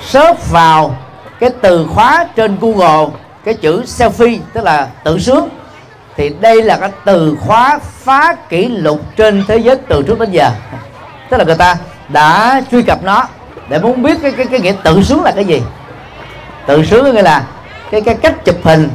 search 0.00 0.50
vào 0.50 0.96
cái 1.40 1.50
từ 1.60 1.86
khóa 1.94 2.26
trên 2.36 2.56
Google 2.60 3.06
cái 3.44 3.54
chữ 3.54 3.82
selfie 3.82 4.38
tức 4.52 4.64
là 4.64 4.88
tự 5.04 5.18
sướng 5.18 5.48
thì 6.16 6.30
đây 6.40 6.62
là 6.62 6.76
cái 6.76 6.90
từ 7.04 7.36
khóa 7.40 7.78
phá 7.82 8.36
kỷ 8.48 8.66
lục 8.66 9.00
trên 9.16 9.44
thế 9.48 9.56
giới 9.56 9.76
từ 9.88 10.02
trước 10.02 10.18
đến 10.18 10.30
giờ. 10.30 10.50
Tức 11.30 11.36
là 11.36 11.44
người 11.44 11.54
ta 11.54 11.76
đã 12.08 12.62
truy 12.70 12.82
cập 12.82 13.02
nó 13.02 13.28
để 13.68 13.78
muốn 13.78 14.02
biết 14.02 14.18
cái 14.22 14.32
cái, 14.32 14.46
cái 14.46 14.60
nghĩa 14.60 14.74
tự 14.82 15.02
sướng 15.02 15.22
là 15.22 15.32
cái 15.32 15.44
gì. 15.44 15.62
Tự 16.66 16.84
sướng 16.84 17.14
nghĩa 17.14 17.22
là 17.22 17.44
cái 17.90 18.00
cái 18.00 18.14
cách 18.14 18.44
chụp 18.44 18.56
hình 18.64 18.88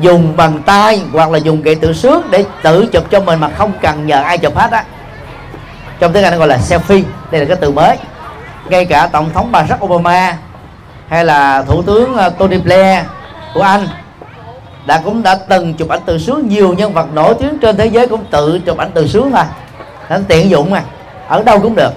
dùng 0.00 0.36
bằng 0.36 0.62
tay 0.66 1.02
hoặc 1.12 1.30
là 1.30 1.38
dùng 1.38 1.62
kệ 1.62 1.74
tự 1.74 1.92
sướng 1.92 2.22
để 2.30 2.44
tự 2.62 2.86
chụp 2.86 3.10
cho 3.10 3.20
mình 3.20 3.40
mà 3.40 3.48
không 3.56 3.72
cần 3.82 4.06
nhờ 4.06 4.22
ai 4.22 4.38
chụp 4.38 4.56
hết 4.56 4.70
á. 4.70 4.84
Trong 6.00 6.12
tiếng 6.12 6.24
Anh 6.24 6.32
nó 6.32 6.38
gọi 6.38 6.48
là 6.48 6.58
selfie. 6.58 7.02
Đây 7.30 7.40
là 7.40 7.46
cái 7.46 7.56
từ 7.60 7.70
mới. 7.70 7.96
Ngay 8.68 8.84
cả 8.84 9.06
tổng 9.12 9.30
thống 9.34 9.52
Barack 9.52 9.84
Obama 9.84 10.36
hay 11.08 11.24
là 11.24 11.62
thủ 11.62 11.82
tướng 11.82 12.16
ờ, 12.16 12.30
Tony 12.30 12.58
Blair 12.58 13.04
của 13.54 13.62
Anh 13.62 13.88
đã 14.86 15.00
cũng 15.04 15.22
đã 15.22 15.38
từng 15.48 15.74
chụp 15.74 15.88
ảnh 15.88 16.00
từ 16.06 16.18
sướng 16.18 16.48
nhiều 16.48 16.74
nhân 16.74 16.92
vật 16.92 17.06
nổi 17.14 17.34
tiếng 17.40 17.58
trên 17.58 17.76
thế 17.76 17.86
giới 17.86 18.08
cũng 18.08 18.24
tự 18.30 18.60
chụp 18.66 18.78
ảnh 18.78 18.90
từ 18.94 19.08
sướng 19.08 19.30
thôi 19.32 19.44
nó 20.10 20.16
tiện 20.28 20.50
dụng 20.50 20.70
mà. 20.70 20.82
Ở 21.28 21.42
đâu 21.42 21.60
cũng 21.60 21.74
được. 21.74 21.92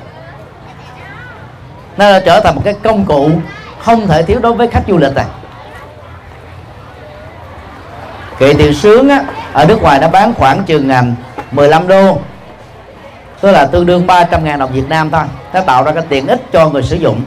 Nó 1.97 2.11
đã 2.11 2.19
trở 2.25 2.39
thành 2.39 2.55
một 2.55 2.61
cái 2.65 2.73
công 2.83 3.05
cụ 3.05 3.29
không 3.79 4.07
thể 4.07 4.23
thiếu 4.23 4.39
đối 4.39 4.53
với 4.53 4.67
khách 4.67 4.83
du 4.87 4.97
lịch 4.97 5.15
này 5.15 5.25
kệ 8.39 8.53
tiền 8.53 8.73
sướng 8.73 9.09
á, 9.09 9.23
ở 9.53 9.65
nước 9.65 9.81
ngoài 9.81 9.99
nó 9.99 10.07
bán 10.07 10.33
khoảng 10.33 10.63
chừng 10.63 10.89
à, 10.89 11.03
15 11.51 11.87
đô. 11.87 12.17
Tức 13.41 13.51
là 13.51 13.65
tương 13.65 13.85
đương 13.85 14.07
300 14.07 14.43
ngàn 14.43 14.59
đồng 14.59 14.71
Việt 14.71 14.89
Nam 14.89 15.09
thôi. 15.11 15.23
Nó 15.53 15.61
tạo 15.61 15.83
ra 15.83 15.91
cái 15.91 16.03
tiện 16.09 16.27
ích 16.27 16.41
cho 16.51 16.69
người 16.69 16.83
sử 16.83 16.95
dụng. 16.95 17.21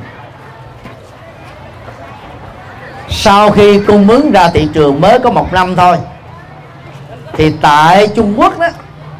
Sau 3.08 3.50
khi 3.50 3.80
cung 3.80 4.08
ứng 4.08 4.30
ra 4.32 4.48
thị 4.48 4.68
trường 4.74 5.00
mới 5.00 5.18
có 5.18 5.30
một 5.30 5.52
năm 5.52 5.76
thôi 5.76 5.96
thì 7.32 7.52
tại 7.60 8.08
Trung 8.14 8.34
Quốc 8.36 8.58
đó 8.58 8.68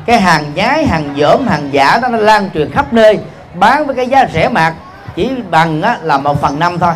cái 0.07 0.21
hàng 0.21 0.55
nhái 0.55 0.87
hàng 0.87 1.15
dởm 1.19 1.47
hàng 1.47 1.69
giả 1.73 1.99
đó 2.03 2.09
nó 2.09 2.19
lan 2.19 2.51
truyền 2.55 2.71
khắp 2.71 2.93
nơi 2.93 3.19
bán 3.55 3.87
với 3.87 3.97
cái 3.97 4.07
giá 4.07 4.27
rẻ 4.35 4.49
mạt 4.49 4.75
chỉ 5.17 5.31
bằng 5.51 5.83
á, 5.83 5.99
là 6.03 6.19
một 6.19 6.41
phần 6.41 6.59
năm 6.59 6.79
thôi. 6.79 6.93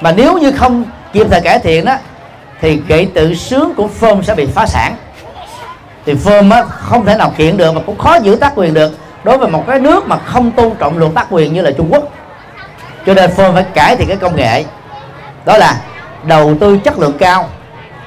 Mà 0.00 0.12
nếu 0.12 0.38
như 0.38 0.52
không 0.52 0.84
kịp 1.12 1.26
thời 1.30 1.40
cải 1.40 1.58
thiện 1.58 1.84
đó 1.84 1.96
thì 2.64 2.80
kể 2.88 3.06
tự 3.14 3.34
sướng 3.34 3.74
của 3.74 3.88
firm 4.00 4.22
sẽ 4.22 4.34
bị 4.34 4.46
phá 4.46 4.66
sản. 4.66 4.96
Thì 6.06 6.14
firm 6.14 6.52
á, 6.52 6.62
không 6.64 7.06
thể 7.06 7.16
nào 7.16 7.32
kiện 7.36 7.56
được 7.56 7.74
mà 7.74 7.80
cũng 7.86 7.98
khó 7.98 8.14
giữ 8.14 8.36
tác 8.36 8.52
quyền 8.54 8.74
được. 8.74 8.98
Đối 9.24 9.38
với 9.38 9.48
một 9.48 9.64
cái 9.66 9.78
nước 9.78 10.06
mà 10.06 10.18
không 10.18 10.50
tôn 10.50 10.74
trọng 10.78 10.98
luật 10.98 11.12
tác 11.14 11.26
quyền 11.30 11.54
như 11.54 11.62
là 11.62 11.70
Trung 11.70 11.88
Quốc. 11.90 12.04
Cho 13.06 13.14
nên 13.14 13.30
firm 13.30 13.54
phải 13.54 13.64
cải 13.74 13.96
thiện 13.96 14.08
cái 14.08 14.16
công 14.16 14.36
nghệ. 14.36 14.64
Đó 15.44 15.56
là 15.58 15.76
đầu 16.22 16.54
tư 16.60 16.78
chất 16.78 16.98
lượng 16.98 17.18
cao 17.18 17.48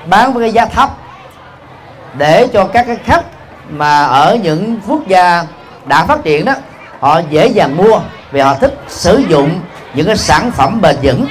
bán 0.05 0.33
với 0.33 0.43
cái 0.43 0.51
giá 0.51 0.65
thấp 0.65 0.89
để 2.13 2.47
cho 2.53 2.65
các 2.65 2.87
cái 2.87 2.97
khách 3.05 3.25
mà 3.69 4.05
ở 4.05 4.37
những 4.43 4.79
quốc 4.87 5.07
gia 5.07 5.43
đã 5.85 6.05
phát 6.05 6.23
triển 6.23 6.45
đó 6.45 6.53
họ 6.99 7.21
dễ 7.29 7.47
dàng 7.47 7.77
mua 7.77 7.99
vì 8.31 8.39
họ 8.39 8.55
thích 8.55 8.73
sử 8.87 9.17
dụng 9.27 9.61
những 9.93 10.05
cái 10.05 10.17
sản 10.17 10.51
phẩm 10.51 10.81
bền 10.81 10.95
vững. 11.01 11.27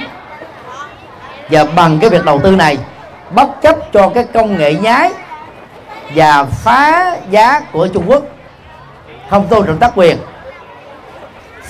Và 1.51 1.65
bằng 1.65 1.99
cái 1.99 2.11
việc 2.11 2.25
đầu 2.25 2.41
tư 2.43 2.51
này 2.51 2.79
bất 3.31 3.63
chấp 3.63 3.77
cho 3.93 4.09
cái 4.09 4.25
công 4.25 4.59
nghệ 4.59 4.75
nhái 4.75 5.11
và 6.15 6.45
phá 6.45 7.17
giá 7.31 7.61
của 7.73 7.89
Trung 7.89 8.05
Quốc. 8.07 8.23
Không 9.31 9.49
tôn 9.49 9.67
trọng 9.67 9.79
tác 9.79 9.93
quyền. 9.95 10.19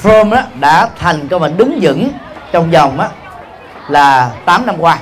Firm 0.02 0.30
đó 0.30 0.42
đã 0.61 0.88
thành 0.98 1.28
công 1.28 1.42
và 1.42 1.48
đứng 1.48 1.78
vững 1.82 2.09
trong 2.52 2.70
vòng 2.70 2.98
đó, 2.98 3.09
là 3.88 4.30
8 4.44 4.66
năm 4.66 4.74
qua 4.78 4.98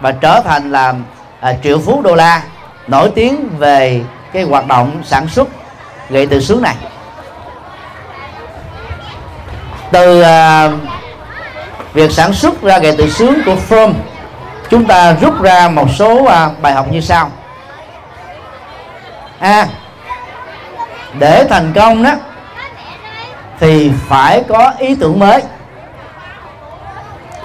và 0.00 0.12
trở 0.12 0.40
thành 0.44 0.72
là 0.72 0.94
à, 1.40 1.54
triệu 1.62 1.78
phú 1.78 2.02
đô 2.02 2.14
la 2.14 2.42
nổi 2.86 3.10
tiếng 3.14 3.48
về 3.58 4.00
cái 4.32 4.42
hoạt 4.42 4.66
động 4.66 5.02
sản 5.04 5.28
xuất 5.28 5.48
gậy 6.08 6.26
từ 6.26 6.40
sướng 6.40 6.62
này. 6.62 6.74
Từ 9.92 10.22
à, 10.22 10.70
việc 11.92 12.10
sản 12.10 12.32
xuất 12.32 12.62
ra 12.62 12.78
gậy 12.78 12.94
từ 12.98 13.10
sướng 13.10 13.34
của 13.46 13.56
Firm 13.68 13.92
chúng 14.70 14.86
ta 14.86 15.12
rút 15.20 15.42
ra 15.42 15.68
một 15.68 15.86
số 15.98 16.24
à, 16.24 16.50
bài 16.62 16.72
học 16.72 16.86
như 16.92 17.00
sau. 17.00 17.30
A 19.38 19.52
à, 19.52 19.66
để 21.18 21.44
thành 21.50 21.72
công 21.74 22.02
đó 22.02 22.14
thì 23.60 23.92
phải 24.08 24.44
có 24.48 24.72
ý 24.78 24.94
tưởng 24.94 25.18
mới. 25.18 25.42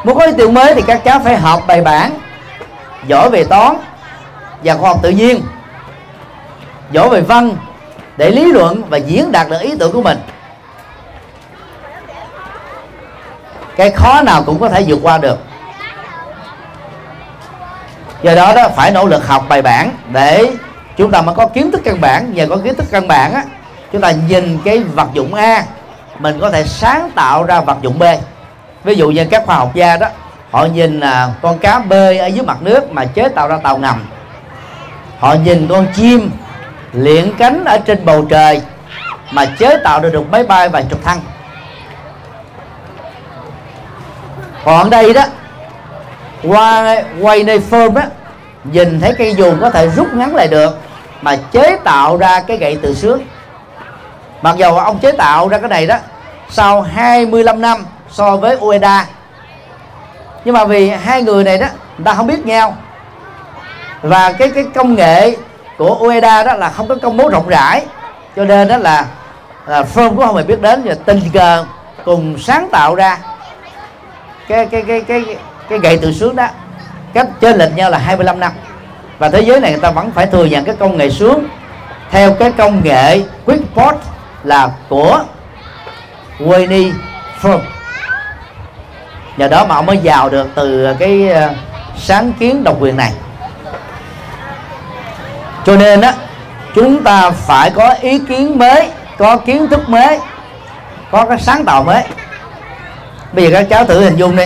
Muốn 0.03 0.17
có 0.17 0.25
ý 0.25 0.31
tưởng 0.37 0.53
mới 0.53 0.75
thì 0.75 0.81
các 0.81 1.01
cháu 1.03 1.19
phải 1.23 1.37
học 1.37 1.63
bài 1.67 1.81
bản 1.81 2.19
giỏi 3.07 3.29
về 3.29 3.43
toán 3.43 3.75
và 4.63 4.75
khoa 4.75 4.89
học 4.89 4.99
tự 5.03 5.09
nhiên 5.09 5.41
giỏi 6.91 7.09
về 7.09 7.21
văn 7.21 7.57
để 8.17 8.31
lý 8.31 8.51
luận 8.51 8.83
và 8.89 8.97
diễn 8.97 9.31
đạt 9.31 9.49
được 9.49 9.61
ý 9.61 9.75
tưởng 9.79 9.91
của 9.91 10.01
mình. 10.01 10.17
Cái 13.75 13.91
khó 13.91 14.21
nào 14.21 14.43
cũng 14.43 14.59
có 14.59 14.69
thể 14.69 14.83
vượt 14.87 14.99
qua 15.03 15.17
được 15.17 15.39
do 18.23 18.35
đó 18.35 18.53
đó 18.55 18.69
phải 18.75 18.91
nỗ 18.91 19.05
lực 19.05 19.27
học 19.27 19.45
bài 19.49 19.61
bản 19.61 19.89
để 20.11 20.51
chúng 20.97 21.11
ta 21.11 21.21
mới 21.21 21.35
có 21.35 21.47
kiến 21.47 21.71
thức 21.71 21.81
căn 21.83 22.01
bản. 22.01 22.31
Và 22.35 22.45
có 22.49 22.57
kiến 22.57 22.75
thức 22.75 22.85
căn 22.91 23.07
bản 23.07 23.33
á 23.33 23.43
chúng 23.91 24.01
ta 24.01 24.11
nhìn 24.11 24.59
cái 24.65 24.79
vật 24.79 25.07
dụng 25.13 25.33
a 25.33 25.63
mình 26.19 26.39
có 26.41 26.51
thể 26.51 26.63
sáng 26.63 27.11
tạo 27.15 27.43
ra 27.43 27.61
vật 27.61 27.77
dụng 27.81 27.99
b. 27.99 28.03
Ví 28.83 28.95
dụ 28.95 29.09
như 29.09 29.25
các 29.25 29.43
khoa 29.45 29.55
học 29.55 29.75
gia 29.75 29.97
đó 29.97 30.07
họ 30.51 30.65
nhìn 30.65 30.99
à, 30.99 31.29
con 31.41 31.59
cá 31.59 31.79
bơi 31.79 32.17
ở 32.17 32.27
dưới 32.27 32.45
mặt 32.45 32.57
nước 32.61 32.91
mà 32.91 33.05
chế 33.05 33.29
tạo 33.29 33.47
ra 33.47 33.57
tàu 33.63 33.77
ngầm. 33.77 34.05
Họ 35.19 35.33
nhìn 35.33 35.67
con 35.67 35.87
chim 35.95 36.31
luyện 36.93 37.33
cánh 37.37 37.65
ở 37.65 37.77
trên 37.77 38.05
bầu 38.05 38.25
trời 38.29 38.61
mà 39.31 39.45
chế 39.45 39.77
tạo 39.83 39.99
được 39.99 40.09
được 40.13 40.31
máy 40.31 40.43
bay 40.43 40.69
và 40.69 40.81
trực 40.81 41.03
thăng. 41.03 41.21
Còn 44.65 44.89
đây 44.89 45.13
đó 45.13 45.23
qua 46.47 46.95
quay 47.21 47.43
nơi 47.43 47.59
phơm 47.59 47.95
á 47.95 48.07
nhìn 48.63 49.01
thấy 49.01 49.13
cây 49.17 49.35
dù 49.35 49.53
có 49.61 49.69
thể 49.69 49.89
rút 49.89 50.13
ngắn 50.13 50.35
lại 50.35 50.47
được 50.47 50.79
mà 51.21 51.35
chế 51.51 51.77
tạo 51.83 52.17
ra 52.17 52.39
cái 52.39 52.57
gậy 52.57 52.77
từ 52.81 52.93
xước. 52.93 53.19
Mặc 54.41 54.55
dù 54.57 54.75
ông 54.75 54.99
chế 54.99 55.11
tạo 55.11 55.47
ra 55.47 55.57
cái 55.57 55.69
này 55.69 55.87
đó 55.87 55.97
sau 56.49 56.81
25 56.81 57.61
năm 57.61 57.85
so 58.09 58.37
với 58.37 58.57
Ueda 58.59 59.05
nhưng 60.45 60.53
mà 60.53 60.65
vì 60.65 60.89
hai 60.89 61.21
người 61.21 61.43
này 61.43 61.57
đó 61.57 61.67
người 61.97 62.05
ta 62.05 62.13
không 62.13 62.27
biết 62.27 62.45
nhau. 62.45 62.75
Và 64.01 64.31
cái 64.31 64.49
cái 64.49 64.65
công 64.75 64.95
nghệ 64.95 65.35
của 65.77 65.97
Ueda 65.99 66.43
đó 66.43 66.53
là 66.53 66.69
không 66.69 66.87
có 66.87 66.95
công 67.01 67.17
bố 67.17 67.29
rộng 67.29 67.47
rãi 67.47 67.85
cho 68.35 68.45
nên 68.45 68.67
đó 68.67 68.77
là, 68.77 69.05
là 69.67 69.85
firm 69.95 70.09
cũng 70.09 70.25
không 70.25 70.35
hề 70.35 70.43
biết 70.43 70.61
đến 70.61 70.81
và 70.85 70.95
tình 71.05 71.21
cờ 71.33 71.65
cùng 72.05 72.39
sáng 72.39 72.69
tạo 72.71 72.95
ra. 72.95 73.17
Cái 74.47 74.65
cái 74.65 74.81
cái 74.87 75.01
cái 75.01 75.37
cái 75.69 75.79
gậy 75.79 75.97
từ 76.01 76.13
sướng 76.13 76.35
đó, 76.35 76.47
cách 77.13 77.27
trên 77.41 77.57
lệch 77.57 77.75
nhau 77.75 77.89
là 77.89 77.97
25 77.97 78.39
năm. 78.39 78.51
Và 79.19 79.29
thế 79.29 79.41
giới 79.41 79.59
này 79.59 79.71
người 79.71 79.81
ta 79.81 79.91
vẫn 79.91 80.11
phải 80.11 80.25
thừa 80.25 80.45
nhận 80.45 80.65
cái 80.65 80.75
công 80.79 80.97
nghệ 80.97 81.09
sướng 81.09 81.47
theo 82.11 82.33
cái 82.33 82.51
công 82.51 82.83
nghệ 82.83 83.21
Quickport 83.45 83.95
là 84.43 84.69
của 84.89 85.23
wayne 86.39 86.91
Firm 87.41 87.59
nhờ 89.37 89.47
đó 89.47 89.65
mà 89.65 89.75
ông 89.75 89.85
mới 89.85 89.97
giàu 89.97 90.29
được 90.29 90.47
từ 90.55 90.93
cái 90.99 91.29
ờ, 91.29 91.53
sáng 91.97 92.33
kiến 92.39 92.63
độc 92.63 92.77
quyền 92.79 92.97
này. 92.97 93.11
Cho 95.65 95.75
nên 95.75 96.01
á, 96.01 96.13
chúng 96.75 97.03
ta 97.03 97.31
phải 97.31 97.69
có 97.69 97.95
ý 98.01 98.19
kiến 98.19 98.57
mới, 98.57 98.89
có 99.17 99.37
kiến 99.37 99.67
thức 99.67 99.89
mới, 99.89 100.19
có 101.11 101.25
cái 101.25 101.37
sáng 101.39 101.65
tạo 101.65 101.83
mới. 101.83 102.03
Bây 103.33 103.45
giờ 103.45 103.49
các 103.53 103.67
cháu 103.69 103.85
thử 103.85 103.99
hình 104.03 104.15
dung 104.15 104.35
đi 104.35 104.43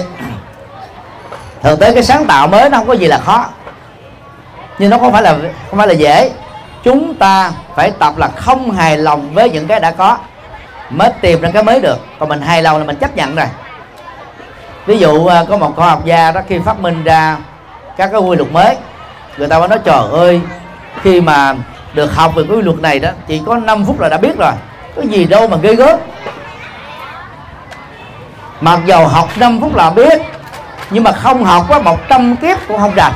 thực 1.61 1.79
tế 1.79 1.93
cái 1.93 2.03
sáng 2.03 2.25
tạo 2.25 2.47
mới 2.47 2.69
nó 2.69 2.77
không 2.77 2.87
có 2.87 2.93
gì 2.93 3.07
là 3.07 3.17
khó. 3.17 3.45
Nhưng 4.79 4.89
nó 4.89 4.97
không 4.97 5.11
phải 5.11 5.21
là 5.21 5.37
không 5.69 5.77
phải 5.77 5.87
là 5.87 5.93
dễ. 5.93 6.31
Chúng 6.83 7.15
ta 7.15 7.51
phải 7.75 7.91
tập 7.91 8.17
là 8.17 8.27
không 8.27 8.71
hài 8.71 8.97
lòng 8.97 9.33
với 9.33 9.49
những 9.49 9.67
cái 9.67 9.79
đã 9.79 9.91
có. 9.91 10.17
Mới 10.89 11.09
tìm 11.21 11.41
ra 11.41 11.49
cái 11.53 11.63
mới 11.63 11.81
được. 11.81 11.97
Còn 12.19 12.29
mình 12.29 12.41
hài 12.41 12.61
lòng 12.61 12.77
là 12.77 12.83
mình 12.83 12.95
chấp 12.95 13.15
nhận 13.15 13.35
rồi. 13.35 13.45
Ví 14.85 14.97
dụ 14.97 15.25
à, 15.25 15.43
có 15.49 15.57
một 15.57 15.75
khoa 15.75 15.89
học 15.89 16.05
gia 16.05 16.31
đó 16.31 16.41
khi 16.47 16.59
phát 16.59 16.79
minh 16.79 17.03
ra 17.03 17.37
các 17.97 18.09
cái 18.11 18.21
quy 18.21 18.37
luật 18.37 18.51
mới, 18.51 18.77
người 19.37 19.47
ta 19.47 19.59
mới 19.59 19.67
nói, 19.67 19.79
trời 19.85 20.03
ơi, 20.11 20.41
khi 21.01 21.21
mà 21.21 21.55
được 21.93 22.15
học 22.15 22.35
về 22.35 22.43
cái 22.47 22.57
quy 22.57 22.61
luật 22.61 22.79
này 22.79 22.99
đó, 22.99 23.09
chỉ 23.27 23.41
có 23.45 23.57
5 23.57 23.85
phút 23.85 23.99
là 23.99 24.09
đã 24.09 24.17
biết 24.17 24.37
rồi. 24.37 24.51
Có 24.95 25.01
gì 25.01 25.25
đâu 25.25 25.47
mà 25.47 25.57
ghê 25.57 25.75
gớm. 25.75 25.99
Mặc 28.61 28.79
dầu 28.85 29.07
học 29.07 29.29
5 29.37 29.61
phút 29.61 29.75
là 29.75 29.89
biết 29.89 30.21
nhưng 30.89 31.03
mà 31.03 31.11
không 31.11 31.43
học 31.43 31.65
quá 31.67 31.79
100 31.79 32.35
kiếp 32.35 32.57
cũng 32.67 32.79
không 32.79 32.95
rành 32.95 33.13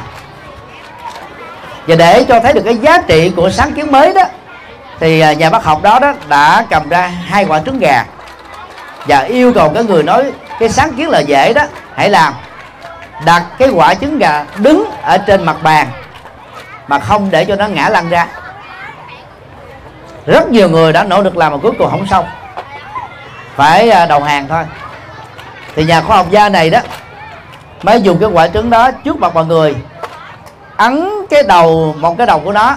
và 1.87 1.95
để 1.95 2.25
cho 2.27 2.39
thấy 2.39 2.53
được 2.53 2.61
cái 2.65 2.77
giá 2.77 2.97
trị 3.07 3.31
của 3.35 3.49
sáng 3.49 3.73
kiến 3.73 3.91
mới 3.91 4.13
đó, 4.13 4.23
thì 4.99 5.19
à, 5.19 5.33
nhà 5.33 5.49
bác 5.49 5.63
học 5.63 5.81
đó 5.81 5.99
đó 5.99 6.13
đã 6.29 6.65
cầm 6.69 6.89
ra 6.89 7.11
hai 7.27 7.45
quả 7.45 7.59
trứng 7.65 7.79
gà 7.79 8.05
và 9.07 9.19
yêu 9.19 9.53
cầu 9.53 9.69
cái 9.69 9.83
người 9.83 10.03
nói 10.03 10.31
cái 10.59 10.69
sáng 10.69 10.93
kiến 10.93 11.09
là 11.09 11.19
dễ 11.19 11.53
đó, 11.53 11.63
hãy 11.95 12.09
làm. 12.09 12.33
Đặt 13.25 13.43
cái 13.59 13.69
quả 13.69 13.93
trứng 13.93 14.17
gà 14.17 14.45
đứng 14.57 14.89
ở 15.01 15.17
trên 15.17 15.43
mặt 15.43 15.55
bàn 15.63 15.87
mà 16.87 16.99
không 16.99 17.31
để 17.31 17.45
cho 17.45 17.55
nó 17.55 17.67
ngã 17.67 17.89
lăn 17.89 18.09
ra. 18.09 18.27
Rất 20.25 20.49
nhiều 20.49 20.69
người 20.69 20.93
đã 20.93 21.03
nỗ 21.03 21.21
lực 21.21 21.37
làm 21.37 21.51
mà 21.51 21.57
cuối 21.57 21.71
cùng 21.77 21.89
không 21.89 22.07
xong. 22.07 22.25
Phải 23.55 23.89
à, 23.89 24.05
đầu 24.05 24.23
hàng 24.23 24.47
thôi. 24.47 24.63
Thì 25.75 25.85
nhà 25.85 26.01
khoa 26.01 26.17
học 26.17 26.25
gia 26.29 26.49
này 26.49 26.69
đó 26.69 26.79
mới 27.83 28.01
dùng 28.01 28.17
cái 28.19 28.29
quả 28.29 28.47
trứng 28.47 28.69
đó 28.69 28.91
trước 28.91 29.19
mặt 29.19 29.33
mọi 29.33 29.45
người. 29.45 29.75
Ấn 30.77 31.09
cái 31.29 31.43
đầu, 31.43 31.95
một 31.99 32.17
cái 32.17 32.27
đầu 32.27 32.39
của 32.39 32.51
nó. 32.51 32.75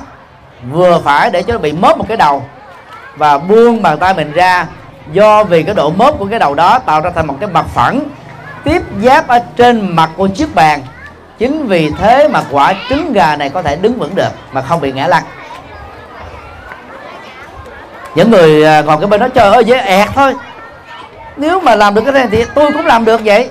Vừa 0.72 1.00
phải 1.04 1.30
để 1.30 1.42
cho 1.42 1.52
nó 1.52 1.58
bị 1.58 1.72
mớp 1.72 1.98
một 1.98 2.04
cái 2.08 2.16
đầu. 2.16 2.42
Và 3.16 3.38
buông 3.38 3.82
bàn 3.82 3.98
tay 3.98 4.14
mình 4.14 4.32
ra. 4.32 4.66
Do 5.12 5.44
vì 5.44 5.62
cái 5.62 5.74
độ 5.74 5.90
mớp 5.90 6.18
của 6.18 6.26
cái 6.30 6.38
đầu 6.38 6.54
đó 6.54 6.78
tạo 6.78 7.00
ra 7.00 7.10
thành 7.14 7.26
một 7.26 7.36
cái 7.40 7.48
mặt 7.48 7.66
phẳng. 7.74 8.00
Tiếp 8.64 8.82
giáp 9.02 9.28
ở 9.28 9.40
trên 9.56 9.96
mặt 9.96 10.10
của 10.16 10.28
chiếc 10.28 10.54
bàn. 10.54 10.80
Chính 11.38 11.66
vì 11.66 11.90
thế 11.90 12.28
mà 12.28 12.42
quả 12.50 12.74
trứng 12.88 13.12
gà 13.12 13.36
này 13.36 13.50
có 13.50 13.62
thể 13.62 13.76
đứng 13.76 13.98
vững 13.98 14.14
được 14.14 14.30
mà 14.52 14.62
không 14.62 14.80
bị 14.80 14.92
ngã 14.92 15.06
lăn. 15.06 15.22
Những 18.14 18.30
người 18.30 18.64
à, 18.64 18.82
còn 18.82 19.00
cái 19.00 19.06
bên 19.06 19.20
đó, 19.20 19.28
trời 19.34 19.52
ơi, 19.52 19.64
dễ 19.64 19.78
ẹt 19.78 20.08
thôi. 20.14 20.34
Nếu 21.36 21.60
mà 21.60 21.74
làm 21.74 21.94
được 21.94 22.02
cái 22.04 22.12
này 22.12 22.26
thì 22.30 22.44
tôi 22.54 22.72
cũng 22.72 22.86
làm 22.86 23.04
được 23.04 23.20
vậy 23.24 23.50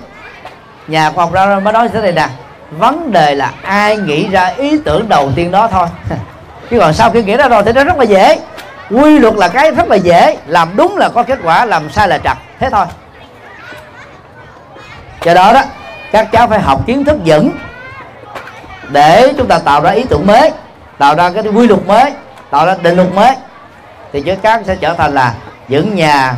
nhà 0.88 1.12
khoa 1.12 1.26
học 1.26 1.34
ra 1.34 1.60
mới 1.60 1.74
nói 1.74 1.90
thế 1.90 2.02
này 2.02 2.12
nè, 2.12 2.28
vấn 2.72 3.12
đề 3.12 3.36
là 3.36 3.52
ai 3.62 3.98
nghĩ 3.98 4.28
ra 4.30 4.46
ý 4.46 4.80
tưởng 4.86 5.10
đầu 5.10 5.32
tiên 5.36 5.52
đó 5.52 5.68
thôi. 5.68 5.88
Chứ 6.70 6.80
còn 6.80 6.94
sau 6.94 7.12
khi 7.12 7.24
nghĩ 7.24 7.38
ra 7.38 7.48
rồi 7.48 7.64
thì 7.66 7.74
nó 7.74 7.84
rất 7.84 7.98
là 7.98 8.04
dễ. 8.04 8.40
Quy 8.90 9.20
luật 9.20 9.36
là 9.36 9.48
cái 9.48 9.72
rất 9.72 9.88
là 9.88 9.96
dễ, 9.96 10.38
làm 10.48 10.76
đúng 10.76 10.98
là 10.98 11.10
có 11.10 11.24
kết 11.24 11.40
quả, 11.44 11.66
làm 11.66 11.90
sai 11.90 12.08
là 12.08 12.18
trật. 12.18 12.38
Thế 12.60 12.70
thôi. 12.70 12.86
Do 15.24 15.34
đó 15.34 15.54
đó, 15.54 15.62
các 16.12 16.28
cháu 16.32 16.48
phải 16.48 16.60
học 16.60 16.82
kiến 16.88 17.06
thức 17.06 17.18
vững 17.26 17.52
để 18.90 19.34
chúng 19.38 19.48
ta 19.48 19.60
tạo 19.60 19.82
ra 19.82 19.92
ý 19.92 20.04
tưởng 20.10 20.28
mới, 20.28 20.52
tạo 20.98 21.16
ra 21.16 21.30
cái 21.30 21.44
quy 21.44 21.68
luật 21.68 21.88
mới, 21.88 22.12
tạo 22.50 22.66
ra 22.66 22.76
định 22.82 22.96
luật 22.96 23.14
mới. 23.14 23.36
Thì 24.14 24.22
chứ 24.22 24.36
các 24.42 24.62
sẽ 24.66 24.76
trở 24.76 24.94
thành 24.94 25.14
là 25.14 25.34
những 25.68 25.96
nhà 25.96 26.34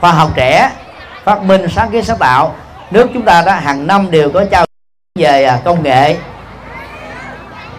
khoa 0.00 0.12
học 0.12 0.30
trẻ 0.34 0.70
phát 1.24 1.42
minh 1.42 1.66
sáng 1.76 1.90
kiến 1.90 2.04
sáng 2.04 2.18
tạo 2.18 2.54
nước 2.90 3.08
chúng 3.14 3.22
ta 3.22 3.42
đó 3.42 3.52
hàng 3.52 3.86
năm 3.86 4.10
đều 4.10 4.30
có 4.30 4.44
trao 4.44 4.66
về 5.18 5.44
à, 5.44 5.58
công 5.64 5.82
nghệ 5.82 6.16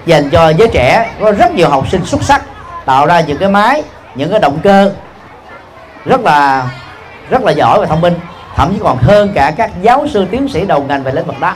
dành 0.06 0.30
cho 0.30 0.50
giới 0.50 0.68
trẻ. 0.74 1.10
Có 1.20 1.32
rất 1.32 1.52
nhiều 1.52 1.70
học 1.70 1.92
sinh 1.92 2.06
xuất 2.06 2.24
sắc 2.24 2.42
tạo 2.86 3.06
ra 3.06 3.20
những 3.20 3.38
cái 3.38 3.50
máy, 3.50 3.84
những 4.16 4.32
cái 4.32 4.40
động 4.40 4.60
cơ 4.64 4.92
rất 6.06 6.22
là 6.22 6.70
rất 7.30 7.42
là 7.42 7.52
giỏi 7.52 7.80
và 7.80 7.86
thông 7.86 8.02
minh. 8.02 8.14
Thậm 8.56 8.74
chí 8.74 8.80
còn 8.84 8.98
hơn 8.98 9.32
cả 9.36 9.54
các 9.58 9.72
giáo 9.82 10.08
sư, 10.08 10.28
tiến 10.32 10.48
sĩ 10.48 10.66
đầu 10.66 10.84
ngành 10.84 11.04
về 11.04 11.12
lĩnh 11.12 11.26
vực 11.26 11.40
đó. 11.40 11.54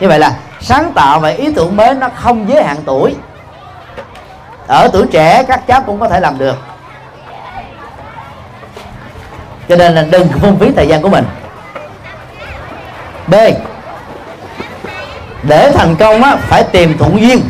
Như 0.00 0.08
vậy 0.08 0.18
là 0.18 0.32
sáng 0.60 0.92
tạo 0.92 1.20
và 1.20 1.28
ý 1.28 1.52
tưởng 1.52 1.76
mới 1.76 1.94
nó 1.94 2.08
không 2.14 2.48
giới 2.48 2.64
hạn 2.64 2.76
tuổi. 2.84 3.14
Ở 4.66 4.88
tuổi 4.92 5.06
trẻ, 5.12 5.42
các 5.42 5.66
cháu 5.66 5.82
cũng 5.86 6.00
có 6.00 6.08
thể 6.08 6.20
làm 6.20 6.38
được. 6.38 6.56
Cho 9.68 9.76
nên 9.76 9.94
là 9.94 10.02
đừng 10.10 10.28
phung 10.28 10.58
phí 10.58 10.72
thời 10.76 10.88
gian 10.88 11.02
của 11.02 11.08
mình 11.08 11.24
b. 13.30 13.34
Để 15.42 15.72
thành 15.74 15.96
công 15.96 16.22
á, 16.22 16.36
phải 16.36 16.62
tìm 16.62 16.98
thuận 16.98 17.20
duyên. 17.20 17.40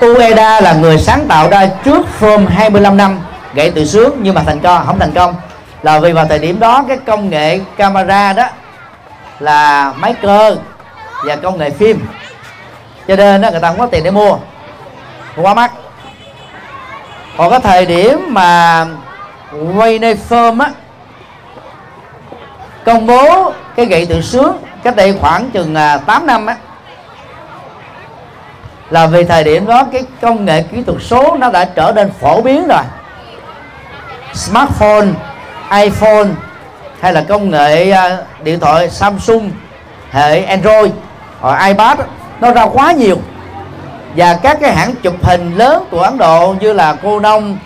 Ueda 0.00 0.60
là 0.60 0.72
người 0.72 0.98
sáng 0.98 1.26
tạo 1.28 1.48
ra 1.48 1.68
trước 1.84 2.06
From 2.20 2.46
25 2.46 2.96
năm 2.96 3.20
gậy 3.54 3.70
từ 3.70 3.84
sướng 3.84 4.18
nhưng 4.22 4.34
mà 4.34 4.42
thành 4.46 4.60
công 4.60 4.86
không 4.86 4.98
thành 4.98 5.12
công. 5.12 5.34
Là 5.82 5.98
vì 5.98 6.12
vào 6.12 6.26
thời 6.28 6.38
điểm 6.38 6.60
đó 6.60 6.84
cái 6.88 6.96
công 7.06 7.30
nghệ 7.30 7.60
camera 7.76 8.32
đó 8.32 8.48
là 9.40 9.92
máy 9.96 10.14
cơ 10.22 10.56
và 11.24 11.36
công 11.36 11.58
nghệ 11.58 11.70
phim. 11.70 12.06
Cho 13.08 13.16
nên 13.16 13.40
đó, 13.40 13.50
người 13.50 13.60
ta 13.60 13.68
không 13.68 13.78
có 13.78 13.86
tiền 13.86 14.04
để 14.04 14.10
mua 14.10 14.36
quá 15.36 15.54
mắc. 15.54 15.72
Còn 17.36 17.50
cái 17.50 17.60
thời 17.60 17.86
điểm 17.86 18.18
mà 18.28 18.86
Wayne 19.52 20.16
Firm 20.28 20.60
á 20.60 20.70
công 22.84 23.06
bố 23.06 23.52
cái 23.76 23.86
gậy 23.86 24.06
tự 24.06 24.20
sướng 24.20 24.56
cách 24.82 24.96
đây 24.96 25.16
khoảng 25.20 25.50
chừng 25.50 25.74
à, 25.74 25.96
8 25.96 26.26
năm 26.26 26.46
á 26.46 26.56
là 28.90 29.06
vì 29.06 29.24
thời 29.24 29.44
điểm 29.44 29.66
đó 29.66 29.84
cái 29.92 30.02
công 30.20 30.44
nghệ 30.44 30.62
kỹ 30.62 30.82
thuật 30.86 30.98
số 31.02 31.36
nó 31.36 31.50
đã 31.50 31.64
trở 31.64 31.92
nên 31.94 32.10
phổ 32.20 32.40
biến 32.40 32.68
rồi. 32.68 32.82
Smartphone 34.34 35.06
iphone 35.70 36.28
hay 37.00 37.12
là 37.12 37.24
công 37.28 37.50
nghệ 37.50 37.90
à, 37.90 38.16
điện 38.42 38.60
thoại 38.60 38.90
samsung 38.90 39.50
hệ 40.10 40.44
android 40.44 40.92
hoặc 41.40 41.66
ipad 41.66 41.98
nó 42.40 42.50
ra 42.50 42.66
quá 42.66 42.92
nhiều. 42.92 43.16
Và 44.16 44.34
các 44.34 44.58
cái 44.60 44.72
hãng 44.74 44.94
chụp 45.02 45.14
hình 45.24 45.54
lớn 45.54 45.84
của 45.90 46.00
ấn 46.00 46.18
độ 46.18 46.54
như 46.60 46.72
là 46.72 46.96
cô 47.02 47.20
nông 47.20 47.58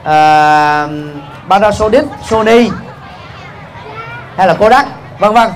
uh, 0.00 0.90
Panasonic, 1.48 2.04
Sony 2.24 2.70
hay 4.36 4.46
là 4.46 4.54
Kodak 4.54 4.86
vân 5.18 5.32
vân 5.32 5.50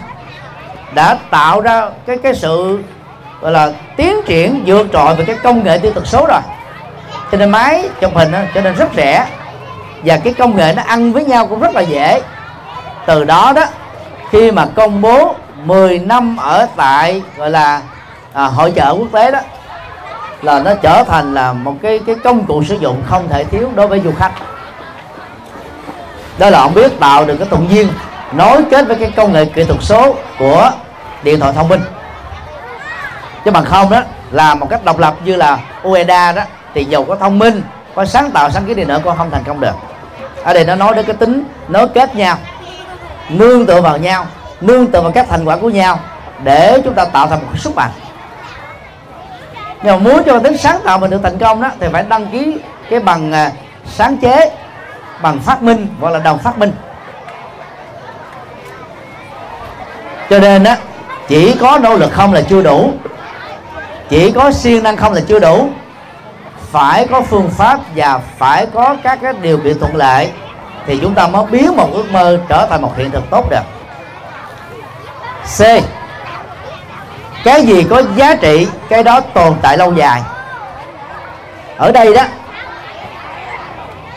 đã 0.95 1.19
tạo 1.31 1.61
ra 1.61 1.89
cái 2.07 2.17
cái 2.23 2.35
sự 2.35 2.79
gọi 3.41 3.53
là 3.53 3.73
tiến 3.97 4.17
triển 4.27 4.63
vượt 4.67 4.87
trội 4.93 5.15
về 5.15 5.25
cái 5.25 5.37
công 5.43 5.65
nghệ 5.65 5.79
tiêu 5.79 5.93
cực 5.95 6.07
số 6.07 6.27
rồi. 6.27 6.41
Cho 7.33 7.39
nên 7.39 7.51
máy 7.51 7.89
chụp 8.01 8.11
hình 8.15 8.33
đó, 8.33 8.39
cho 8.55 8.61
nên 8.61 8.75
rất 8.75 8.89
rẻ. 8.97 9.27
Và 10.05 10.17
cái 10.17 10.35
công 10.35 10.57
nghệ 10.57 10.73
nó 10.77 10.83
ăn 10.87 11.13
với 11.13 11.25
nhau 11.25 11.47
cũng 11.47 11.61
rất 11.61 11.75
là 11.75 11.81
dễ. 11.81 12.23
Từ 13.07 13.25
đó 13.25 13.53
đó 13.57 13.65
khi 14.31 14.51
mà 14.51 14.67
công 14.75 15.03
bố 15.03 15.35
10 15.65 15.99
năm 15.99 16.37
ở 16.37 16.67
tại 16.77 17.23
gọi 17.37 17.51
là 17.51 17.81
à, 18.33 18.45
hội 18.45 18.73
chợ 18.73 18.95
quốc 18.99 19.09
tế 19.13 19.31
đó 19.31 19.41
là 20.43 20.59
nó 20.59 20.75
trở 20.75 21.05
thành 21.05 21.35
là 21.35 21.53
một 21.53 21.75
cái 21.83 22.01
cái 22.07 22.17
công 22.25 22.45
cụ 22.45 22.65
sử 22.65 22.75
dụng 22.75 23.03
không 23.07 23.29
thể 23.29 23.45
thiếu 23.45 23.71
đối 23.75 23.87
với 23.87 24.01
du 24.01 24.13
khách. 24.19 24.33
Đó 26.39 26.51
là 26.51 26.59
ông 26.59 26.75
biết 26.75 27.01
tạo 27.01 27.25
được 27.25 27.37
cái 27.37 27.49
tụng 27.49 27.67
duyên 27.71 27.89
nối 28.33 28.65
kết 28.71 28.87
với 28.87 28.97
cái 28.97 29.13
công 29.17 29.33
nghệ 29.33 29.45
kỹ 29.45 29.65
thuật 29.65 29.83
số 29.83 30.17
của 30.39 30.71
điện 31.23 31.41
thoại 31.41 31.53
thông 31.57 31.69
minh. 31.69 31.81
Chứ 33.45 33.51
bằng 33.51 33.65
không 33.65 33.91
đó, 33.91 34.03
làm 34.31 34.61
một 34.61 34.67
cách 34.71 34.85
độc 34.85 34.99
lập 34.99 35.15
như 35.25 35.37
là 35.37 35.59
UEDA 35.83 36.33
đó, 36.33 36.43
thì 36.75 36.85
dù 36.85 37.05
có 37.05 37.17
thông 37.17 37.39
minh, 37.39 37.63
có 37.95 38.05
sáng 38.05 38.31
tạo 38.31 38.51
sáng 38.51 38.65
kiến 38.65 38.77
đi 38.77 38.85
nữa 38.85 38.99
con 39.05 39.17
không 39.17 39.31
thành 39.31 39.45
công 39.45 39.61
được. 39.61 39.75
Ở 40.45 40.55
đây 40.55 40.65
nó 40.65 40.75
nói 40.75 40.95
đến 40.95 41.07
cái 41.07 41.17
tính 41.17 41.45
nối 41.69 41.89
kết 41.89 42.15
nhau, 42.15 42.37
nương 43.29 43.67
tựa 43.67 43.81
vào 43.81 43.99
nhau, 43.99 44.27
nương 44.61 44.87
tựa 44.87 45.01
vào 45.01 45.13
các 45.13 45.27
thành 45.31 45.45
quả 45.45 45.57
của 45.57 45.71
nhau 45.71 45.99
để 46.43 46.81
chúng 46.85 46.95
ta 46.95 47.05
tạo 47.05 47.27
thành 47.27 47.41
một 47.41 47.47
cái 47.53 47.61
sức 47.61 47.77
mạnh. 47.77 47.91
Nhưng 49.83 49.93
mà 49.93 50.11
muốn 50.11 50.23
cho 50.27 50.39
tính 50.39 50.57
sáng 50.57 50.79
tạo 50.85 50.99
mình 50.99 51.11
được 51.11 51.21
thành 51.23 51.39
công 51.39 51.63
đó, 51.63 51.71
thì 51.81 51.87
phải 51.93 52.05
đăng 52.09 52.27
ký 52.27 52.59
cái 52.91 53.01
bằng 53.01 53.33
à, 53.33 53.51
sáng 53.87 54.17
chế, 54.17 54.53
bằng 55.23 55.39
phát 55.39 55.63
minh, 55.63 55.87
gọi 56.01 56.13
là 56.13 56.19
đồng 56.19 56.39
phát 56.39 56.59
minh. 56.59 56.73
Cho 60.31 60.39
nên 60.39 60.65
á, 60.65 60.77
chỉ 61.29 61.57
có 61.61 61.79
nỗ 61.83 61.97
lực 61.97 62.13
không 62.13 62.33
là 62.33 62.41
chưa 62.41 62.63
đủ. 62.63 62.93
Chỉ 64.09 64.33
có 64.33 64.53
siêng 64.53 64.83
năng 64.83 64.97
không 64.97 65.13
là 65.13 65.21
chưa 65.29 65.39
đủ. 65.39 65.69
Phải 66.73 67.07
có 67.07 67.21
phương 67.21 67.51
pháp 67.51 67.81
và 67.97 68.21
phải 68.39 68.67
có 68.67 68.97
các 69.03 69.19
cái 69.23 69.33
điều 69.43 69.59
kiện 69.59 69.79
thuận 69.79 69.97
lợi 69.97 70.31
thì 70.87 70.99
chúng 71.03 71.15
ta 71.15 71.27
mới 71.27 71.47
biến 71.51 71.77
một 71.77 71.89
ước 71.93 72.13
mơ 72.13 72.39
trở 72.49 72.67
thành 72.71 72.83
một 72.83 72.97
hiện 72.97 73.11
thực 73.11 73.31
tốt 73.31 73.51
được 73.51 73.65
c. 75.59 75.63
Cái 77.45 77.63
gì 77.63 77.87
có 77.91 78.03
giá 78.17 78.35
trị, 78.35 78.67
cái 78.89 79.03
đó 79.03 79.21
tồn 79.21 79.55
tại 79.63 79.79
lâu 79.79 79.95
dài. 79.95 80.23
Ở 81.77 81.93
đây 81.93 82.15
đó 82.15 82.25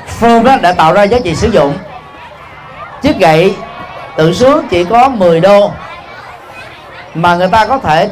phương 0.08 0.44
đó 0.44 0.58
đã 0.62 0.72
tạo 0.72 0.94
ra 0.94 1.04
giá 1.04 1.18
trị 1.24 1.36
sử 1.36 1.50
dụng. 1.50 1.74
Chiếc 3.02 3.18
gậy 3.20 3.56
tự 4.16 4.34
sướng 4.34 4.68
chỉ 4.70 4.84
có 4.84 5.10
10 5.10 5.40
đô 5.40 5.72
mà 7.14 7.36
người 7.36 7.48
ta 7.48 7.66
có 7.66 7.78
thể 7.78 8.10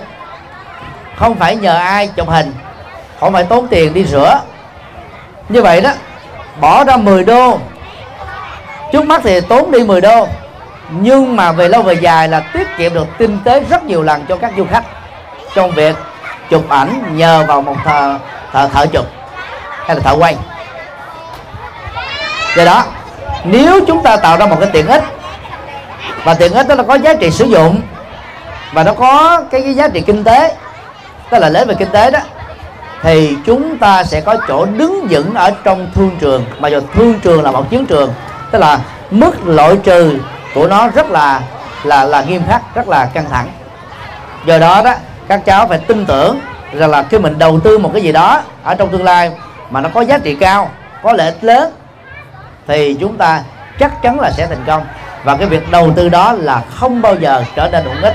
không 1.16 1.36
phải 1.36 1.56
nhờ 1.56 1.76
ai 1.76 2.08
chụp 2.08 2.30
hình 2.30 2.54
không 3.20 3.34
phải 3.34 3.44
tốn 3.44 3.68
tiền 3.68 3.94
đi 3.94 4.06
rửa. 4.06 4.40
Như 5.50 5.62
vậy 5.62 5.82
đó 5.82 5.92
bỏ 6.60 6.84
ra 6.84 6.98
10 6.98 7.24
đô. 7.24 7.60
Trước 8.92 9.06
mắt 9.06 9.22
thì 9.24 9.42
tốn 9.42 9.72
đi 9.72 9.84
10 9.84 10.02
đô. 10.02 10.28
Nhưng 10.90 11.36
mà 11.36 11.52
về 11.52 11.70
lâu 11.70 11.82
về 11.82 11.94
dài 11.94 12.28
là 12.28 12.40
tiết 12.40 12.68
kiệm 12.78 12.94
được 12.94 13.08
tinh 13.18 13.40
tế 13.44 13.60
rất 13.60 13.84
nhiều 13.84 14.04
lần 14.04 14.26
cho 14.30 14.38
các 14.38 14.52
du 14.58 14.66
khách 14.72 14.84
trong 15.56 15.72
việc 15.72 15.96
chụp 16.50 16.70
ảnh 16.70 17.18
nhờ 17.18 17.44
vào 17.48 17.62
một 17.62 17.76
thợ 17.84 18.18
thợ, 18.52 18.68
thợ 18.68 18.86
chụp 18.86 19.06
hay 19.86 19.96
là 19.96 20.02
thợ 20.02 20.16
quay. 20.20 20.36
Do 22.56 22.66
đó 22.66 22.86
nếu 23.44 23.86
chúng 23.88 24.04
ta 24.04 24.18
tạo 24.18 24.38
ra 24.38 24.46
một 24.46 24.58
cái 24.60 24.70
tiện 24.74 24.88
ích 24.88 25.04
và 26.24 26.34
tiện 26.34 26.54
ích 26.54 26.68
đó 26.68 26.76
là 26.76 26.84
có 26.84 26.96
giá 26.96 27.14
trị 27.14 27.32
sử 27.32 27.46
dụng 27.46 27.82
và 28.74 28.84
nó 28.84 28.94
có 28.94 29.44
cái, 29.52 29.62
cái 29.62 29.74
giá 29.74 29.88
trị 29.88 30.02
kinh 30.02 30.24
tế 30.24 30.56
tức 31.30 31.40
là 31.40 31.50
lấy 31.50 31.66
về 31.66 31.76
kinh 31.80 31.90
tế 31.90 32.12
đó. 32.12 32.20
Thì 33.02 33.36
chúng 33.46 33.78
ta 33.78 34.04
sẽ 34.04 34.22
có 34.22 34.38
chỗ 34.48 34.66
đứng 34.66 35.08
vững 35.10 35.34
ở 35.36 35.52
trong 35.64 35.92
thương 35.96 36.12
trường. 36.20 36.46
Mà 36.60 36.68
dù 36.68 36.80
thương 36.94 37.20
trường 37.20 37.44
là 37.44 37.52
một 37.52 37.70
chiến 37.70 37.86
trường 37.86 38.14
tức 38.52 38.60
là 38.60 38.80
mức 39.12 39.48
loại 39.48 39.78
trừ 39.84 40.20
của 40.56 40.68
nó 40.68 40.88
rất 40.88 41.10
là 41.10 41.42
là 41.84 42.04
là 42.04 42.22
nghiêm 42.22 42.42
khắc 42.48 42.62
rất 42.76 42.88
là 42.88 43.06
căng 43.06 43.30
thẳng. 43.30 43.48
Do 44.46 44.60
đó 44.60 44.82
đó 44.84 44.94
các 45.28 45.46
cháu 45.46 45.68
phải 45.68 45.78
tin 45.78 46.06
tưởng 46.06 46.40
rằng 46.74 46.90
là 46.90 47.04
khi 47.04 47.20
mình 47.20 47.40
đầu 47.40 47.60
tư 47.60 47.78
một 47.78 47.90
cái 47.94 48.02
gì 48.02 48.12
đó 48.12 48.42
ở 48.64 48.76
trong 48.76 48.90
tương 48.90 49.04
lai 49.04 49.32
mà 49.70 49.82
nó 49.82 49.90
có 49.94 50.02
giá 50.02 50.18
trị 50.18 50.36
cao 50.36 50.70
có 51.04 51.14
lợi 51.14 51.28
ích 51.28 51.44
lớn 51.44 51.74
thì 52.68 52.98
chúng 53.00 53.18
ta 53.18 53.42
chắc 53.80 54.02
chắn 54.02 54.20
là 54.20 54.32
sẽ 54.32 54.48
thành 54.48 54.64
công. 54.68 54.84
Và 55.24 55.36
cái 55.36 55.48
việc 55.48 55.72
đầu 55.72 55.92
tư 55.96 56.10
đó 56.10 56.34
là 56.34 56.62
không 56.76 57.02
bao 57.02 57.16
giờ 57.16 57.44
trở 57.56 57.70
nên 57.72 57.86
uổng 57.86 58.02
ích 58.02 58.14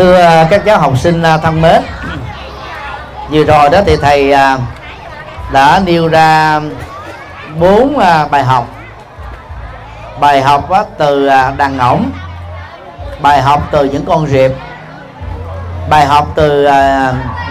thưa 0.00 0.20
à, 0.20 0.46
các 0.50 0.62
cháu 0.64 0.78
học 0.78 0.98
sinh 0.98 1.22
à, 1.22 1.36
thân 1.36 1.60
mến, 1.60 1.82
vừa 3.30 3.44
rồi 3.44 3.70
đó 3.70 3.80
thì 3.86 3.96
thầy 3.96 4.32
à, 4.32 4.58
đã 5.52 5.80
nêu 5.84 6.08
ra 6.08 6.60
bốn 7.58 7.98
bài 8.30 8.44
học. 8.44 8.66
Bài 10.20 10.42
học 10.42 10.68
từ 10.98 11.28
đàn 11.56 11.76
ngỗng 11.76 12.10
bài 13.22 13.42
học 13.42 13.62
từ 13.70 13.84
những 13.84 14.04
con 14.06 14.26
rệp, 14.26 14.50
bài 15.90 16.06
học 16.06 16.26
từ 16.34 16.68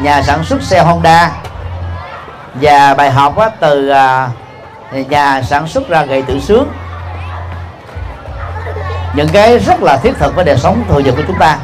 nhà 0.02 0.22
sản 0.22 0.44
xuất 0.44 0.64
xe 0.64 0.80
Honda 0.80 1.32
và 2.54 2.94
bài 2.94 3.12
học 3.12 3.36
từ 3.60 3.94
nhà 4.90 5.42
sản 5.42 5.68
xuất 5.68 5.90
ra 5.90 6.06
gậy 6.06 6.22
tự 6.22 6.40
sướng. 6.40 6.72
Những 9.14 9.30
cái 9.34 9.60
rất 9.60 9.84
là 9.84 9.98
thiết 9.98 10.14
thực 10.20 10.36
với 10.36 10.46
đời 10.46 10.58
sống 10.58 10.84
thường 10.90 11.04
nhật 11.04 11.16
của 11.18 11.24
chúng 11.28 11.40
ta 11.40 11.58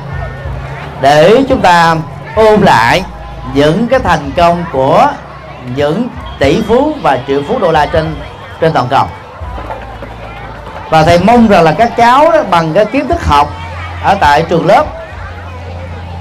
để 1.01 1.43
chúng 1.49 1.61
ta 1.61 1.95
ôn 2.35 2.61
lại 2.61 3.03
những 3.53 3.87
cái 3.87 3.99
thành 3.99 4.31
công 4.37 4.63
của 4.71 5.07
những 5.75 6.07
tỷ 6.39 6.61
phú 6.61 6.93
và 7.01 7.17
triệu 7.27 7.41
phú 7.47 7.59
đô 7.59 7.71
la 7.71 7.85
trên 7.85 8.15
trên 8.61 8.73
toàn 8.73 8.87
cầu. 8.89 9.05
Và 10.89 11.03
thầy 11.03 11.19
mong 11.19 11.47
rằng 11.47 11.63
là 11.63 11.71
các 11.71 11.97
cháu 11.97 12.31
đó, 12.31 12.43
bằng 12.49 12.73
cái 12.73 12.85
kiến 12.85 13.07
thức 13.07 13.25
học 13.25 13.49
ở 14.03 14.15
tại 14.21 14.45
trường 14.49 14.65
lớp 14.65 14.85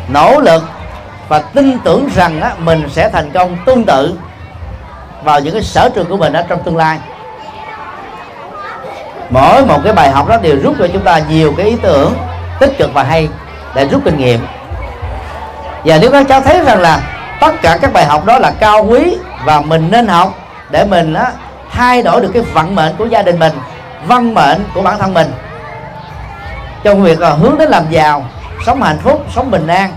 nỗ 0.09 0.41
lực 0.41 0.63
và 1.29 1.39
tin 1.39 1.79
tưởng 1.79 2.09
rằng 2.15 2.41
đó, 2.41 2.51
mình 2.59 2.89
sẽ 2.93 3.09
thành 3.09 3.31
công 3.31 3.57
tương 3.67 3.85
tự 3.85 4.19
vào 5.25 5.41
những 5.41 5.53
cái 5.53 5.63
sở 5.63 5.89
trường 5.95 6.07
của 6.07 6.17
mình 6.17 6.33
ở 6.33 6.45
trong 6.49 6.63
tương 6.63 6.77
lai. 6.77 6.99
Mỗi 9.31 9.67
một 9.67 9.81
cái 9.85 9.93
bài 9.93 10.11
học 10.11 10.29
đó 10.29 10.37
đều 10.43 10.57
rút 10.63 10.75
cho 10.79 10.89
chúng 10.93 11.03
ta 11.03 11.21
nhiều 11.29 11.55
cái 11.57 11.67
ý 11.67 11.77
tưởng 11.83 12.15
tích 12.61 12.79
cực 12.79 12.95
và 12.95 13.03
hay 13.03 13.29
để 13.75 13.85
rút 13.85 14.03
kinh 14.05 14.19
nghiệm 14.19 14.47
và 15.85 15.99
nếu 16.01 16.11
các 16.11 16.27
cháu 16.29 16.41
thấy 16.41 16.65
rằng 16.65 16.81
là 16.81 17.01
tất 17.41 17.63
cả 17.63 17.79
các 17.83 17.93
bài 17.93 18.05
học 18.05 18.25
đó 18.25 18.39
là 18.39 18.53
cao 18.61 18.85
quý 18.85 19.17
và 19.45 19.61
mình 19.61 19.89
nên 19.91 20.07
học 20.07 20.35
để 20.71 20.85
mình 20.85 21.15
á, 21.15 21.33
thay 21.73 22.03
đổi 22.03 22.21
được 22.21 22.31
cái 22.35 22.43
vận 22.43 22.75
mệnh 22.75 22.97
của 22.97 23.07
gia 23.07 23.23
đình 23.23 23.39
mình 23.39 23.53
văn 24.07 24.35
mệnh 24.35 24.65
của 24.75 24.83
bản 24.83 24.99
thân 24.99 25.15
mình. 25.15 25.33
Trong 26.83 27.03
việc 27.03 27.21
là 27.21 27.31
hướng 27.31 27.59
đến 27.59 27.71
làm 27.71 27.91
giàu 27.91 28.25
sống 28.67 28.83
hạnh 28.83 28.99
phúc 29.03 29.27
sống 29.35 29.51
bình 29.51 29.67
an 29.67 29.93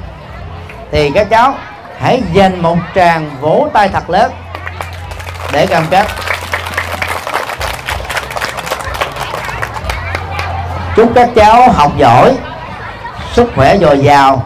thì 0.92 1.12
các 1.16 1.30
cháu 1.30 1.54
hãy 2.00 2.22
dành 2.34 2.62
một 2.62 2.78
tràng 2.96 3.30
vỗ 3.42 3.68
tay 3.74 3.90
thật 3.90 4.10
lớn 4.10 4.32
để 5.52 5.66
cam 5.66 5.84
kết. 5.90 6.08
Chúc 10.96 11.12
các 11.16 11.30
cháu 11.36 11.72
học 11.72 11.92
giỏi 11.98 12.36
sức 13.34 13.52
khỏe 13.56 13.78
dồi 13.78 14.00
dào 14.00 14.46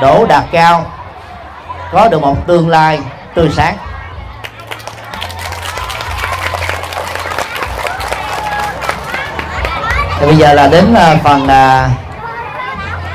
đỗ 0.00 0.26
đạt 0.26 0.44
cao. 0.52 0.84
Có 1.92 2.08
được 2.08 2.22
một 2.22 2.46
tương 2.46 2.68
lai 2.68 3.00
tươi 3.34 3.50
sáng. 3.56 3.76
Thì 10.18 10.26
bây 10.26 10.36
giờ 10.36 10.52
là 10.52 10.66
đến 10.66 10.94
à, 10.94 11.16
phần 11.24 11.48
à, 11.48 11.88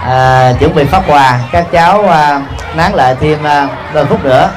à, 0.10 0.54
chuẩn 0.60 0.76
bị 0.76 0.84
phát 0.84 1.02
quà. 1.08 1.40
Các 1.52 1.66
cháu 1.72 2.10
à, 2.10 2.42
nán 2.76 2.94
lại 2.94 3.16
thêm 3.22 3.44
à, 3.44 3.68
đôi 3.94 4.06
phút 4.06 4.26
nữa. 4.26 4.50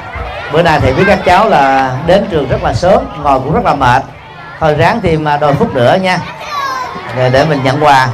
Bữa 0.52 0.62
nay 0.62 0.80
thì 0.80 0.92
biết 0.92 1.04
các 1.06 1.18
cháu 1.24 1.48
là 1.48 1.92
đến 2.06 2.26
trường 2.30 2.48
rất 2.48 2.62
là 2.62 2.74
sớm 2.74 3.22
ngồi 3.22 3.40
cũng 3.40 3.54
rất 3.54 3.64
là 3.64 3.74
mệt. 3.74 4.02
Thôi 4.60 4.74
ráng 4.74 5.00
thêm 5.02 5.28
à, 5.28 5.36
đôi 5.36 5.54
phút 5.54 5.74
nữa 5.74 5.96
nha. 6.02 6.18
Để, 7.16 7.30
để 7.30 7.44
mình 7.44 7.64
nhận 7.64 7.84
quà. 7.84 8.08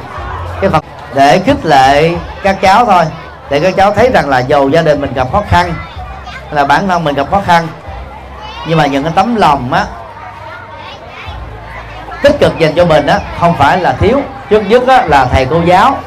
Cái 0.60 0.70
phần 0.70 0.84
để 1.14 1.40
khích 1.46 1.66
lệ 1.66 2.10
các 2.42 2.60
cháu 2.60 2.84
thôi 2.84 3.04
để 3.50 3.60
các 3.60 3.76
cháu 3.76 3.92
thấy 3.92 4.10
rằng 4.14 4.28
là 4.28 4.38
dầu 4.38 4.68
gia 4.68 4.82
đình 4.82 5.00
mình 5.00 5.12
gặp 5.14 5.32
khó 5.32 5.42
khăn 5.48 5.74
là 6.50 6.64
bản 6.64 6.88
thân 6.88 7.04
mình 7.04 7.14
gặp 7.14 7.30
khó 7.30 7.40
khăn. 7.46 7.66
Nhưng 8.68 8.78
mà 8.78 8.86
những 8.86 9.02
cái 9.02 9.12
tấm 9.16 9.36
lòng 9.36 9.72
á 9.72 9.84
tích 12.22 12.36
cực 12.40 12.58
dành 12.58 12.74
cho 12.74 12.84
mình 12.84 13.06
á 13.06 13.18
không 13.40 13.56
phải 13.56 13.78
là 13.78 13.92
thiếu. 13.92 14.20
Trước 14.50 14.60
nhất 14.60 14.88
á, 14.88 15.06
là 15.06 15.24
thầy 15.24 15.46
cô 15.46 15.60
giáo 15.64 15.98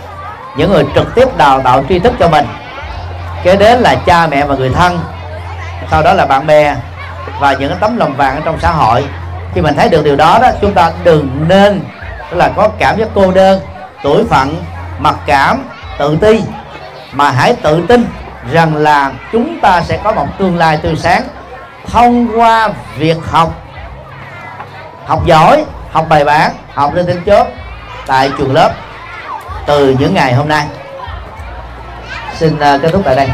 những 0.57 0.71
người 0.71 0.85
trực 0.95 1.15
tiếp 1.15 1.38
đào 1.38 1.61
tạo 1.61 1.83
tri 1.89 1.99
thức 1.99 2.13
cho 2.19 2.27
mình. 2.27 2.47
Kế 3.43 3.55
đến 3.55 3.79
là 3.79 3.95
cha 3.95 4.27
mẹ 4.27 4.45
và 4.45 4.55
người 4.55 4.69
thân 4.69 4.99
sau 5.91 6.03
đó 6.03 6.13
là 6.13 6.25
bạn 6.25 6.47
bè 6.47 6.75
và 7.39 7.53
những 7.53 7.69
cái 7.69 7.77
tấm 7.81 7.97
lòng 7.97 8.13
vàng 8.13 8.35
ở 8.35 8.41
trong 8.45 8.59
xã 8.59 8.71
hội. 8.71 9.05
Khi 9.53 9.61
mình 9.61 9.75
thấy 9.75 9.89
được 9.89 10.03
điều 10.03 10.15
đó 10.15 10.39
đó 10.41 10.49
chúng 10.61 10.73
ta 10.73 10.91
đừng 11.03 11.45
nên 11.47 11.81
là 12.31 12.49
có 12.55 12.69
cảm 12.79 12.97
giác 12.97 13.07
cô 13.15 13.31
đơn 13.31 13.61
tuổi 14.03 14.23
phận 14.29 14.63
mặc 14.99 15.15
cảm 15.25 15.63
tự 15.99 16.17
ti 16.21 16.41
mà 17.18 17.31
hãy 17.31 17.56
tự 17.61 17.85
tin 17.88 18.07
rằng 18.52 18.76
là 18.76 19.11
chúng 19.31 19.60
ta 19.60 19.81
sẽ 19.81 19.99
có 20.03 20.11
một 20.11 20.27
tương 20.38 20.57
lai 20.57 20.77
tươi 20.77 20.95
sáng 20.95 21.23
thông 21.88 22.39
qua 22.39 22.69
việc 22.98 23.18
học. 23.30 23.53
Học 25.06 25.26
giỏi, 25.26 25.65
học 25.91 26.06
bài 26.10 26.23
bản, 26.23 26.52
học 26.73 26.94
lên 26.94 27.06
đến 27.06 27.22
chốt, 27.26 27.48
tại 28.07 28.31
trường 28.38 28.53
lớp 28.53 28.72
từ 29.65 29.95
những 29.99 30.14
ngày 30.14 30.34
hôm 30.34 30.48
nay. 30.48 30.65
Xin 32.35 32.60
ờ, 32.60 32.80
kết 32.81 32.89
thúc 32.91 33.02
tại 33.06 33.15
đây. 33.15 33.30